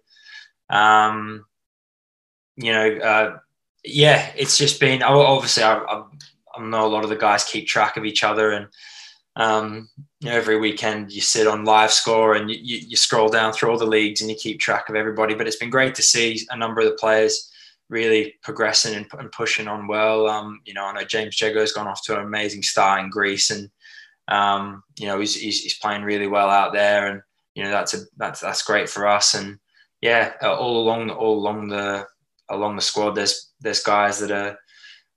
um, 0.69 1.45
you 2.57 2.73
know, 2.73 2.97
uh, 2.97 3.37
yeah, 3.85 4.29
it's 4.35 4.57
just 4.57 4.77
been 4.81 5.03
obviously 5.03 5.63
I, 5.63 5.77
I, 5.77 6.03
I, 6.53 6.61
know 6.61 6.85
a 6.85 6.91
lot 6.91 7.05
of 7.05 7.09
the 7.09 7.15
guys 7.15 7.45
keep 7.45 7.65
track 7.65 7.95
of 7.95 8.03
each 8.03 8.25
other, 8.25 8.51
and 8.51 8.67
um, 9.35 9.89
you 10.19 10.29
know, 10.29 10.35
every 10.35 10.59
weekend 10.59 11.11
you 11.11 11.21
sit 11.21 11.47
on 11.47 11.65
live 11.65 11.91
score 11.91 12.35
and 12.35 12.49
you, 12.49 12.57
you, 12.61 12.77
you 12.89 12.95
scroll 12.97 13.29
down 13.29 13.53
through 13.53 13.71
all 13.71 13.77
the 13.77 13.85
leagues 13.85 14.21
and 14.21 14.29
you 14.29 14.35
keep 14.35 14.59
track 14.59 14.89
of 14.89 14.95
everybody. 14.95 15.33
But 15.33 15.47
it's 15.47 15.55
been 15.55 15.69
great 15.69 15.95
to 15.95 16.03
see 16.03 16.39
a 16.49 16.57
number 16.57 16.81
of 16.81 16.87
the 16.87 16.97
players 16.99 17.49
really 17.89 18.35
progressing 18.43 18.95
and, 18.95 19.05
and 19.19 19.31
pushing 19.31 19.67
on 19.67 19.87
well. 19.87 20.27
Um, 20.27 20.61
you 20.65 20.73
know, 20.73 20.85
I 20.85 20.93
know 20.93 21.03
James 21.03 21.37
Jeggo's 21.37 21.73
gone 21.73 21.87
off 21.87 22.03
to 22.05 22.17
an 22.17 22.25
amazing 22.25 22.63
start 22.63 23.01
in 23.01 23.09
Greece 23.09 23.49
and 23.49 23.69
um, 24.27 24.83
you 24.97 25.07
know, 25.07 25.19
he's, 25.19 25.35
he's, 25.35 25.61
he's, 25.61 25.77
playing 25.77 26.03
really 26.03 26.27
well 26.27 26.49
out 26.49 26.71
there, 26.73 27.07
and 27.07 27.21
you 27.53 27.63
know 27.63 27.71
that's 27.71 27.93
a 27.93 27.99
that's 28.15 28.39
that's 28.39 28.63
great 28.63 28.89
for 28.89 29.05
us. 29.05 29.33
And 29.33 29.59
yeah, 29.99 30.33
uh, 30.41 30.55
all 30.55 30.81
along 30.81 31.09
all 31.09 31.37
along 31.37 31.67
the 31.67 32.07
along 32.49 32.77
the 32.77 32.81
squad, 32.81 33.11
there's 33.11 33.49
there's 33.59 33.83
guys 33.83 34.19
that 34.19 34.31
are, 34.31 34.57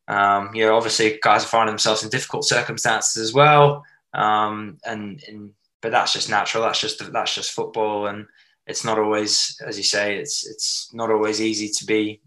um, 0.09 0.53
you 0.55 0.67
know, 0.67 0.77
obviously 0.77 1.19
guys 1.23 1.45
are 1.45 1.49
finding 1.49 1.73
themselves 1.73 2.03
in 2.03 2.11
difficult 2.11 2.45
circumstances 2.45 3.23
as 3.23 3.33
well. 3.33 3.85
Um, 4.15 4.79
and, 4.85 5.23
and 5.29 5.51
but 5.83 5.93
that's 5.93 6.13
just 6.13 6.31
natural. 6.31 6.63
That's 6.63 6.81
just 6.81 7.13
that's 7.13 7.35
just 7.35 7.53
football, 7.53 8.07
and 8.07 8.27
it's 8.67 8.85
not 8.85 8.99
always, 8.99 9.61
as 9.67 9.77
you 9.77 9.85
say, 9.85 10.17
it's 10.17 10.47
it's 10.47 10.91
not 10.95 11.11
always 11.11 11.43
easy 11.43 11.69
to 11.69 11.85
be 11.85 12.23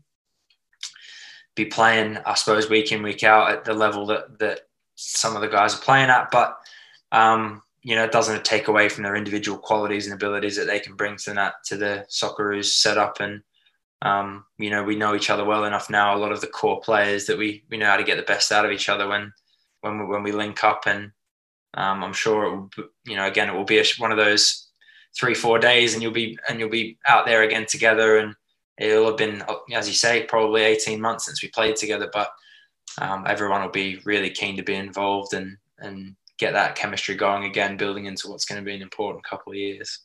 be 1.55 1.65
playing. 1.65 2.17
I 2.17 2.35
suppose 2.35 2.69
week 2.69 2.91
in 2.91 3.01
week 3.01 3.23
out 3.23 3.51
at 3.51 3.65
the 3.65 3.73
level 3.73 4.05
that 4.07 4.37
that 4.39 4.61
some 4.95 5.35
of 5.35 5.41
the 5.41 5.47
guys 5.47 5.73
are 5.73 5.81
playing 5.81 6.09
at, 6.09 6.29
but 6.29 6.57
um, 7.11 7.63
you 7.81 7.95
know, 7.95 8.03
it 8.03 8.11
doesn't 8.11 8.43
take 8.43 8.67
away 8.67 8.89
from 8.89 9.03
their 9.03 9.15
individual 9.15 9.57
qualities 9.57 10.05
and 10.05 10.13
abilities 10.13 10.57
that 10.57 10.67
they 10.67 10.79
can 10.79 10.95
bring 10.95 11.15
to 11.17 11.33
that 11.33 11.55
to 11.65 11.77
the 11.77 12.05
Socceroos 12.09 12.65
setup. 12.65 13.19
And 13.21 13.41
um, 14.01 14.45
you 14.57 14.69
know, 14.69 14.83
we 14.83 14.95
know 14.95 15.15
each 15.15 15.29
other 15.29 15.45
well 15.45 15.65
enough 15.65 15.89
now. 15.89 16.15
A 16.15 16.19
lot 16.19 16.31
of 16.31 16.41
the 16.41 16.47
core 16.47 16.81
players 16.81 17.25
that 17.25 17.37
we 17.37 17.63
we 17.69 17.77
know 17.77 17.87
how 17.87 17.97
to 17.97 18.03
get 18.03 18.17
the 18.17 18.23
best 18.23 18.51
out 18.51 18.65
of 18.65 18.71
each 18.71 18.89
other 18.89 19.07
when 19.07 19.33
when 19.81 19.99
we, 19.99 20.05
when 20.05 20.21
we 20.21 20.31
link 20.31 20.63
up. 20.63 20.83
And 20.85 21.11
um, 21.77 22.03
I'm 22.03 22.13
sure 22.13 22.43
it 22.43 22.49
will, 22.49 22.69
you 23.05 23.15
know, 23.15 23.27
again, 23.27 23.49
it 23.49 23.55
will 23.55 23.63
be 23.63 23.77
a, 23.77 23.83
one 23.99 24.11
of 24.11 24.17
those 24.17 24.67
three 25.17 25.35
four 25.35 25.59
days, 25.59 25.93
and 25.93 26.01
you'll 26.01 26.11
be 26.11 26.37
and 26.49 26.59
you'll 26.59 26.69
be 26.69 26.97
out 27.07 27.25
there 27.25 27.43
again 27.43 27.67
together. 27.67 28.17
And 28.17 28.35
it'll 28.79 29.05
have 29.05 29.17
been, 29.17 29.43
as 29.73 29.87
you 29.87 29.93
say, 29.93 30.23
probably 30.23 30.63
18 30.63 30.99
months 30.99 31.25
since 31.25 31.41
we 31.41 31.49
played 31.49 31.75
together, 31.75 32.09
but 32.11 32.31
um, 32.99 33.25
everyone 33.27 33.61
will 33.61 33.69
be 33.69 34.01
really 34.05 34.31
keen 34.31 34.57
to 34.57 34.63
be 34.63 34.73
involved 34.73 35.33
and 35.33 35.55
and 35.79 36.15
get 36.39 36.53
that 36.53 36.75
chemistry 36.75 37.15
going 37.15 37.45
again, 37.45 37.77
building 37.77 38.05
into 38.05 38.27
what's 38.27 38.45
going 38.45 38.59
to 38.59 38.65
be 38.65 38.75
an 38.75 38.81
important 38.81 39.23
couple 39.23 39.51
of 39.51 39.57
years. 39.57 39.99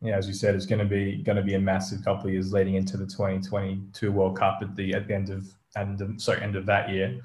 Yeah, 0.00 0.16
as 0.16 0.28
you 0.28 0.34
said, 0.34 0.54
it's 0.54 0.66
going 0.66 0.80
to 0.80 0.84
be 0.84 1.22
going 1.22 1.36
to 1.36 1.42
be 1.42 1.54
a 1.54 1.60
massive 1.60 2.04
couple 2.04 2.26
of 2.26 2.32
years 2.32 2.52
leading 2.52 2.74
into 2.74 2.96
the 2.96 3.06
2022 3.06 4.10
World 4.10 4.36
Cup 4.36 4.58
at 4.62 4.74
the 4.74 4.94
at 4.94 5.06
the 5.06 5.14
end 5.14 5.30
of 5.30 5.46
and 5.76 6.20
sorry 6.20 6.42
end 6.42 6.56
of 6.56 6.66
that 6.66 6.88
year. 6.88 7.20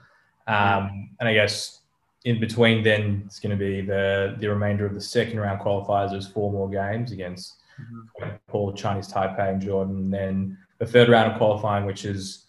Um, 0.46 1.10
and 1.20 1.30
I 1.30 1.34
guess 1.34 1.83
in 2.26 2.40
between, 2.40 2.84
then 2.84 3.24
it's 3.26 3.40
going 3.40 3.58
to 3.58 3.64
be 3.64 3.82
the 3.82 4.36
the 4.40 4.50
remainder 4.50 4.86
of 4.86 4.94
the 4.94 5.02
second 5.02 5.40
round 5.40 5.60
qualifiers. 5.60 6.12
There's 6.12 6.28
four 6.28 6.52
more 6.52 6.70
games 6.70 7.12
against 7.12 7.62
mm-hmm. 7.80 8.26
Nepal, 8.26 8.74
Chinese 8.74 9.12
Taipei, 9.12 9.52
and 9.52 9.62
Jordan. 9.62 9.98
And 9.98 10.14
then 10.14 10.58
the 10.80 10.86
third 10.86 11.10
round 11.10 11.32
of 11.32 11.38
qualifying, 11.38 11.86
which 11.86 12.06
is 12.06 12.46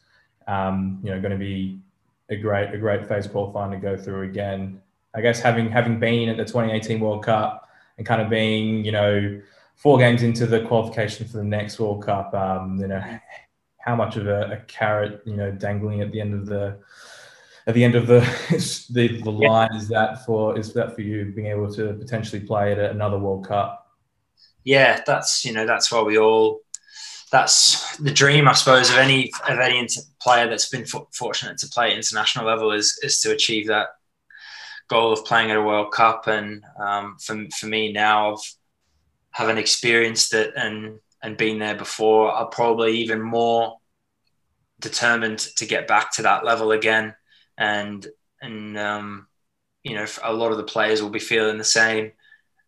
um, 0.47 1.01
you 1.03 1.11
know 1.11 1.21
going 1.21 1.33
to 1.33 1.39
be 1.39 1.81
a 2.29 2.37
great 2.37 2.73
a 2.73 2.79
great 2.79 3.07
phase 3.09 3.27
of 3.27 3.33
qualifying 3.33 3.73
to 3.73 3.77
go 3.79 3.97
through 3.97 4.23
again. 4.23 4.81
I 5.15 5.21
guess 5.21 5.41
having 5.41 5.71
having 5.71 5.99
been 5.99 6.29
at 6.29 6.37
the 6.37 6.45
2018 6.45 7.01
World 7.01 7.25
Cup 7.25 7.69
and 7.99 8.07
kind 8.07 8.23
of 8.23 8.31
being 8.31 8.85
you 8.85 8.93
know 8.93 9.41
four 9.75 9.99
games 9.99 10.23
into 10.23 10.47
the 10.47 10.65
qualification 10.67 11.27
for 11.27 11.39
the 11.39 11.45
next 11.45 11.81
World 11.81 12.05
Cup, 12.05 12.33
um, 12.35 12.79
you 12.79 12.87
know 12.87 13.03
how 13.79 13.95
much 13.95 14.17
of 14.17 14.27
a, 14.29 14.53
a 14.53 14.57
carrot 14.67 15.21
you 15.27 15.37
know 15.37 15.51
dangling 15.51 16.01
at 16.01 16.13
the 16.13 16.21
end 16.21 16.35
of 16.35 16.47
the 16.47 16.79
at 17.67 17.75
the 17.75 17.85
end 17.85 17.95
of 17.95 18.07
the 18.07 18.21
the, 18.91 19.21
the 19.23 19.31
line 19.31 19.75
is 19.75 19.89
that 19.89 20.25
for 20.25 20.59
is 20.59 20.73
that 20.75 20.95
for 20.95 21.01
you 21.01 21.33
being 21.35 21.49
able 21.49 21.73
to 21.75 21.95
potentially 21.95 22.41
play 22.41 22.73
at 22.73 22.79
another 22.79 23.19
World 23.19 23.47
Cup? 23.47 23.93
Yeah, 24.65 25.03
that's 25.07 25.45
you 25.45 25.53
know 25.53 25.67
that's 25.67 25.91
why 25.91 26.03
we 26.03 26.19
all 26.19 26.61
that's 27.31 27.97
the 27.97 28.13
dream, 28.13 28.47
I 28.47 28.53
suppose, 28.53 28.91
of 28.91 28.97
any 28.97 29.33
of 29.49 29.59
any 29.59 29.89
player 30.21 30.49
that's 30.49 30.69
been 30.69 30.87
fortunate 31.13 31.59
to 31.59 31.69
play 31.69 31.91
at 31.91 31.97
international 31.97 32.47
level 32.47 32.73
is 32.73 32.99
is 33.03 33.21
to 33.23 33.33
achieve 33.33 33.67
that 33.69 33.89
goal 34.89 35.13
of 35.13 35.25
playing 35.25 35.51
at 35.51 35.57
a 35.57 35.63
World 35.63 35.93
Cup. 35.93 36.27
And 36.27 36.63
um, 36.79 37.17
for 37.21 37.45
for 37.59 37.67
me 37.67 37.93
now, 37.93 38.33
I've 38.33 38.55
having 39.31 39.59
experienced 39.59 40.33
it 40.33 40.53
and 40.57 41.01
and 41.23 41.37
been 41.37 41.59
there 41.59 41.75
before, 41.75 42.35
I'm 42.35 42.51
probably 42.51 42.99
even 42.99 43.23
more 43.23 43.79
determined 44.81 45.39
to 45.39 45.65
get 45.65 45.89
back 45.89 46.13
to 46.13 46.23
that 46.23 46.45
level 46.45 46.73
again 46.73 47.15
and 47.59 48.07
and 48.41 48.79
um, 48.79 49.27
you 49.83 49.95
know 49.95 50.07
a 50.23 50.33
lot 50.33 50.53
of 50.53 50.57
the 50.57 50.65
players 50.65 51.03
will 51.03 51.11
be 51.11 51.19
feeling 51.19 51.59
the 51.59 51.65
same. 51.65 52.13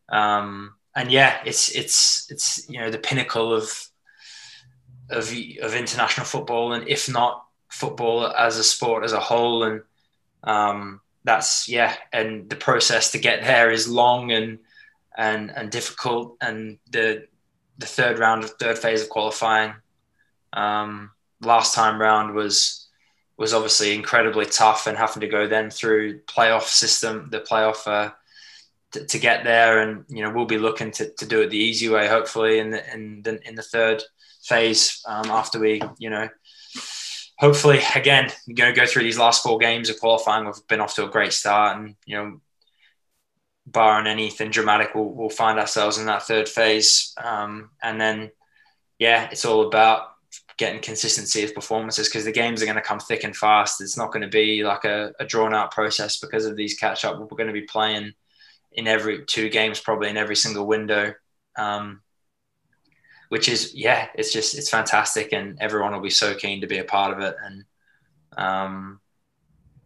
Um, 0.08 0.74
and 0.94 1.10
yeah, 1.10 1.40
it's 1.44 1.68
it's 1.74 2.30
it's 2.30 2.68
you 2.68 2.78
know 2.78 2.90
the 2.90 2.98
pinnacle 2.98 3.52
of 3.52 3.88
of 5.10 5.32
of 5.62 5.74
international 5.74 6.26
football, 6.26 6.72
and 6.72 6.88
if 6.88 7.08
not 7.08 7.44
football 7.68 8.26
as 8.26 8.58
a 8.58 8.64
sport 8.64 9.04
as 9.04 9.12
a 9.12 9.20
whole, 9.20 9.64
and 9.64 9.82
um, 10.44 11.00
that's 11.24 11.68
yeah, 11.68 11.94
and 12.12 12.48
the 12.48 12.56
process 12.56 13.12
to 13.12 13.18
get 13.18 13.42
there 13.42 13.70
is 13.70 13.88
long 13.88 14.32
and 14.32 14.58
and 15.16 15.50
and 15.50 15.70
difficult, 15.70 16.36
and 16.40 16.78
the 16.90 17.26
the 17.78 17.86
third 17.86 18.18
round 18.18 18.44
of 18.44 18.50
third 18.52 18.78
phase 18.78 19.02
of 19.02 19.08
qualifying 19.10 19.74
um, 20.52 21.10
last 21.42 21.74
time 21.74 22.00
round 22.00 22.34
was 22.34 22.85
was 23.38 23.52
obviously 23.52 23.94
incredibly 23.94 24.46
tough 24.46 24.86
and 24.86 24.96
having 24.96 25.20
to 25.20 25.28
go 25.28 25.46
then 25.46 25.70
through 25.70 26.20
playoff 26.20 26.64
system, 26.64 27.28
the 27.30 27.40
playoff 27.40 27.86
uh, 27.86 28.10
to, 28.92 29.18
get 29.18 29.44
there. 29.44 29.80
And, 29.80 30.04
you 30.08 30.22
know, 30.22 30.32
we'll 30.32 30.46
be 30.46 30.58
looking 30.58 30.90
to, 30.92 31.10
to 31.10 31.26
do 31.26 31.42
it 31.42 31.50
the 31.50 31.58
easy 31.58 31.88
way, 31.88 32.08
hopefully 32.08 32.58
in 32.58 32.70
the, 32.70 32.94
in 32.94 33.22
the, 33.22 33.46
in 33.46 33.54
the 33.54 33.62
third 33.62 34.02
phase 34.42 35.02
um, 35.06 35.26
after 35.26 35.58
we, 35.58 35.82
you 35.98 36.08
know, 36.08 36.28
hopefully 37.38 37.80
again, 37.94 38.30
going 38.54 38.74
to 38.74 38.80
go 38.80 38.86
through 38.86 39.02
these 39.02 39.18
last 39.18 39.42
four 39.42 39.58
games 39.58 39.90
of 39.90 40.00
qualifying. 40.00 40.46
We've 40.46 40.54
been 40.68 40.80
off 40.80 40.94
to 40.94 41.04
a 41.04 41.10
great 41.10 41.34
start 41.34 41.76
and, 41.76 41.94
you 42.06 42.16
know, 42.16 42.40
barring 43.66 44.06
anything 44.06 44.50
dramatic, 44.50 44.94
we'll, 44.94 45.10
we'll 45.10 45.28
find 45.28 45.58
ourselves 45.58 45.98
in 45.98 46.06
that 46.06 46.22
third 46.22 46.48
phase. 46.48 47.12
Um, 47.22 47.70
and 47.82 48.00
then, 48.00 48.30
yeah, 48.98 49.28
it's 49.30 49.44
all 49.44 49.66
about 49.66 50.15
getting 50.56 50.80
consistency 50.80 51.44
of 51.44 51.54
performances 51.54 52.08
because 52.08 52.24
the 52.24 52.32
games 52.32 52.62
are 52.62 52.66
going 52.66 52.76
to 52.76 52.82
come 52.82 52.98
thick 52.98 53.24
and 53.24 53.36
fast. 53.36 53.80
It's 53.80 53.96
not 53.96 54.10
going 54.10 54.22
to 54.22 54.28
be 54.28 54.64
like 54.64 54.84
a, 54.84 55.12
a 55.20 55.26
drawn 55.26 55.54
out 55.54 55.70
process 55.70 56.18
because 56.18 56.46
of 56.46 56.56
these 56.56 56.74
catch 56.74 57.04
up. 57.04 57.18
We're 57.18 57.26
going 57.26 57.48
to 57.48 57.52
be 57.52 57.62
playing 57.62 58.12
in 58.72 58.86
every 58.86 59.24
two 59.26 59.48
games, 59.48 59.80
probably 59.80 60.08
in 60.08 60.16
every 60.16 60.36
single 60.36 60.66
window. 60.66 61.14
Um, 61.58 62.02
which 63.28 63.48
is 63.48 63.74
yeah, 63.74 64.08
it's 64.14 64.32
just 64.32 64.56
it's 64.56 64.70
fantastic, 64.70 65.32
and 65.32 65.58
everyone 65.60 65.92
will 65.92 66.00
be 66.00 66.10
so 66.10 66.34
keen 66.34 66.60
to 66.60 66.66
be 66.66 66.78
a 66.78 66.84
part 66.84 67.12
of 67.12 67.20
it. 67.20 67.34
And 67.44 67.64
um, 68.36 69.00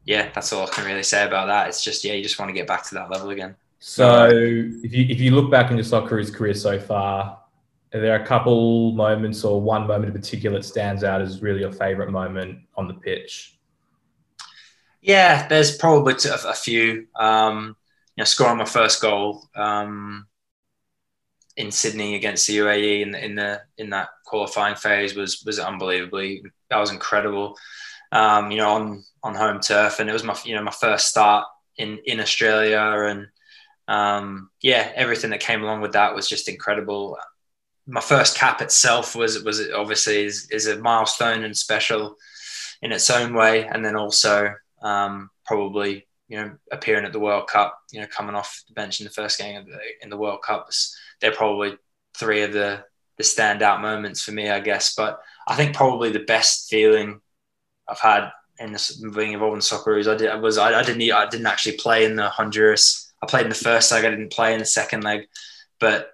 yeah, 0.05 0.31
that's 0.35 0.53
all 0.53 0.67
I 0.67 0.71
can 0.71 0.85
really 0.85 1.03
say 1.03 1.27
about 1.27 1.47
that. 1.47 1.69
It's 1.69 1.83
just 1.83 2.05
yeah, 2.05 2.13
you 2.13 2.23
just 2.23 2.39
want 2.39 2.51
to 2.51 2.53
get 2.53 2.67
back 2.67 2.85
to 2.89 2.95
that 2.97 3.11
level 3.11 3.31
again. 3.31 3.57
So 3.79 4.29
if 4.31 4.93
you 4.93 5.07
if 5.09 5.21
you 5.21 5.31
look 5.31 5.51
back 5.51 5.71
in 5.71 5.77
your 5.77 5.85
Socceroos 5.85 6.33
career 6.33 6.55
so 6.55 6.79
far, 6.79 7.41
are 7.93 8.01
there 8.01 8.23
a 8.23 8.27
couple 8.27 8.93
moments 8.93 9.45
or 9.45 9.61
one 9.61 9.87
moment 9.87 10.07
in 10.07 10.13
particular 10.13 10.59
that 10.59 10.65
stands 10.65 11.03
out 11.03 11.21
as 11.21 11.43
really 11.43 11.61
your 11.61 11.73
favorite 11.73 12.11
moment 12.11 12.61
on 12.77 12.87
the 12.87 12.95
pitch? 12.95 13.59
Yeah, 15.01 15.49
there's 15.49 15.77
probably 15.77 16.15
a, 16.15 16.55
few. 16.55 17.07
Um, 17.17 17.77
you 18.17 18.23
know, 18.23 18.25
scoring 18.25 18.59
my 18.59 18.65
first 18.65 19.01
goal 19.01 19.49
um, 19.57 20.27
in 21.57 21.71
Sydney 21.71 22.15
against 22.15 22.47
the 22.47 22.59
UAE 22.59 23.03
in, 23.03 23.15
in 23.15 23.35
the 23.35 23.63
in 23.79 23.91
that 23.91 24.11
qualifying 24.27 24.77
phase 24.77 25.17
was 25.17 25.43
was 25.45 25.59
unbelievably. 25.59 26.43
That 26.69 26.79
was 26.79 26.91
incredible. 26.91 27.57
Um, 28.13 28.51
you 28.51 28.59
know, 28.59 28.71
on 28.71 29.05
on 29.23 29.35
home 29.35 29.61
turf, 29.61 30.01
and 30.01 30.11
it 30.11 30.13
was 30.13 30.25
my 30.25 30.37
you 30.45 30.55
know 30.55 30.63
my 30.63 30.71
first 30.71 31.09
start 31.09 31.47
in 31.79 31.99
in 32.05 32.21
Australia, 32.21 32.79
and 32.79 33.27
um, 33.89 34.51
yeah, 34.61 34.93
everything 34.95 35.31
that 35.31 35.41
came 35.41 35.63
along 35.63 35.81
with 35.81 35.93
that 35.93 36.15
was 36.15 36.29
just 36.29 36.49
incredible 36.49 37.17
my 37.91 38.01
first 38.01 38.37
cap 38.37 38.63
itself 38.63 39.17
was 39.17 39.43
was 39.43 39.61
obviously 39.75 40.25
is, 40.25 40.49
is 40.51 40.67
a 40.67 40.79
milestone 40.79 41.45
and 41.45 41.57
special 41.57 42.17
in 42.83 42.93
its 42.93 43.11
own 43.11 43.35
way, 43.35 43.67
and 43.67 43.85
then 43.85 43.97
also 43.97 44.55
um, 44.83 45.31
probably 45.45 46.07
you 46.29 46.39
know 46.39 46.53
appearing 46.71 47.05
at 47.05 47.13
the 47.13 47.21
World 47.21 47.49
Cup, 47.49 47.79
you 47.91 48.01
know 48.01 48.07
coming 48.07 48.37
off 48.37 48.63
the 48.69 48.75
bench 48.75 49.01
in 49.01 49.05
the 49.05 49.11
first 49.11 49.39
game 49.39 49.65
the, 49.67 49.79
in 50.03 50.09
the 50.09 50.17
World 50.17 50.43
Cup, 50.43 50.69
they're 51.21 51.33
probably 51.33 51.77
three 52.17 52.43
of 52.43 52.53
the 52.53 52.85
the 53.17 53.25
standout 53.25 53.83
moments 53.83 54.23
for 54.23 54.33
me, 54.33 54.49
I 54.49 54.61
guess. 54.61 54.95
But 54.95 55.21
I 55.47 55.57
think 55.57 55.75
probably 55.75 56.11
the 56.11 56.21
best 56.21 56.71
feeling 56.71 57.21
I've 57.89 58.01
had 58.01 58.31
in 58.59 58.73
this, 58.73 58.93
being 59.15 59.33
involved 59.33 59.57
in 59.57 59.61
Socceroos, 59.61 60.11
I 60.11 60.17
did 60.17 60.41
was 60.41 60.59
I, 60.59 60.79
I 60.79 60.83
didn't 60.83 61.11
I 61.11 61.29
didn't 61.29 61.47
actually 61.47 61.77
play 61.77 62.05
in 62.05 62.17
the 62.17 62.29
Honduras. 62.29 63.13
I 63.23 63.27
played 63.27 63.45
in 63.45 63.51
the 63.51 63.55
first 63.57 63.91
leg. 63.91 64.05
I 64.05 64.11
didn't 64.11 64.33
play 64.33 64.53
in 64.53 64.61
the 64.61 64.65
second 64.65 65.03
leg, 65.03 65.27
but 65.79 66.13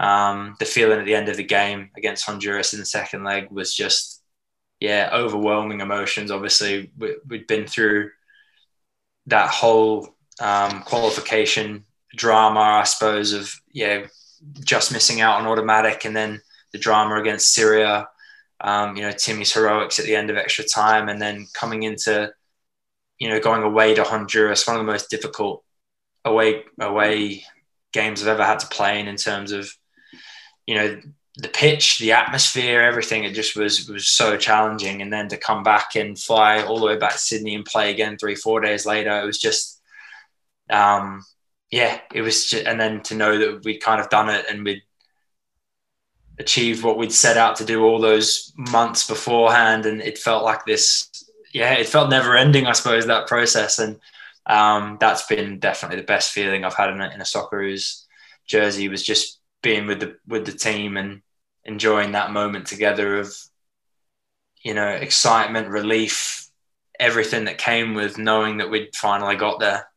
um, 0.00 0.56
the 0.58 0.64
feeling 0.64 0.98
at 0.98 1.04
the 1.04 1.14
end 1.14 1.28
of 1.28 1.36
the 1.36 1.44
game 1.44 1.90
against 1.94 2.24
Honduras 2.24 2.72
in 2.72 2.80
the 2.80 2.86
second 2.86 3.22
leg 3.22 3.48
was 3.50 3.74
just, 3.74 4.22
yeah, 4.80 5.10
overwhelming 5.12 5.82
emotions. 5.82 6.30
Obviously, 6.30 6.90
we, 6.96 7.16
had 7.30 7.46
been 7.46 7.66
through 7.66 8.10
that 9.26 9.50
whole 9.50 10.16
um, 10.40 10.80
qualification 10.84 11.84
drama, 12.16 12.60
I 12.60 12.84
suppose, 12.84 13.34
of 13.34 13.54
yeah, 13.72 14.06
just 14.64 14.90
missing 14.90 15.20
out 15.20 15.38
on 15.38 15.46
automatic, 15.46 16.06
and 16.06 16.16
then 16.16 16.40
the 16.72 16.78
drama 16.78 17.20
against 17.20 17.52
Syria. 17.52 18.08
Um, 18.62 18.96
you 18.96 19.02
know, 19.02 19.12
Timmy's 19.12 19.52
heroics 19.52 19.98
at 19.98 20.06
the 20.06 20.16
end 20.16 20.30
of 20.30 20.38
extra 20.38 20.64
time, 20.64 21.10
and 21.10 21.20
then 21.20 21.46
coming 21.52 21.82
into, 21.82 22.32
you 23.18 23.28
know, 23.28 23.38
going 23.38 23.62
away 23.62 23.94
to 23.94 24.04
Honduras, 24.04 24.66
one 24.66 24.76
of 24.76 24.80
the 24.80 24.90
most 24.90 25.10
difficult 25.10 25.62
away 26.24 26.64
away 26.80 27.44
games 27.92 28.22
I've 28.22 28.28
ever 28.28 28.44
had 28.44 28.60
to 28.60 28.66
play 28.68 28.98
in 28.98 29.06
in 29.06 29.16
terms 29.16 29.52
of 29.52 29.70
you 30.70 30.76
know 30.76 31.00
the 31.36 31.48
pitch, 31.48 31.98
the 31.98 32.12
atmosphere, 32.12 32.80
everything. 32.82 33.24
It 33.24 33.34
just 33.34 33.56
was 33.56 33.88
was 33.88 34.06
so 34.06 34.36
challenging. 34.36 35.02
And 35.02 35.12
then 35.12 35.26
to 35.28 35.36
come 35.36 35.64
back 35.64 35.96
and 35.96 36.16
fly 36.16 36.62
all 36.62 36.78
the 36.78 36.86
way 36.86 36.96
back 36.96 37.12
to 37.12 37.18
Sydney 37.18 37.56
and 37.56 37.64
play 37.64 37.90
again 37.90 38.16
three 38.16 38.36
four 38.36 38.60
days 38.60 38.86
later, 38.86 39.20
it 39.20 39.26
was 39.26 39.38
just, 39.38 39.80
um, 40.70 41.24
yeah, 41.72 41.98
it 42.14 42.22
was. 42.22 42.50
Just, 42.50 42.66
and 42.66 42.80
then 42.80 43.02
to 43.02 43.16
know 43.16 43.36
that 43.36 43.64
we'd 43.64 43.82
kind 43.82 44.00
of 44.00 44.08
done 44.10 44.28
it 44.28 44.46
and 44.48 44.64
we'd 44.64 44.82
achieved 46.38 46.84
what 46.84 46.98
we'd 46.98 47.12
set 47.12 47.36
out 47.36 47.56
to 47.56 47.64
do 47.64 47.84
all 47.84 48.00
those 48.00 48.52
months 48.56 49.08
beforehand, 49.08 49.86
and 49.86 50.00
it 50.00 50.18
felt 50.18 50.44
like 50.44 50.64
this. 50.64 51.10
Yeah, 51.52 51.72
it 51.72 51.88
felt 51.88 52.10
never 52.10 52.36
ending. 52.36 52.66
I 52.66 52.72
suppose 52.74 53.06
that 53.06 53.26
process, 53.26 53.80
and 53.80 53.98
um, 54.46 54.98
that's 55.00 55.26
been 55.26 55.58
definitely 55.58 55.98
the 55.98 56.12
best 56.14 56.30
feeling 56.30 56.64
I've 56.64 56.76
had 56.76 56.90
in 56.90 57.00
a, 57.00 57.10
in 57.10 57.20
a 57.20 57.24
Socceroos 57.24 58.06
jersey. 58.46 58.88
Was 58.88 59.02
just 59.02 59.39
being 59.62 59.86
with 59.86 60.00
the 60.00 60.16
with 60.26 60.46
the 60.46 60.52
team 60.52 60.96
and 60.96 61.22
enjoying 61.64 62.12
that 62.12 62.32
moment 62.32 62.66
together 62.66 63.18
of 63.18 63.34
you 64.62 64.74
know 64.74 64.88
excitement 64.88 65.68
relief 65.68 66.48
everything 66.98 67.46
that 67.46 67.58
came 67.58 67.94
with 67.94 68.18
knowing 68.18 68.58
that 68.58 68.70
we'd 68.70 68.94
finally 68.94 69.34
got 69.34 69.58
there. 69.58 69.88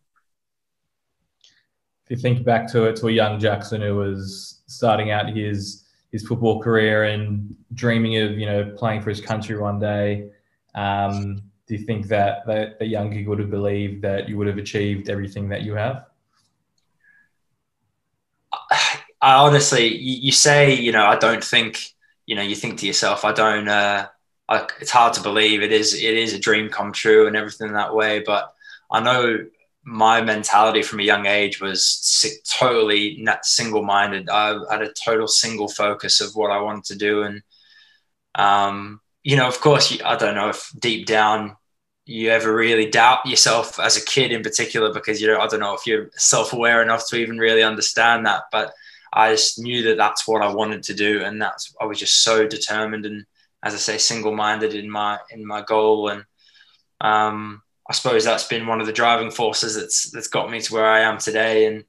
If 2.05 2.11
you 2.11 2.17
think 2.17 2.45
back 2.45 2.71
to 2.71 2.85
it 2.85 2.95
to 2.97 3.07
a 3.07 3.11
young 3.11 3.39
jackson 3.39 3.81
who 3.81 3.95
was 3.95 4.61
starting 4.67 5.11
out 5.11 5.29
his 5.29 5.85
his 6.11 6.25
football 6.25 6.61
career 6.61 7.05
and 7.05 7.55
dreaming 7.73 8.17
of 8.17 8.31
you 8.37 8.45
know 8.45 8.73
playing 8.77 9.01
for 9.01 9.09
his 9.09 9.21
country 9.21 9.57
one 9.57 9.79
day 9.79 10.29
um, 10.75 11.41
do 11.67 11.75
you 11.75 11.85
think 11.85 12.07
that 12.07 12.45
that 12.45 12.77
the 12.79 12.85
young 12.85 13.09
gig 13.09 13.27
would 13.27 13.39
have 13.39 13.49
believed 13.49 14.01
that 14.01 14.29
you 14.29 14.37
would 14.37 14.47
have 14.47 14.57
achieved 14.57 15.09
everything 15.09 15.49
that 15.49 15.63
you 15.63 15.73
have 15.73 16.05
I 19.23 19.35
honestly, 19.35 19.87
you, 19.87 20.17
you, 20.23 20.31
say, 20.33 20.75
you 20.75 20.91
know, 20.91 21.05
I 21.05 21.15
don't 21.15 21.43
think, 21.43 21.79
you 22.25 22.35
know, 22.35 22.41
you 22.41 22.55
think 22.55 22.79
to 22.79 22.85
yourself, 22.85 23.23
I 23.23 23.31
don't. 23.31 23.69
Uh, 23.69 24.07
I, 24.49 24.67
it's 24.81 24.91
hard 24.91 25.13
to 25.13 25.23
believe 25.23 25.63
it 25.63 25.71
is. 25.71 25.93
It 25.93 26.17
is 26.17 26.33
a 26.33 26.39
dream 26.39 26.69
come 26.69 26.91
true 26.91 27.25
and 27.25 27.35
everything 27.37 27.71
that 27.71 27.95
way. 27.95 28.19
But 28.19 28.53
I 28.91 28.99
know 28.99 29.45
my 29.85 30.21
mentality 30.21 30.81
from 30.81 30.99
a 30.99 31.03
young 31.03 31.25
age 31.25 31.61
was 31.61 32.43
totally 32.49 33.15
not 33.21 33.45
single-minded. 33.45 34.29
I 34.29 34.59
had 34.69 34.81
a 34.81 34.93
total 34.93 35.29
single 35.29 35.69
focus 35.69 36.19
of 36.19 36.35
what 36.35 36.51
I 36.51 36.61
wanted 36.61 36.83
to 36.85 36.97
do, 36.97 37.23
and 37.23 37.41
um, 38.35 38.99
you 39.23 39.37
know, 39.37 39.47
of 39.47 39.61
course, 39.61 39.97
I 40.03 40.17
don't 40.17 40.35
know 40.35 40.49
if 40.49 40.69
deep 40.77 41.05
down 41.05 41.55
you 42.05 42.29
ever 42.29 42.53
really 42.53 42.89
doubt 42.89 43.25
yourself 43.25 43.79
as 43.79 43.95
a 43.95 44.03
kid 44.03 44.33
in 44.33 44.43
particular 44.43 44.93
because 44.93 45.21
you 45.21 45.27
know 45.27 45.39
I 45.39 45.47
don't 45.47 45.61
know 45.61 45.75
if 45.75 45.87
you're 45.87 46.09
self-aware 46.15 46.83
enough 46.83 47.07
to 47.09 47.15
even 47.15 47.37
really 47.37 47.63
understand 47.63 48.25
that, 48.25 48.43
but 48.51 48.73
I 49.13 49.31
just 49.31 49.59
knew 49.59 49.83
that 49.83 49.97
that's 49.97 50.27
what 50.27 50.41
I 50.41 50.51
wanted 50.51 50.83
to 50.83 50.93
do, 50.93 51.23
and 51.23 51.41
that's 51.41 51.73
I 51.79 51.85
was 51.85 51.99
just 51.99 52.23
so 52.23 52.47
determined 52.47 53.05
and, 53.05 53.25
as 53.61 53.73
I 53.73 53.77
say, 53.77 53.97
single-minded 53.97 54.73
in 54.73 54.89
my 54.89 55.19
in 55.29 55.45
my 55.45 55.61
goal, 55.61 56.09
and 56.09 56.25
um, 56.99 57.61
I 57.87 57.93
suppose 57.93 58.23
that's 58.23 58.47
been 58.47 58.67
one 58.67 58.81
of 58.81 58.87
the 58.87 58.93
driving 58.93 59.31
forces 59.31 59.75
that's 59.75 60.09
that's 60.11 60.27
got 60.27 60.49
me 60.49 60.61
to 60.61 60.73
where 60.73 60.85
I 60.85 61.01
am 61.01 61.19
today, 61.19 61.67
and 61.67 61.83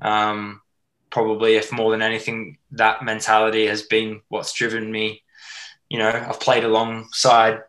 um, 0.00 0.62
probably 1.10 1.56
if 1.56 1.70
more 1.70 1.90
than 1.90 2.02
anything, 2.02 2.58
that 2.72 3.04
mentality 3.04 3.66
has 3.66 3.82
been 3.82 4.22
what's 4.28 4.52
driven 4.54 4.90
me. 4.90 5.22
You 5.90 5.98
know, 5.98 6.08
I've 6.08 6.40
played 6.40 6.64
alongside 6.64 7.60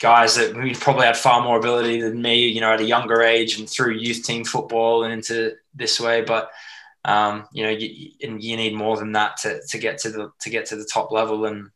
guys 0.00 0.34
that 0.34 0.56
we 0.56 0.74
probably 0.74 1.06
had 1.06 1.16
far 1.16 1.40
more 1.42 1.58
ability 1.58 2.00
than 2.00 2.20
me, 2.20 2.48
you 2.48 2.60
know, 2.60 2.72
at 2.72 2.80
a 2.80 2.84
younger 2.84 3.22
age 3.22 3.58
and 3.58 3.70
through 3.70 3.92
youth 3.94 4.24
team 4.24 4.44
football 4.44 5.04
and 5.04 5.12
into 5.12 5.54
this 5.74 6.00
way. 6.00 6.22
But 6.22 6.50
um, 7.04 7.46
you 7.52 7.64
know, 7.64 7.70
you, 7.70 8.12
and 8.22 8.42
you 8.42 8.56
need 8.56 8.74
more 8.74 8.96
than 8.96 9.12
that 9.12 9.38
to, 9.38 9.60
to 9.68 9.78
get 9.78 9.98
to 9.98 10.10
the 10.10 10.30
to 10.40 10.50
get 10.50 10.66
to 10.66 10.76
the 10.76 10.88
top 10.92 11.10
level. 11.12 11.44
And 11.46 11.70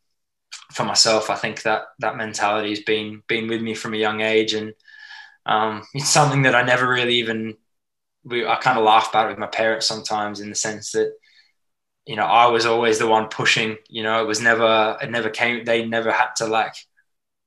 for 0.72 0.84
myself, 0.84 1.30
I 1.30 1.36
think 1.36 1.62
that 1.62 1.82
that 2.00 2.16
mentality 2.16 2.70
has 2.70 2.80
been 2.80 3.22
been 3.28 3.48
with 3.48 3.62
me 3.62 3.74
from 3.74 3.94
a 3.94 3.98
young 3.98 4.20
age, 4.20 4.54
and 4.54 4.74
um, 5.46 5.82
it's 5.94 6.08
something 6.08 6.42
that 6.42 6.54
I 6.54 6.62
never 6.62 6.88
really 6.88 7.16
even. 7.16 7.56
We, 8.24 8.46
I 8.46 8.56
kind 8.56 8.78
of 8.78 8.84
laugh 8.84 9.10
about 9.10 9.26
it 9.26 9.30
with 9.30 9.38
my 9.38 9.48
parents 9.48 9.86
sometimes 9.86 10.40
in 10.40 10.48
the 10.48 10.54
sense 10.54 10.92
that 10.92 11.12
you 12.06 12.16
know 12.16 12.24
I 12.24 12.46
was 12.46 12.66
always 12.66 12.98
the 12.98 13.08
one 13.08 13.28
pushing. 13.28 13.76
You 13.88 14.02
know, 14.02 14.22
it 14.22 14.26
was 14.26 14.40
never 14.40 14.98
it 15.00 15.10
never 15.10 15.30
came. 15.30 15.64
They 15.64 15.86
never 15.86 16.12
had 16.12 16.30
to 16.36 16.46
like 16.46 16.74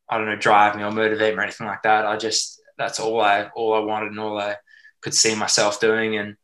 I 0.10 0.18
don't 0.18 0.28
know, 0.28 0.36
drive 0.36 0.76
me 0.76 0.84
or 0.84 0.92
motivate 0.92 1.34
me 1.34 1.40
or 1.40 1.44
anything 1.44 1.68
like 1.68 1.84
that. 1.84 2.06
I 2.06 2.18
just 2.18 2.62
that's 2.78 3.00
all 3.00 3.22
I 3.22 3.50
all 3.56 3.74
I 3.74 3.80
wanted 3.80 4.10
and 4.12 4.20
all 4.20 4.40
I 4.40 4.56
could 5.02 5.14
see 5.14 5.36
myself 5.36 5.80
doing. 5.80 6.18
And 6.18 6.38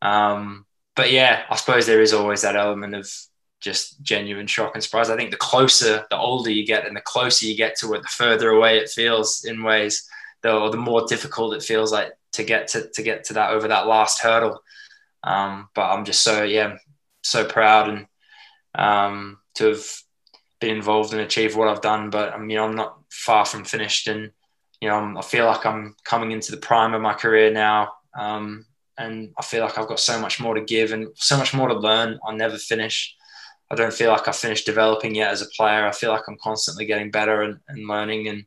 um, 0.00 0.66
but 0.94 1.10
yeah, 1.10 1.44
I 1.48 1.56
suppose 1.56 1.86
there 1.86 2.02
is 2.02 2.12
always 2.12 2.42
that 2.42 2.56
element 2.56 2.94
of 2.94 3.10
just 3.60 4.02
genuine 4.02 4.46
shock 4.46 4.72
and 4.74 4.82
surprise. 4.82 5.08
I 5.08 5.16
think 5.16 5.30
the 5.30 5.36
closer, 5.36 6.04
the 6.10 6.18
older 6.18 6.50
you 6.50 6.66
get, 6.66 6.86
and 6.86 6.96
the 6.96 7.00
closer 7.00 7.46
you 7.46 7.56
get 7.56 7.76
to 7.78 7.94
it, 7.94 8.02
the 8.02 8.08
further 8.08 8.50
away 8.50 8.78
it 8.78 8.90
feels 8.90 9.44
in 9.44 9.62
ways, 9.62 10.08
though, 10.42 10.62
or 10.62 10.70
the 10.70 10.76
more 10.76 11.06
difficult 11.06 11.54
it 11.54 11.62
feels 11.62 11.92
like 11.92 12.12
to 12.32 12.44
get 12.44 12.68
to 12.68 12.88
to 12.94 13.02
get 13.02 13.24
to 13.24 13.34
that 13.34 13.50
over 13.50 13.68
that 13.68 13.86
last 13.86 14.20
hurdle. 14.20 14.62
Um, 15.24 15.68
but 15.74 15.90
I'm 15.90 16.04
just 16.04 16.22
so 16.22 16.42
yeah, 16.42 16.76
so 17.22 17.44
proud 17.44 17.88
and 17.88 18.06
um, 18.74 19.38
to 19.54 19.66
have 19.68 19.84
been 20.60 20.76
involved 20.76 21.12
and 21.12 21.22
achieved 21.22 21.56
what 21.56 21.68
I've 21.68 21.80
done. 21.80 22.10
But 22.10 22.34
I 22.34 22.38
mean, 22.38 22.58
I'm 22.58 22.74
not 22.74 22.98
far 23.10 23.46
from 23.46 23.64
finished, 23.64 24.08
and 24.08 24.32
you 24.80 24.88
know, 24.88 24.96
I'm, 24.96 25.16
i 25.16 25.22
feel 25.22 25.46
like 25.46 25.64
I'm 25.64 25.94
coming 26.04 26.32
into 26.32 26.50
the 26.50 26.58
prime 26.58 26.94
of 26.94 27.00
my 27.00 27.14
career 27.14 27.52
now, 27.52 27.92
um, 28.18 28.66
and 29.02 29.32
I 29.38 29.42
feel 29.42 29.64
like 29.64 29.76
I've 29.76 29.88
got 29.88 30.00
so 30.00 30.18
much 30.20 30.40
more 30.40 30.54
to 30.54 30.60
give 30.60 30.92
and 30.92 31.08
so 31.14 31.36
much 31.36 31.52
more 31.52 31.68
to 31.68 31.74
learn. 31.74 32.18
I'll 32.24 32.36
never 32.36 32.56
finish. 32.56 33.14
I 33.70 33.74
don't 33.74 33.92
feel 33.92 34.10
like 34.10 34.28
I've 34.28 34.36
finished 34.36 34.66
developing 34.66 35.14
yet 35.14 35.32
as 35.32 35.42
a 35.42 35.48
player. 35.56 35.86
I 35.86 35.92
feel 35.92 36.10
like 36.10 36.22
I'm 36.28 36.38
constantly 36.42 36.84
getting 36.84 37.10
better 37.10 37.42
and, 37.42 37.58
and 37.68 37.88
learning, 37.88 38.28
and 38.28 38.44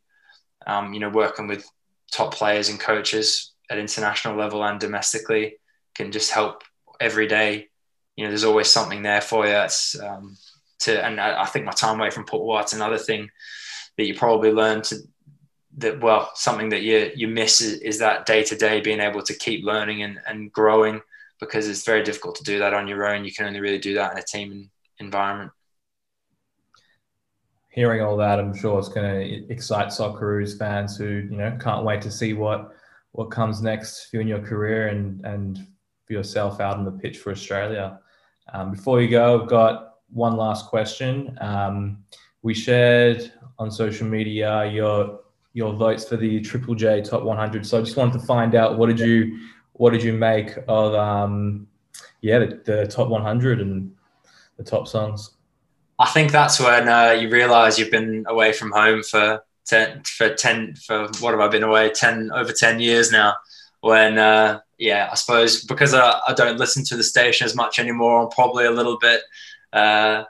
um, 0.66 0.94
you 0.94 1.00
know, 1.00 1.10
working 1.10 1.48
with 1.48 1.68
top 2.12 2.34
players 2.34 2.70
and 2.70 2.80
coaches 2.80 3.54
at 3.70 3.78
international 3.78 4.38
level 4.38 4.64
and 4.64 4.80
domestically 4.80 5.58
can 5.96 6.12
just 6.12 6.32
help 6.32 6.64
every 7.00 7.28
day. 7.28 7.68
You 8.16 8.24
know, 8.24 8.30
there's 8.30 8.44
always 8.44 8.70
something 8.70 9.04
there 9.04 9.22
for 9.22 9.46
you. 9.46 9.54
It's 9.54 10.00
um, 10.00 10.38
to, 10.80 11.04
and 11.04 11.20
I, 11.20 11.42
I 11.42 11.46
think 11.46 11.66
my 11.66 11.72
time 11.72 12.00
away 12.00 12.12
from 12.12 12.26
Port 12.26 12.46
White's 12.46 12.74
another 12.74 12.98
thing 12.98 13.30
that 13.98 14.06
you 14.06 14.16
probably 14.16 14.52
learn 14.52 14.82
to 14.84 14.96
that 15.78 16.00
well 16.02 16.32
something 16.36 16.70
that 16.70 16.82
you 16.82 17.12
you 17.16 17.28
miss 17.28 17.62
is, 17.62 17.80
is 17.82 18.00
that 18.00 18.26
day 18.26 18.44
to 18.44 18.56
day 18.56 18.80
being 18.82 19.00
able 19.00 19.22
to 19.22 19.34
keep 19.34 19.64
learning 19.64 20.04
and, 20.04 20.20
and 20.28 20.52
growing 20.52 21.02
because 21.40 21.68
it's 21.68 21.86
very 21.86 22.04
difficult 22.04 22.36
to 22.36 22.44
do 22.44 22.60
that 22.60 22.74
on 22.74 22.88
your 22.88 23.06
own. 23.06 23.26
You 23.26 23.34
can 23.34 23.46
only 23.46 23.60
really 23.60 23.80
do 23.80 23.94
that 23.96 24.14
in 24.14 24.18
a 24.18 24.24
team 24.24 24.70
environment. 25.00 25.52
Hearing 27.70 28.02
all 28.02 28.16
that 28.18 28.40
i'm 28.40 28.56
sure 28.56 28.80
it's 28.80 28.88
going 28.88 29.06
to 29.06 29.52
excite 29.52 29.90
socceroos 29.90 30.58
fans 30.58 30.96
who 30.96 31.28
you 31.30 31.36
know 31.36 31.58
can't 31.60 31.84
wait 31.84 32.02
to 32.04 32.12
see 32.12 32.32
what 32.32 32.72
what 33.12 33.32
comes 33.32 33.62
next 33.62 34.06
for 34.06 34.18
you 34.18 34.22
in 34.22 34.28
your 34.30 34.40
career 34.40 34.88
and 34.88 35.26
and 35.26 35.68
for 36.08 36.14
yourself 36.14 36.62
out 36.62 36.78
on 36.78 36.86
the 36.86 36.92
pitch 36.92 37.18
for 37.18 37.32
australia. 37.32 38.00
Um, 38.54 38.72
before 38.72 39.02
you 39.02 39.10
go 39.10 39.42
i've 39.42 39.50
got 39.50 39.96
one 40.10 40.38
last 40.38 40.68
question. 40.68 41.38
Um, 41.42 42.04
we 42.42 42.54
shared 42.54 43.34
on 43.58 43.72
social 43.72 44.08
media 44.08 44.66
your 44.72 45.20
your 45.56 45.74
votes 45.74 46.08
for 46.08 46.18
the 46.18 46.42
Triple 46.42 46.76
J 46.76 47.02
Top 47.02 47.24
100. 47.24 47.66
So 47.66 47.80
I 47.80 47.82
just 47.82 47.96
wanted 47.96 48.20
to 48.20 48.26
find 48.26 48.54
out 48.56 48.78
what 48.78 48.88
did 48.88 49.00
you 49.00 49.40
what 49.74 49.92
did 49.92 50.04
you 50.04 50.14
make 50.14 50.52
of 50.68 50.94
um, 50.94 51.68
yeah 52.22 52.40
the, 52.40 52.62
the 52.66 52.88
top 52.88 53.08
100 53.08 53.62
and 53.62 53.92
the 54.58 54.64
top 54.64 54.88
songs. 54.88 55.32
I 55.98 56.08
think 56.08 56.32
that's 56.32 56.60
when 56.60 56.90
uh, 56.90 57.12
you 57.12 57.30
realise 57.30 57.80
you've 57.80 57.90
been 57.90 58.26
away 58.28 58.52
from 58.52 58.72
home 58.72 59.02
for 59.02 59.44
ten 59.66 60.04
for 60.04 60.34
ten 60.34 60.76
for 60.76 61.08
what 61.22 61.32
have 61.32 61.40
I 61.40 61.48
been 61.48 61.64
away 61.64 61.90
ten 61.90 62.32
over 62.34 62.52
ten 62.52 62.82
years 62.82 63.12
now. 63.12 63.36
When 63.80 64.18
uh, 64.18 64.60
yeah, 64.78 65.08
I 65.10 65.16
suppose 65.16 65.64
because 65.64 65.94
I, 65.94 66.20
I 66.28 66.34
don't 66.34 66.60
listen 66.60 66.84
to 66.86 66.98
the 66.98 67.04
station 67.04 67.46
as 67.46 67.56
much 67.56 67.80
anymore, 67.80 68.24
I'm 68.24 68.30
probably 68.30 68.66
a 68.66 68.72
little 68.72 68.98
bit 69.00 69.22
uh, 69.72 70.26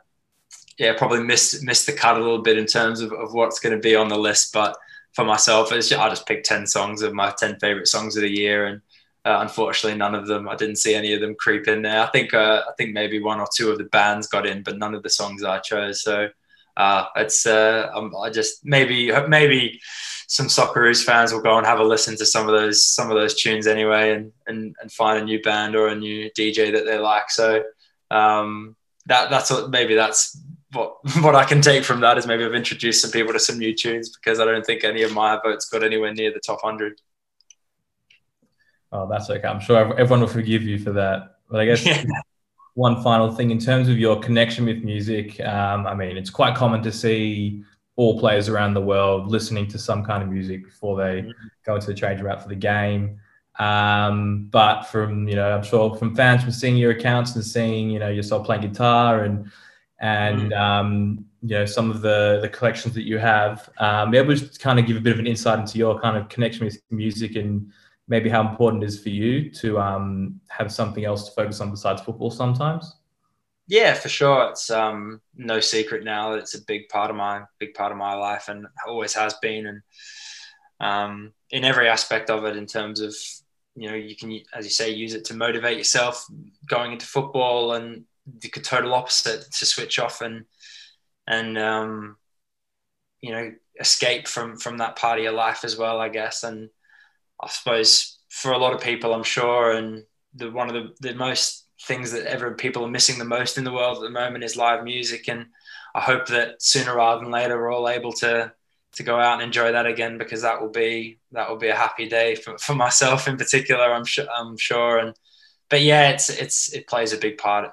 yeah, 0.77 0.93
probably 0.95 1.23
missed 1.23 1.63
missed 1.63 1.87
the 1.87 1.93
cut 1.93 2.17
a 2.17 2.19
little 2.19 2.41
bit 2.41 2.59
in 2.59 2.65
terms 2.65 3.01
of, 3.01 3.11
of 3.13 3.33
what's 3.33 3.59
going 3.59 3.75
to 3.75 3.81
be 3.81 3.95
on 3.95 4.07
the 4.07 4.17
list. 4.17 4.53
But 4.53 4.77
for 5.15 5.23
myself, 5.23 5.71
it's 5.71 5.89
just, 5.89 6.01
I 6.01 6.09
just 6.09 6.27
picked 6.27 6.45
ten 6.45 6.67
songs 6.67 7.01
of 7.01 7.13
my 7.13 7.33
ten 7.37 7.57
favorite 7.59 7.87
songs 7.87 8.15
of 8.17 8.21
the 8.21 8.29
year, 8.29 8.65
and 8.65 8.81
uh, 9.23 9.39
unfortunately, 9.41 9.97
none 9.97 10.13
of 10.13 10.27
them 10.27 10.47
I 10.47 10.55
didn't 10.55 10.75
see 10.75 10.93
any 10.93 11.13
of 11.13 11.21
them 11.21 11.35
creep 11.35 11.67
in 11.67 11.81
there. 11.81 12.01
I 12.01 12.07
think 12.07 12.33
uh, 12.33 12.63
I 12.67 12.73
think 12.77 12.93
maybe 12.93 13.21
one 13.21 13.39
or 13.39 13.47
two 13.55 13.71
of 13.71 13.77
the 13.77 13.85
bands 13.85 14.27
got 14.27 14.45
in, 14.45 14.61
but 14.61 14.77
none 14.77 14.93
of 14.93 15.03
the 15.03 15.09
songs 15.09 15.43
I 15.43 15.59
chose. 15.59 16.01
So 16.01 16.29
uh, 16.77 17.05
it's 17.15 17.45
uh, 17.45 17.89
I 18.21 18.29
just 18.29 18.65
maybe 18.65 19.11
maybe 19.27 19.79
some 20.27 20.47
Socceroos 20.47 21.03
fans 21.03 21.31
will 21.31 21.41
go 21.41 21.57
and 21.57 21.65
have 21.65 21.79
a 21.79 21.83
listen 21.83 22.17
to 22.17 22.25
some 22.25 22.49
of 22.49 22.53
those 22.53 22.85
some 22.85 23.09
of 23.09 23.15
those 23.15 23.39
tunes 23.41 23.67
anyway, 23.67 24.13
and 24.13 24.33
and, 24.47 24.75
and 24.81 24.91
find 24.91 25.19
a 25.19 25.25
new 25.25 25.41
band 25.41 25.75
or 25.75 25.87
a 25.87 25.95
new 25.95 26.29
DJ 26.37 26.73
that 26.73 26.85
they 26.85 26.99
like. 26.99 27.29
So. 27.29 27.63
Um, 28.11 28.75
that 29.07 29.29
that's 29.29 29.51
what 29.51 29.69
maybe 29.69 29.95
that's 29.95 30.39
what 30.75 30.97
what 31.21 31.35
I 31.35 31.45
can 31.45 31.61
take 31.61 31.83
from 31.83 32.01
that 32.01 32.17
is 32.17 32.27
maybe 32.27 32.45
I've 32.45 32.53
introduced 32.53 33.01
some 33.01 33.11
people 33.11 33.33
to 33.33 33.39
some 33.39 33.57
new 33.57 33.73
tunes 33.73 34.09
because 34.09 34.39
I 34.39 34.45
don't 34.45 34.65
think 34.65 34.83
any 34.83 35.03
of 35.03 35.13
my 35.13 35.39
votes 35.43 35.69
got 35.69 35.83
anywhere 35.83 36.13
near 36.13 36.31
the 36.31 36.39
top 36.39 36.61
hundred. 36.61 37.01
Oh, 38.91 39.07
that's 39.09 39.29
okay. 39.29 39.47
I'm 39.47 39.59
sure 39.59 39.97
everyone 39.99 40.21
will 40.21 40.27
forgive 40.27 40.63
you 40.63 40.77
for 40.79 40.91
that. 40.93 41.37
But 41.49 41.61
I 41.61 41.65
guess 41.65 41.85
yeah. 41.85 42.03
one 42.75 43.01
final 43.03 43.31
thing 43.33 43.51
in 43.51 43.59
terms 43.59 43.89
of 43.89 43.97
your 43.97 44.19
connection 44.19 44.65
with 44.65 44.83
music. 44.83 45.39
Um, 45.41 45.87
I 45.87 45.95
mean, 45.95 46.17
it's 46.17 46.29
quite 46.29 46.55
common 46.55 46.81
to 46.83 46.91
see 46.91 47.63
all 47.97 48.19
players 48.19 48.49
around 48.49 48.73
the 48.73 48.81
world 48.81 49.31
listening 49.31 49.67
to 49.69 49.79
some 49.79 50.03
kind 50.03 50.21
of 50.21 50.29
music 50.29 50.65
before 50.65 50.97
they 50.97 51.21
mm-hmm. 51.21 51.31
go 51.65 51.75
into 51.75 51.87
the 51.87 51.93
change 51.93 52.21
route 52.21 52.41
for 52.41 52.49
the 52.49 52.55
game. 52.55 53.19
Um, 53.57 54.47
but 54.51 54.83
from 54.83 55.27
you 55.27 55.35
know, 55.35 55.55
I'm 55.55 55.63
sure 55.63 55.95
from 55.95 56.15
fans 56.15 56.43
from 56.43 56.51
seeing 56.51 56.75
your 56.75 56.91
accounts 56.91 57.35
and 57.35 57.43
seeing 57.43 57.89
you 57.89 57.99
know 57.99 58.09
yourself 58.09 58.45
playing 58.45 58.61
guitar 58.63 59.23
and 59.23 59.49
and 59.99 60.51
mm. 60.51 60.59
um, 60.59 61.25
you 61.41 61.57
know 61.57 61.65
some 61.65 61.89
of 61.89 62.01
the 62.01 62.39
the 62.41 62.49
collections 62.49 62.93
that 62.95 63.03
you 63.03 63.17
have, 63.17 63.69
um, 63.77 64.11
be 64.11 64.17
able 64.17 64.35
to 64.35 64.59
kind 64.59 64.79
of 64.79 64.85
give 64.85 64.97
a 64.97 65.01
bit 65.01 65.13
of 65.13 65.19
an 65.19 65.27
insight 65.27 65.59
into 65.59 65.77
your 65.77 65.99
kind 65.99 66.17
of 66.17 66.29
connection 66.29 66.65
with 66.65 66.81
music 66.91 67.35
and 67.35 67.71
maybe 68.07 68.29
how 68.29 68.47
important 68.47 68.83
it 68.83 68.87
is 68.87 69.01
for 69.01 69.09
you 69.09 69.49
to 69.49 69.79
um, 69.79 70.39
have 70.47 70.71
something 70.71 71.05
else 71.05 71.27
to 71.27 71.31
focus 71.31 71.59
on 71.59 71.71
besides 71.71 72.01
football 72.01 72.29
sometimes. 72.29 72.95
Yeah, 73.67 73.95
for 73.95 74.09
sure. 74.09 74.49
It's 74.49 74.69
um, 74.69 75.21
no 75.35 75.59
secret 75.59 76.03
now 76.03 76.31
that 76.31 76.39
it's 76.39 76.53
a 76.53 76.63
big 76.65 76.87
part 76.89 77.09
of 77.09 77.15
my 77.15 77.43
big 77.59 77.73
part 77.73 77.91
of 77.91 77.97
my 77.97 78.13
life 78.13 78.47
and 78.47 78.67
always 78.87 79.13
has 79.15 79.33
been, 79.41 79.65
and 79.65 79.81
um, 80.79 81.33
in 81.49 81.63
every 81.63 81.87
aspect 81.89 82.29
of 82.29 82.45
it 82.45 82.57
in 82.57 82.67
terms 82.67 82.99
of 82.99 83.15
you 83.75 83.89
know 83.89 83.95
you 83.95 84.15
can 84.15 84.39
as 84.53 84.65
you 84.65 84.71
say 84.71 84.91
use 84.91 85.13
it 85.13 85.25
to 85.25 85.33
motivate 85.33 85.77
yourself 85.77 86.25
going 86.67 86.93
into 86.93 87.05
football 87.05 87.73
and 87.73 88.05
the 88.25 88.49
total 88.49 88.93
opposite 88.93 89.51
to 89.51 89.65
switch 89.65 89.99
off 89.99 90.21
and 90.21 90.45
and 91.27 91.57
um, 91.57 92.17
you 93.21 93.31
know 93.31 93.51
escape 93.79 94.27
from 94.27 94.57
from 94.57 94.77
that 94.77 94.95
part 94.95 95.17
of 95.17 95.23
your 95.23 95.33
life 95.33 95.65
as 95.65 95.77
well 95.77 95.99
i 95.99 96.07
guess 96.07 96.43
and 96.43 96.69
i 97.41 97.47
suppose 97.49 98.19
for 98.29 98.53
a 98.53 98.57
lot 98.57 98.73
of 98.73 98.79
people 98.79 99.13
i'm 99.13 99.23
sure 99.23 99.71
and 99.71 100.03
the 100.33 100.49
one 100.49 100.69
of 100.69 100.73
the, 100.73 100.93
the 101.01 101.13
most 101.13 101.65
things 101.81 102.13
that 102.13 102.25
ever 102.25 102.53
people 102.53 102.85
are 102.85 102.89
missing 102.89 103.19
the 103.19 103.25
most 103.25 103.57
in 103.57 103.65
the 103.65 103.73
world 103.73 103.97
at 103.97 104.03
the 104.03 104.09
moment 104.09 104.45
is 104.45 104.55
live 104.55 104.83
music 104.85 105.27
and 105.27 105.45
i 105.93 105.99
hope 105.99 106.25
that 106.27 106.61
sooner 106.61 106.95
rather 106.95 107.21
than 107.21 107.31
later 107.31 107.57
we're 107.57 107.73
all 107.73 107.89
able 107.89 108.13
to 108.13 108.49
to 108.95 109.03
go 109.03 109.19
out 109.19 109.33
and 109.33 109.41
enjoy 109.41 109.71
that 109.73 109.85
again 109.85 110.17
because 110.17 110.41
that 110.41 110.61
will 110.61 110.69
be 110.69 111.19
that 111.31 111.49
will 111.49 111.57
be 111.57 111.67
a 111.67 111.75
happy 111.75 112.07
day 112.07 112.35
for, 112.35 112.57
for 112.57 112.75
myself 112.75 113.27
in 113.27 113.37
particular. 113.37 113.83
I'm 113.83 114.05
sure. 114.05 114.25
I'm 114.33 114.57
sure. 114.57 114.97
And 114.97 115.15
but 115.69 115.81
yeah, 115.81 116.09
it's 116.09 116.29
it's 116.29 116.73
it 116.73 116.87
plays 116.87 117.13
a 117.13 117.17
big 117.17 117.37
part, 117.37 117.71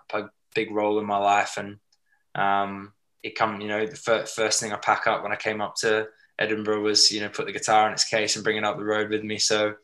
big 0.55 0.70
role 0.70 0.98
in 0.98 1.07
my 1.07 1.18
life, 1.18 1.57
and 1.57 1.78
um, 2.34 2.92
it 3.22 3.34
come 3.34 3.61
you 3.61 3.68
know 3.68 3.86
the 3.86 3.96
first, 3.96 4.34
first 4.34 4.61
thing 4.61 4.72
I 4.72 4.76
pack 4.76 5.07
up 5.07 5.22
when 5.22 5.32
I 5.32 5.36
came 5.36 5.61
up 5.61 5.76
to 5.76 6.09
Edinburgh 6.38 6.82
was 6.82 7.11
you 7.11 7.20
know 7.20 7.28
put 7.28 7.46
the 7.46 7.53
guitar 7.53 7.86
in 7.86 7.92
its 7.92 8.05
case 8.05 8.36
and 8.36 8.44
bring 8.44 8.57
it 8.57 8.64
up 8.64 8.76
the 8.76 8.84
road 8.84 9.11
with 9.11 9.22
me. 9.22 9.38
So 9.38 9.74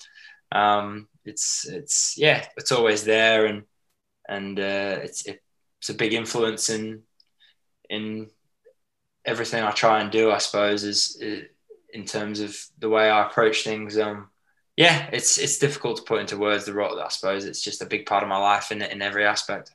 um, 0.52 1.08
it's 1.24 1.66
it's 1.66 2.14
yeah, 2.16 2.44
it's 2.56 2.72
always 2.72 3.04
there, 3.04 3.46
and 3.46 3.64
and 4.28 4.58
uh, 4.58 4.98
it's 5.02 5.26
it's 5.26 5.88
a 5.88 5.94
big 5.94 6.12
influence 6.12 6.70
in 6.70 7.02
in 7.90 8.28
everything 9.24 9.62
I 9.62 9.70
try 9.70 10.00
and 10.00 10.10
do. 10.10 10.30
I 10.30 10.38
suppose 10.38 10.84
is, 10.84 11.18
is 11.20 11.44
in 11.92 12.04
terms 12.04 12.40
of 12.40 12.56
the 12.78 12.88
way 12.88 13.10
I 13.10 13.26
approach 13.26 13.64
things. 13.64 13.98
Um, 13.98 14.30
yeah, 14.76 15.08
it's 15.12 15.38
it's 15.38 15.58
difficult 15.58 15.96
to 15.98 16.02
put 16.04 16.20
into 16.20 16.36
words 16.36 16.64
the 16.64 16.72
role. 16.72 17.00
I 17.00 17.08
suppose 17.08 17.44
it's 17.44 17.62
just 17.62 17.82
a 17.82 17.86
big 17.86 18.06
part 18.06 18.22
of 18.22 18.28
my 18.28 18.38
life 18.38 18.72
in 18.72 18.82
in 18.82 19.02
every 19.02 19.24
aspect. 19.24 19.72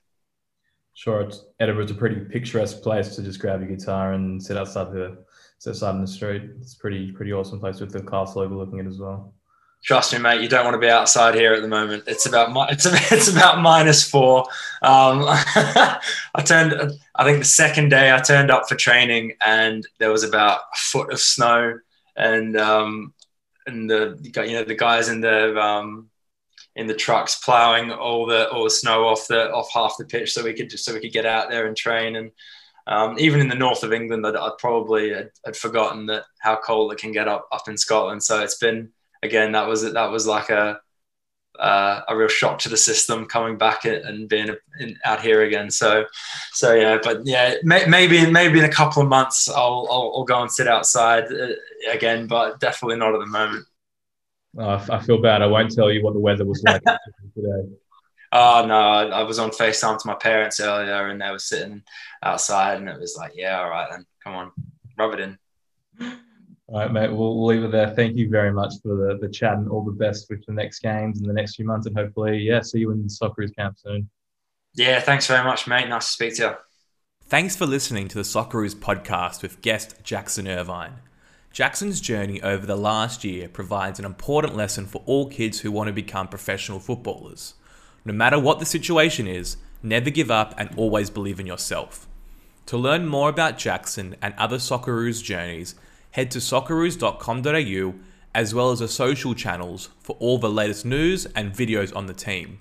Sure, 0.94 1.22
it's, 1.22 1.46
Edinburgh's 1.60 1.91
a 1.91 1.96
pretty 1.96 2.20
picturesque 2.20 2.82
place 2.82 3.16
to 3.16 3.24
just 3.24 3.39
grab 3.39 3.62
your 3.62 3.70
guitar 3.70 4.14
and 4.14 4.41
sit 4.41 4.58
outside 4.58 4.91
the 4.91 5.24
sit 5.58 5.72
outside 5.72 5.96
in 5.96 6.02
the 6.02 6.08
street. 6.08 6.44
It's 6.60 6.76
pretty 6.76 7.12
pretty 7.12 7.34
awesome 7.34 7.60
place 7.60 7.80
with 7.80 7.91
the 7.91 8.04
castle 8.04 8.41
overlooking 8.41 8.80
it 8.80 8.88
as 8.88 9.00
well. 9.00 9.34
Trust 9.84 10.14
me, 10.14 10.20
mate. 10.20 10.39
You 10.39 10.48
don't 10.48 10.64
want 10.64 10.76
to 10.76 10.80
be 10.80 10.89
outside 10.89 11.36
here 11.36 11.54
at 11.54 11.62
the 11.62 11.68
moment. 11.68 12.04
It's 12.08 12.26
about 12.26 12.72
it's 12.72 12.86
it's 13.12 13.28
about 13.28 13.60
minus 13.60 14.08
four. 14.08 14.46
Um, 14.82 15.26
I 15.28 16.00
turned. 16.46 16.74
I 17.16 17.24
think 17.26 17.39
the 17.39 17.46
second 17.46 17.89
day 17.89 18.14
I 18.14 18.20
turned 18.20 18.50
up 18.50 18.70
for 18.70 18.76
training, 18.76 19.34
and 19.46 19.86
there 20.00 20.12
was 20.12 20.24
about 20.24 20.62
a 20.74 20.78
foot 20.78 21.12
of 21.12 21.20
snow, 21.20 21.80
and 22.16 22.56
um, 22.56 23.14
and 23.68 23.89
the 23.89 24.18
you 24.24 24.54
know 24.54 24.64
the 24.64 24.76
guys 24.76 25.10
in 25.10 25.20
the 25.20 25.60
um, 25.60 26.10
in 26.76 26.88
the 26.88 26.93
trucks 26.93 27.43
plowing 27.43 27.91
all 27.91 28.26
the 28.26 28.49
all 28.49 28.63
the 28.63 28.69
snow 28.69 29.07
off 29.07 29.28
the 29.28 29.51
off 29.51 29.69
half 29.74 29.95
the 29.97 30.05
pitch 30.05 30.34
so 30.34 30.43
we 30.43 30.53
could 30.53 30.69
just 30.69 30.86
so 30.86 30.93
we 30.93 30.99
could 30.99 31.13
get 31.13 31.26
out 31.26 31.49
there 31.49 31.67
and 31.67 31.78
train 31.78 32.15
and 32.15 32.32
um, 32.86 33.17
even 33.17 33.39
in 33.39 33.47
the 33.47 33.55
north 33.55 33.84
of 33.84 33.93
England 33.93 34.26
I'd, 34.28 34.36
I'd 34.36 34.57
probably 34.57 35.13
had, 35.13 35.30
had, 35.45 35.55
forgotten 35.55 36.05
that 36.07 36.24
how 36.39 36.57
cold 36.57 36.91
it 36.91 36.99
can 36.99 37.11
get 37.11 37.28
up 37.28 37.47
up 37.51 37.67
in 37.67 37.78
Scotland 37.78 38.24
so 38.24 38.41
it's 38.41 38.57
been 38.57 38.89
again 39.21 39.51
that 39.53 39.67
was 39.67 39.89
that 39.93 40.11
was 40.11 40.28
like 40.28 40.49
a 40.49 40.80
uh, 41.59 42.01
a 42.07 42.17
real 42.17 42.28
shock 42.28 42.59
to 42.59 42.69
the 42.69 42.78
system 42.78 43.26
coming 43.26 43.57
back 43.57 43.86
and 43.86 44.28
being 44.28 44.55
in, 44.80 44.97
out 45.05 45.21
here 45.21 45.43
again. 45.43 45.69
So, 45.69 46.05
so 46.51 46.74
yeah, 46.74 46.97
but 47.01 47.26
yeah, 47.26 47.55
may, 47.63 47.86
maybe 47.86 48.30
maybe 48.30 48.59
in 48.59 48.65
a 48.65 48.71
couple 48.71 49.01
of 49.01 49.09
months 49.09 49.49
I'll, 49.49 49.88
I'll, 49.89 50.13
I'll 50.15 50.24
go 50.24 50.41
and 50.41 50.51
sit 50.51 50.67
outside 50.67 51.26
uh, 51.32 51.49
again, 51.91 52.28
but 52.28 52.59
definitely 52.59 52.97
not 52.97 53.13
at 53.13 53.19
the 53.19 53.28
moment. 53.28 53.65
Oh, 54.58 54.86
I 54.89 54.99
feel 54.99 55.20
bad. 55.20 55.41
I 55.41 55.47
won't 55.47 55.74
tell 55.74 55.91
you 55.91 56.04
what 56.04 56.14
the 56.14 56.20
weather 56.20 56.45
was 56.45 56.64
like 56.64 56.84
today. 57.36 57.70
Oh 58.32 58.66
no, 58.68 58.76
I 58.76 59.24
was 59.24 59.38
on 59.38 59.51
FaceTime 59.51 59.99
to 59.99 60.08
my 60.08 60.16
parents 60.16 60.60
earlier, 60.60 61.10
and 61.10 61.22
they 61.22 61.30
were 61.30 61.39
sitting 61.39 61.84
outside, 62.24 62.80
and 62.80 62.89
it 62.89 62.99
was 62.99 63.16
like, 63.16 63.34
yeah, 63.36 63.60
all 63.60 63.70
right, 63.70 63.88
then 63.91 64.06
come 64.24 64.34
on, 64.34 64.51
rub 64.97 65.14
it 65.14 65.20
in. 65.20 65.38
All 66.68 66.80
right, 66.80 66.91
mate. 66.91 67.12
We'll, 67.12 67.38
we'll 67.38 67.45
leave 67.45 67.64
it 67.64 67.72
there. 67.72 67.91
Thank 67.91 68.16
you 68.16 68.30
very 68.30 68.51
much 68.51 68.74
for 68.82 68.95
the, 68.95 69.20
the 69.22 69.30
chat 69.30 69.58
and 69.58 69.70
all 69.70 69.84
the 69.84 69.91
best 69.91 70.28
with 70.30 70.43
the 70.47 70.54
next 70.54 70.80
games 70.80 71.20
and 71.20 71.30
the 71.30 71.34
next 71.34 71.56
few 71.56 71.66
months, 71.66 71.86
and 71.86 71.95
hopefully, 71.95 72.39
yeah, 72.39 72.62
see 72.62 72.80
you 72.80 72.91
in 72.91 73.04
the 73.04 73.10
Socceroos 73.10 73.56
camp 73.56 73.78
soon. 73.78 74.10
Yeah, 74.74 74.99
thanks 74.99 75.28
very 75.28 75.43
much, 75.43 75.68
mate. 75.68 75.88
Nice 75.88 76.08
to 76.08 76.12
speak 76.12 76.36
to 76.38 76.41
you. 76.41 76.56
Thanks 77.26 77.56
for 77.56 77.66
listening 77.66 78.08
to 78.10 78.16
the 78.16 78.24
Socceroos 78.24 78.76
podcast 78.76 79.41
with 79.43 79.62
guest 79.62 79.95
Jackson 80.04 80.47
Irvine. 80.47 80.99
Jackson's 81.54 82.01
journey 82.01 82.41
over 82.41 82.66
the 82.66 82.76
last 82.76 83.24
year 83.24 83.47
provides 83.47 83.99
an 83.99 84.06
important 84.06 84.56
lesson 84.56 84.88
for 84.88 85.04
all 85.06 85.30
kids 85.30 85.60
who 85.60 85.72
want 85.72 85.86
to 85.86 85.93
become 85.93 86.28
professional 86.28 86.80
footballers. 86.80 87.54
No 88.04 88.12
matter 88.12 88.39
what 88.39 88.58
the 88.58 88.66
situation 88.66 89.28
is, 89.28 89.58
never 89.84 90.10
give 90.10 90.32
up 90.32 90.56
and 90.58 90.76
always 90.76 91.12
believe 91.12 91.39
in 91.39 91.45
yourself. 91.45 92.08
To 92.66 92.78
learn 92.78 93.06
more 93.06 93.30
about 93.30 93.60
Jackson 93.60 94.16
and 94.20 94.34
other 94.36 94.58
Socceroos 94.58 95.24
journeys, 95.24 95.76
head 96.10 96.32
to 96.32 96.39
socceroos.com.au 96.39 97.93
as 98.34 98.56
well 98.56 98.72
as 98.72 98.80
the 98.80 98.88
social 98.88 99.36
channels 99.36 99.89
for 99.99 100.16
all 100.20 100.39
the 100.39 100.49
latest 100.49 100.88
news 100.88 101.28
and 101.36 101.54
videos 101.54 101.95
on 101.95 102.08
the 102.08 102.16
team. 102.16 102.58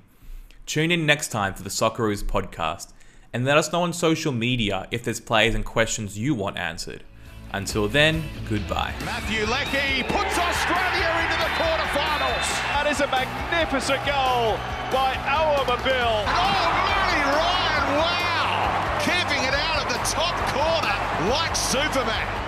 Tune 0.67 0.91
in 0.91 1.07
next 1.07 1.29
time 1.29 1.55
for 1.55 1.63
the 1.63 1.71
Socceroos 1.71 2.23
podcast 2.23 2.93
and 3.33 3.47
let 3.47 3.57
us 3.57 3.73
know 3.73 3.85
on 3.85 3.95
social 3.95 4.33
media 4.33 4.87
if 4.91 5.03
there's 5.03 5.19
players 5.19 5.55
and 5.55 5.65
questions 5.65 6.19
you 6.19 6.35
want 6.35 6.59
answered. 6.59 7.05
Until 7.53 7.87
then, 7.87 8.25
goodbye. 8.49 8.95
Matthew 9.05 9.45
Leckie 9.45 10.03
puts 10.09 10.39
Australia 10.41 11.11
into 11.21 11.37
the 11.37 11.53
quarterfinals. 11.61 12.49
That 12.73 12.89
is 12.89 13.01
a 13.01 13.09
magnificent 13.13 14.01
goal 14.09 14.57
by 14.89 15.13
Awer 15.29 15.65
Mabil. 15.69 16.13
Oh, 16.25 16.65
Matty 16.89 17.23
Ryan, 17.29 17.85
wow! 18.01 19.05
Keeping 19.05 19.45
it 19.45 19.53
out 19.53 19.85
of 19.85 19.93
the 19.93 20.01
top 20.09 20.33
corner 20.57 20.97
like 21.29 21.55
Superman. 21.55 22.42